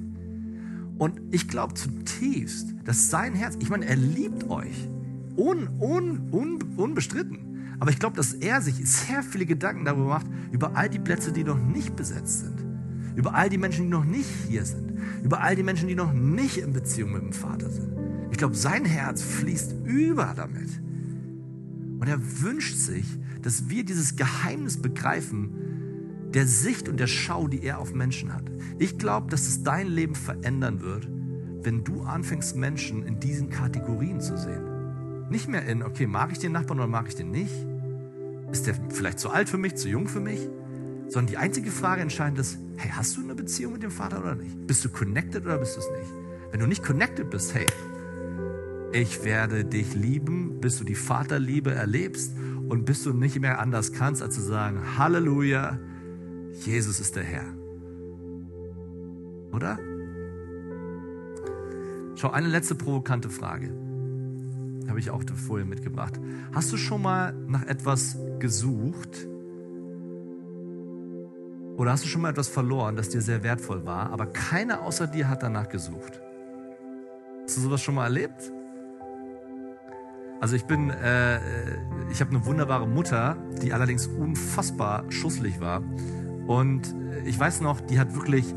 Und 0.98 1.20
ich 1.30 1.48
glaube 1.48 1.74
zutiefst, 1.74 2.74
dass 2.84 3.08
sein 3.10 3.34
Herz, 3.34 3.56
ich 3.60 3.70
meine, 3.70 3.86
er 3.86 3.96
liebt 3.96 4.50
euch. 4.50 4.88
Un, 5.36 5.68
un, 5.80 6.28
un, 6.32 6.58
unbestritten. 6.76 7.76
Aber 7.78 7.90
ich 7.90 8.00
glaube, 8.00 8.16
dass 8.16 8.34
er 8.34 8.60
sich 8.60 8.74
sehr 8.88 9.22
viele 9.22 9.46
Gedanken 9.46 9.84
darüber 9.84 10.08
macht, 10.08 10.26
über 10.50 10.76
all 10.76 10.88
die 10.88 10.98
Plätze, 10.98 11.32
die 11.32 11.44
noch 11.44 11.58
nicht 11.58 11.94
besetzt 11.94 12.40
sind. 12.40 12.64
Über 13.14 13.34
all 13.34 13.48
die 13.48 13.58
Menschen, 13.58 13.84
die 13.84 13.90
noch 13.90 14.04
nicht 14.04 14.28
hier 14.48 14.64
sind. 14.64 14.98
Über 15.22 15.40
all 15.40 15.54
die 15.54 15.62
Menschen, 15.62 15.88
die 15.88 15.94
noch 15.94 16.12
nicht 16.12 16.58
in 16.58 16.72
Beziehung 16.72 17.12
mit 17.12 17.22
dem 17.22 17.32
Vater 17.32 17.70
sind. 17.70 17.92
Ich 18.30 18.38
glaube, 18.38 18.56
sein 18.56 18.84
Herz 18.84 19.22
fließt 19.22 19.74
über 19.84 20.32
damit. 20.34 20.68
Und 22.00 22.08
er 22.08 22.18
wünscht 22.42 22.76
sich, 22.76 23.18
dass 23.48 23.70
wir 23.70 23.82
dieses 23.82 24.14
Geheimnis 24.14 24.76
begreifen, 24.76 26.28
der 26.34 26.46
Sicht 26.46 26.86
und 26.86 27.00
der 27.00 27.06
Schau, 27.06 27.48
die 27.48 27.62
er 27.62 27.78
auf 27.78 27.94
Menschen 27.94 28.34
hat. 28.34 28.44
Ich 28.78 28.98
glaube, 28.98 29.30
dass 29.30 29.48
es 29.48 29.62
dein 29.62 29.86
Leben 29.86 30.14
verändern 30.14 30.82
wird, 30.82 31.08
wenn 31.62 31.82
du 31.82 32.02
anfängst, 32.02 32.56
Menschen 32.56 33.06
in 33.06 33.20
diesen 33.20 33.48
Kategorien 33.48 34.20
zu 34.20 34.36
sehen. 34.36 35.30
Nicht 35.30 35.48
mehr 35.48 35.64
in, 35.64 35.82
okay, 35.82 36.06
mag 36.06 36.30
ich 36.30 36.38
den 36.38 36.52
Nachbarn 36.52 36.78
oder 36.78 36.88
mag 36.88 37.08
ich 37.08 37.14
den 37.14 37.30
nicht? 37.30 37.54
Ist 38.52 38.66
der 38.66 38.74
vielleicht 38.90 39.18
zu 39.18 39.30
alt 39.30 39.48
für 39.48 39.56
mich, 39.56 39.76
zu 39.76 39.88
jung 39.88 40.08
für 40.08 40.20
mich? 40.20 40.46
Sondern 41.08 41.28
die 41.28 41.38
einzige 41.38 41.70
Frage 41.70 42.02
entscheidend 42.02 42.38
ist, 42.40 42.58
hey, 42.76 42.90
hast 42.94 43.16
du 43.16 43.22
eine 43.22 43.34
Beziehung 43.34 43.72
mit 43.72 43.82
dem 43.82 43.90
Vater 43.90 44.20
oder 44.20 44.34
nicht? 44.34 44.66
Bist 44.66 44.84
du 44.84 44.90
connected 44.90 45.46
oder 45.46 45.56
bist 45.56 45.74
du 45.74 45.80
es 45.80 45.88
nicht? 45.98 46.12
Wenn 46.50 46.60
du 46.60 46.66
nicht 46.66 46.84
connected 46.84 47.30
bist, 47.30 47.54
hey, 47.54 47.64
ich 48.92 49.24
werde 49.24 49.64
dich 49.64 49.94
lieben, 49.94 50.60
bis 50.60 50.76
du 50.76 50.84
die 50.84 50.94
Vaterliebe 50.94 51.74
erlebst 51.74 52.32
und 52.68 52.84
bis 52.84 53.02
du 53.02 53.12
nicht 53.12 53.38
mehr 53.40 53.58
anders 53.60 53.92
kannst, 53.92 54.22
als 54.22 54.34
zu 54.34 54.42
sagen, 54.42 54.98
Halleluja, 54.98 55.78
Jesus 56.64 57.00
ist 57.00 57.16
der 57.16 57.24
Herr. 57.24 57.46
Oder? 59.52 59.78
Schau, 62.16 62.30
eine 62.30 62.48
letzte 62.48 62.74
provokante 62.74 63.30
Frage. 63.30 63.72
Habe 64.88 64.98
ich 64.98 65.10
auch 65.10 65.22
vorher 65.46 65.66
mitgebracht. 65.66 66.18
Hast 66.52 66.72
du 66.72 66.76
schon 66.76 67.02
mal 67.02 67.32
nach 67.46 67.64
etwas 67.66 68.18
gesucht? 68.38 69.28
Oder 71.76 71.92
hast 71.92 72.04
du 72.04 72.08
schon 72.08 72.22
mal 72.22 72.30
etwas 72.30 72.48
verloren, 72.48 72.96
das 72.96 73.08
dir 73.08 73.22
sehr 73.22 73.44
wertvoll 73.44 73.86
war, 73.86 74.10
aber 74.10 74.26
keiner 74.26 74.82
außer 74.82 75.06
dir 75.06 75.28
hat 75.28 75.44
danach 75.44 75.68
gesucht? 75.68 76.20
Hast 77.44 77.56
du 77.56 77.60
sowas 77.60 77.80
schon 77.80 77.94
mal 77.94 78.04
erlebt? 78.04 78.52
Also 80.40 80.54
ich 80.54 80.64
bin, 80.64 80.90
äh, 80.90 81.38
ich 82.10 82.20
habe 82.20 82.30
eine 82.30 82.46
wunderbare 82.46 82.86
Mutter, 82.86 83.36
die 83.62 83.72
allerdings 83.72 84.06
unfassbar 84.06 85.04
schusslich 85.10 85.60
war. 85.60 85.82
Und 86.46 86.94
ich 87.24 87.38
weiß 87.38 87.60
noch, 87.60 87.80
die 87.80 87.98
hat 87.98 88.14
wirklich 88.14 88.54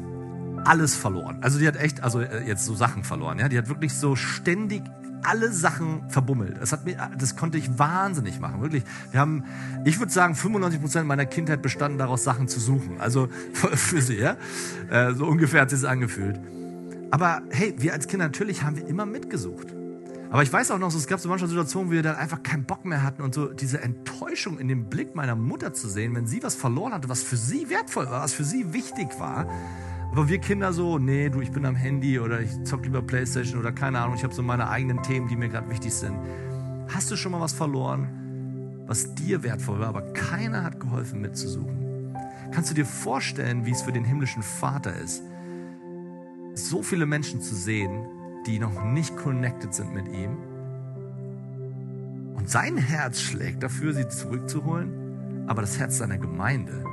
alles 0.63 0.95
verloren. 0.95 1.39
Also 1.41 1.59
die 1.59 1.67
hat 1.67 1.75
echt, 1.77 2.03
also 2.03 2.21
äh, 2.21 2.45
jetzt 2.47 2.65
so 2.65 2.75
Sachen 2.75 3.03
verloren. 3.03 3.39
Ja, 3.39 3.49
die 3.49 3.57
hat 3.57 3.67
wirklich 3.67 3.93
so 3.93 4.15
ständig 4.15 4.83
alle 5.23 5.51
Sachen 5.51 6.09
verbummelt. 6.09 6.59
Das 6.59 6.71
hat 6.71 6.85
mir, 6.85 6.97
das 7.17 7.35
konnte 7.35 7.57
ich 7.57 7.77
wahnsinnig 7.77 8.39
machen, 8.39 8.61
wirklich. 8.61 8.83
Wir 9.11 9.19
haben, 9.19 9.43
ich 9.85 9.99
würde 9.99 10.11
sagen, 10.11 10.35
95 10.35 10.81
Prozent 10.81 11.07
meiner 11.07 11.25
Kindheit 11.25 11.61
bestanden 11.61 11.97
daraus, 11.99 12.23
Sachen 12.23 12.47
zu 12.47 12.59
suchen. 12.59 12.99
Also 12.99 13.27
für 13.53 14.01
sie, 14.01 14.17
ja, 14.17 14.37
äh, 14.89 15.13
so 15.13 15.25
ungefähr 15.25 15.61
hat 15.61 15.69
sich 15.69 15.79
es 15.79 15.85
angefühlt. 15.85 16.39
Aber 17.11 17.41
hey, 17.49 17.75
wir 17.77 17.93
als 17.93 18.07
Kinder 18.07 18.25
natürlich 18.25 18.63
haben 18.63 18.77
wir 18.77 18.87
immer 18.87 19.05
mitgesucht. 19.05 19.67
Aber 20.31 20.43
ich 20.43 20.53
weiß 20.53 20.71
auch 20.71 20.79
noch, 20.79 20.95
es 20.95 21.07
gab 21.07 21.19
so 21.19 21.27
manche 21.27 21.45
Situationen, 21.45 21.89
wo 21.89 21.93
wir 21.93 22.03
dann 22.03 22.15
einfach 22.15 22.41
keinen 22.41 22.63
Bock 22.63 22.85
mehr 22.85 23.03
hatten 23.03 23.21
und 23.21 23.35
so 23.35 23.47
diese 23.47 23.81
Enttäuschung 23.81 24.59
in 24.59 24.69
dem 24.69 24.85
Blick 24.85 25.13
meiner 25.13 25.35
Mutter 25.35 25.73
zu 25.73 25.89
sehen, 25.89 26.15
wenn 26.15 26.25
sie 26.25 26.41
was 26.41 26.55
verloren 26.55 26.93
hatte, 26.93 27.09
was 27.09 27.21
für 27.21 27.35
sie 27.35 27.69
wertvoll 27.69 28.05
war, 28.05 28.23
was 28.23 28.33
für 28.33 28.45
sie 28.45 28.71
wichtig 28.71 29.19
war. 29.19 29.45
Aber 30.09 30.29
wir 30.29 30.39
Kinder 30.39 30.71
so, 30.71 30.97
nee, 30.97 31.29
du, 31.29 31.41
ich 31.41 31.51
bin 31.51 31.65
am 31.65 31.75
Handy 31.75 32.17
oder 32.17 32.39
ich 32.39 32.63
zock 32.63 32.85
lieber 32.85 33.01
Playstation 33.01 33.59
oder 33.59 33.73
keine 33.73 33.99
Ahnung, 33.99 34.15
ich 34.15 34.23
habe 34.23 34.33
so 34.33 34.41
meine 34.41 34.69
eigenen 34.69 35.03
Themen, 35.03 35.27
die 35.27 35.35
mir 35.35 35.49
gerade 35.49 35.69
wichtig 35.69 35.93
sind. 35.93 36.15
Hast 36.87 37.11
du 37.11 37.17
schon 37.17 37.33
mal 37.33 37.41
was 37.41 37.51
verloren, 37.51 38.83
was 38.87 39.13
dir 39.15 39.43
wertvoll 39.43 39.81
war, 39.81 39.89
aber 39.89 40.13
keiner 40.13 40.63
hat 40.63 40.79
geholfen 40.79 41.19
mitzusuchen? 41.19 42.15
Kannst 42.53 42.69
du 42.71 42.73
dir 42.73 42.85
vorstellen, 42.85 43.65
wie 43.65 43.71
es 43.71 43.81
für 43.81 43.91
den 43.91 44.05
himmlischen 44.05 44.43
Vater 44.43 44.95
ist, 44.95 45.23
so 46.53 46.83
viele 46.83 47.05
Menschen 47.05 47.41
zu 47.41 47.53
sehen, 47.53 48.05
die 48.45 48.59
noch 48.59 48.83
nicht 48.83 49.15
connected 49.17 49.73
sind 49.73 49.93
mit 49.93 50.07
ihm. 50.07 50.37
Und 52.35 52.49
sein 52.49 52.77
Herz 52.77 53.21
schlägt 53.21 53.61
dafür, 53.63 53.93
sie 53.93 54.07
zurückzuholen, 54.07 55.45
aber 55.47 55.61
das 55.61 55.77
Herz 55.77 55.97
seiner 55.97 56.17
Gemeinde 56.17 56.83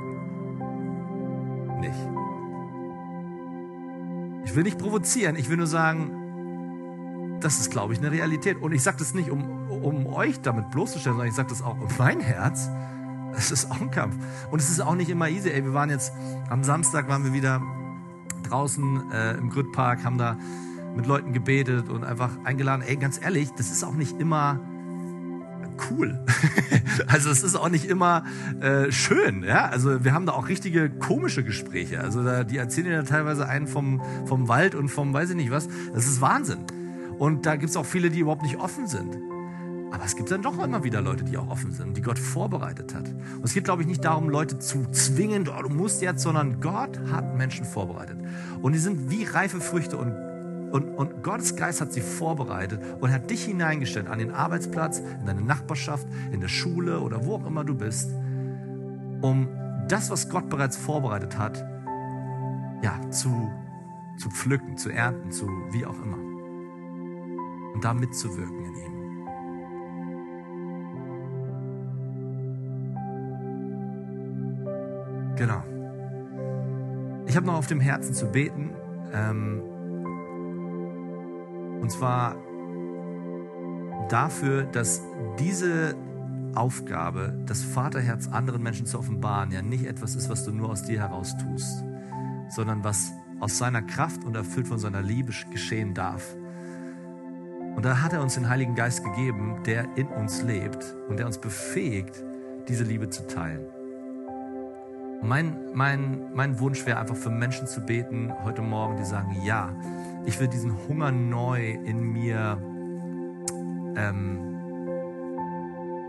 nicht. 1.79 1.97
Ich 4.45 4.55
will 4.55 4.63
nicht 4.63 4.77
provozieren, 4.77 5.35
ich 5.35 5.49
will 5.49 5.57
nur 5.57 5.67
sagen, 5.67 7.39
das 7.39 7.59
ist, 7.59 7.71
glaube 7.71 7.93
ich, 7.93 7.99
eine 7.99 8.11
Realität. 8.11 8.61
Und 8.61 8.73
ich 8.73 8.83
sage 8.83 8.97
das 8.97 9.13
nicht, 9.13 9.29
um, 9.29 9.69
um 9.69 10.07
euch 10.07 10.41
damit 10.41 10.71
bloßzustellen, 10.71 11.15
sondern 11.15 11.29
ich 11.29 11.35
sage 11.35 11.49
das 11.49 11.61
auch 11.61 11.79
um 11.79 11.87
mein 11.97 12.19
Herz. 12.19 12.69
Es 13.35 13.51
ist 13.51 13.71
auch 13.71 13.79
ein 13.79 13.91
Kampf. 13.91 14.15
Und 14.51 14.59
es 14.59 14.69
ist 14.69 14.81
auch 14.81 14.95
nicht 14.95 15.09
immer 15.09 15.29
easy. 15.29 15.49
Ey, 15.49 15.63
wir 15.63 15.73
waren 15.73 15.89
jetzt, 15.89 16.11
am 16.49 16.63
Samstag 16.63 17.07
waren 17.07 17.23
wir 17.23 17.33
wieder 17.33 17.61
draußen 18.43 19.11
äh, 19.11 19.37
im 19.37 19.49
Grüttpark, 19.49 20.03
haben 20.03 20.17
da 20.17 20.37
mit 20.95 21.05
Leuten 21.05 21.33
gebetet 21.33 21.89
und 21.89 22.03
einfach 22.03 22.31
eingeladen. 22.43 22.83
Ey, 22.85 22.95
ganz 22.97 23.19
ehrlich, 23.21 23.49
das 23.57 23.71
ist 23.71 23.83
auch 23.83 23.93
nicht 23.93 24.19
immer 24.19 24.59
cool. 25.89 26.19
also 27.07 27.29
es 27.29 27.43
ist 27.43 27.55
auch 27.55 27.69
nicht 27.69 27.85
immer 27.85 28.23
äh, 28.61 28.91
schön. 28.91 29.43
Ja? 29.43 29.67
Also 29.67 30.03
wir 30.03 30.13
haben 30.13 30.25
da 30.25 30.33
auch 30.33 30.47
richtige 30.47 30.89
komische 30.89 31.43
Gespräche. 31.43 32.01
Also 32.01 32.23
da, 32.23 32.43
die 32.43 32.57
erzählen 32.57 32.91
ja 32.91 33.03
teilweise 33.03 33.47
einen 33.47 33.67
vom, 33.67 34.01
vom 34.25 34.47
Wald 34.47 34.75
und 34.75 34.89
vom 34.89 35.13
weiß 35.13 35.31
ich 35.31 35.35
nicht 35.35 35.51
was. 35.51 35.67
Das 35.93 36.05
ist 36.05 36.21
Wahnsinn. 36.21 36.59
Und 37.17 37.45
da 37.45 37.55
gibt 37.55 37.69
es 37.69 37.77
auch 37.77 37.85
viele, 37.85 38.09
die 38.09 38.19
überhaupt 38.19 38.43
nicht 38.43 38.57
offen 38.57 38.87
sind. 38.87 39.17
Aber 39.91 40.05
es 40.05 40.15
gibt 40.15 40.29
dann 40.29 40.43
doch 40.43 40.63
immer 40.63 40.83
wieder 40.83 41.01
Leute, 41.01 41.23
die 41.23 41.35
auch 41.37 41.49
offen 41.49 41.71
sind, 41.71 41.97
die 41.97 42.01
Gott 42.01 42.19
vorbereitet 42.19 42.93
hat. 42.93 43.09
Und 43.09 43.43
es 43.43 43.53
geht, 43.53 43.63
glaube 43.63 43.81
ich, 43.81 43.87
nicht 43.87 44.05
darum, 44.05 44.29
Leute 44.29 44.59
zu 44.59 44.85
zwingen, 44.91 45.49
oh, 45.49 45.61
du 45.63 45.69
musst 45.69 46.01
jetzt, 46.01 46.21
sondern 46.21 46.61
Gott 46.61 46.99
hat 47.11 47.35
Menschen 47.35 47.65
vorbereitet. 47.65 48.17
Und 48.61 48.73
die 48.73 48.79
sind 48.79 49.09
wie 49.09 49.23
reife 49.23 49.59
Früchte 49.59 49.97
und 49.97 50.13
und, 50.71 50.95
und 50.95 51.23
Gottes 51.23 51.55
Geist 51.55 51.81
hat 51.81 51.91
sie 51.91 52.01
vorbereitet 52.01 52.81
und 52.99 53.11
hat 53.11 53.29
dich 53.29 53.45
hineingestellt 53.45 54.07
an 54.07 54.19
den 54.19 54.31
Arbeitsplatz, 54.31 54.99
in 54.99 55.25
deine 55.25 55.41
Nachbarschaft, 55.41 56.07
in 56.31 56.41
der 56.41 56.47
Schule 56.47 56.99
oder 56.99 57.25
wo 57.25 57.35
auch 57.35 57.45
immer 57.45 57.63
du 57.63 57.75
bist, 57.75 58.11
um 59.21 59.47
das, 59.87 60.09
was 60.11 60.29
Gott 60.29 60.49
bereits 60.49 60.77
vorbereitet 60.77 61.37
hat, 61.37 61.65
ja, 62.83 63.09
zu, 63.09 63.51
zu 64.17 64.29
pflücken, 64.29 64.77
zu 64.77 64.89
ernten, 64.89 65.31
zu 65.31 65.47
wie 65.71 65.85
auch 65.85 66.01
immer. 66.01 66.17
Und 67.73 67.83
da 67.83 67.93
mitzuwirken 67.93 68.65
in 68.65 68.75
ihm. 68.75 68.99
Genau. 75.35 75.63
Ich 77.25 77.35
habe 77.35 77.45
noch 77.45 77.55
auf 77.55 77.67
dem 77.67 77.79
Herzen 77.79 78.13
zu 78.13 78.27
beten. 78.27 78.71
Ähm, 79.13 79.61
und 81.81 81.91
zwar 81.91 82.35
dafür, 84.09 84.63
dass 84.63 85.01
diese 85.39 85.95
Aufgabe, 86.55 87.37
das 87.45 87.63
Vaterherz 87.63 88.27
anderen 88.27 88.63
Menschen 88.63 88.85
zu 88.85 88.97
offenbaren, 88.97 89.51
ja 89.51 89.61
nicht 89.61 89.85
etwas 89.85 90.15
ist, 90.15 90.29
was 90.29 90.43
du 90.43 90.51
nur 90.51 90.69
aus 90.69 90.83
dir 90.83 90.99
heraus 90.99 91.35
tust, 91.37 91.83
sondern 92.49 92.83
was 92.83 93.11
aus 93.39 93.57
seiner 93.57 93.81
Kraft 93.81 94.23
und 94.23 94.35
erfüllt 94.35 94.67
von 94.67 94.79
seiner 94.79 95.01
Liebe 95.01 95.31
geschehen 95.51 95.93
darf. 95.93 96.35
Und 97.75 97.85
da 97.85 98.01
hat 98.01 98.13
er 98.13 98.21
uns 98.21 98.33
den 98.33 98.49
Heiligen 98.49 98.75
Geist 98.75 99.03
gegeben, 99.03 99.63
der 99.65 99.85
in 99.95 100.07
uns 100.07 100.41
lebt 100.41 100.95
und 101.07 101.17
der 101.17 101.27
uns 101.27 101.37
befähigt, 101.37 102.23
diese 102.67 102.83
Liebe 102.83 103.09
zu 103.09 103.25
teilen. 103.27 103.65
Mein, 105.21 105.57
mein, 105.73 106.33
mein 106.33 106.59
Wunsch 106.59 106.85
wäre 106.85 106.99
einfach 106.99 107.15
für 107.15 107.29
Menschen 107.29 107.67
zu 107.67 107.81
beten 107.81 108.33
heute 108.43 108.61
Morgen, 108.61 108.97
die 108.97 109.05
sagen, 109.05 109.35
ja, 109.43 109.73
ich 110.25 110.39
will 110.39 110.47
diesen 110.47 110.75
Hunger 110.87 111.11
neu 111.11 111.71
in 111.71 112.13
mir 112.13 112.57
ähm, 113.95 114.49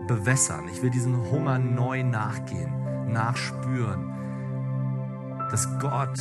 bewässern. 0.07 0.67
Ich 0.71 0.81
will 0.81 0.89
diesen 0.89 1.15
Hunger 1.31 1.59
neu 1.59 2.03
nachgehen, 2.03 3.11
nachspüren, 3.11 4.11
dass 5.49 5.67
Gott 5.79 6.19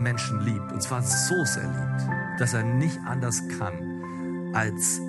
Menschen 0.00 0.40
liebt. 0.40 0.72
Und 0.72 0.82
zwar 0.82 1.02
so 1.02 1.44
sehr 1.44 1.64
liebt, 1.64 2.40
dass 2.40 2.54
er 2.54 2.62
nicht 2.62 2.98
anders 3.06 3.42
kann, 3.58 4.52
als, 4.54 5.00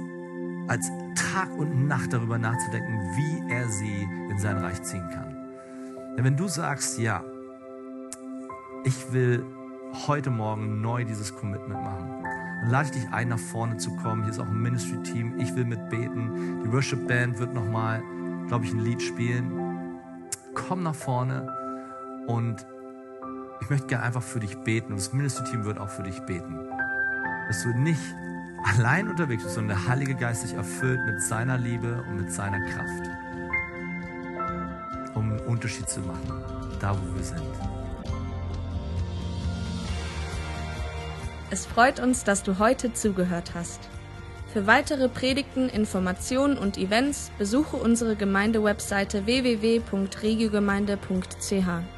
als 0.68 0.90
Tag 1.16 1.50
und 1.58 1.88
Nacht 1.88 2.14
darüber 2.14 2.38
nachzudenken, 2.38 3.00
wie 3.16 3.54
er 3.54 3.70
sie 3.70 4.08
in 4.30 4.38
sein 4.40 4.58
Reich 4.58 4.82
ziehen 4.84 5.08
kann. 5.14 5.36
Denn 6.18 6.26
wenn 6.26 6.38
du 6.38 6.48
sagst, 6.48 7.00
ja, 7.00 7.24
ich 8.84 9.12
will 9.12 9.46
heute 10.08 10.30
Morgen 10.30 10.82
neu 10.82 11.06
dieses 11.06 11.36
Commitment 11.36 11.82
machen. 11.82 12.24
Dann 12.62 12.70
lade 12.70 12.86
ich 12.86 12.92
dich 12.92 13.14
ein, 13.14 13.30
nach 13.30 13.40
vorne 13.40 13.78
zu 13.78 13.96
kommen. 13.98 14.24
Hier 14.24 14.32
ist 14.32 14.40
auch 14.40 14.48
ein 14.48 14.62
Ministry-Team. 14.62 15.40
Ich 15.40 15.56
will 15.56 15.66
mitbeten. 15.66 16.64
Die 16.64 16.72
Worship-Band 16.72 17.40
wird 17.40 17.54
nochmal, 17.54 18.04
glaube 18.48 18.66
ich, 18.66 18.74
ein 18.74 18.80
Lied 18.80 19.02
spielen. 19.02 20.00
Komm 20.54 20.84
nach 20.84 20.96
vorne 20.96 21.48
und 22.28 22.66
ich 23.62 23.70
möchte 23.70 23.88
gerne 23.88 24.06
einfach 24.06 24.24
für 24.24 24.40
dich 24.40 24.58
beten. 24.60 24.96
Das 24.96 25.14
Ministry-Team 25.14 25.66
wird 25.66 25.80
auch 25.80 25.90
für 25.90 26.04
dich 26.04 26.20
beten. 26.22 26.60
Dass 27.48 27.64
du 27.64 27.70
nicht 27.70 28.02
allein 28.64 29.08
unterwegs 29.08 29.44
bist, 29.44 29.56
sondern 29.56 29.78
der 29.78 29.88
Heilige 29.88 30.16
Geist 30.16 30.44
dich 30.44 30.54
erfüllt 30.54 31.00
mit 31.06 31.22
seiner 31.22 31.58
Liebe 31.58 32.04
und 32.10 32.18
mit 32.18 32.32
seiner 32.32 32.60
Kraft. 32.60 33.10
Um 35.14 35.32
einen 35.32 35.40
Unterschied 35.42 35.88
zu 35.88 36.02
machen, 36.02 36.44
da 36.80 36.96
wo 36.96 37.16
wir 37.16 37.24
sind. 37.24 37.42
Es 41.52 41.66
freut 41.66 42.00
uns, 42.00 42.24
dass 42.24 42.44
du 42.44 42.60
heute 42.60 42.94
zugehört 42.94 43.52
hast. 43.54 43.82
Für 44.52 44.68
weitere 44.68 45.10
Predigten, 45.10 45.68
Informationen 45.70 46.58
und 46.58 46.78
Events 46.78 47.32
besuche 47.38 47.78
unsere 47.78 48.16
Gemeindewebseite 48.16 49.26
www.regiogemeinde.ch. 49.26 51.95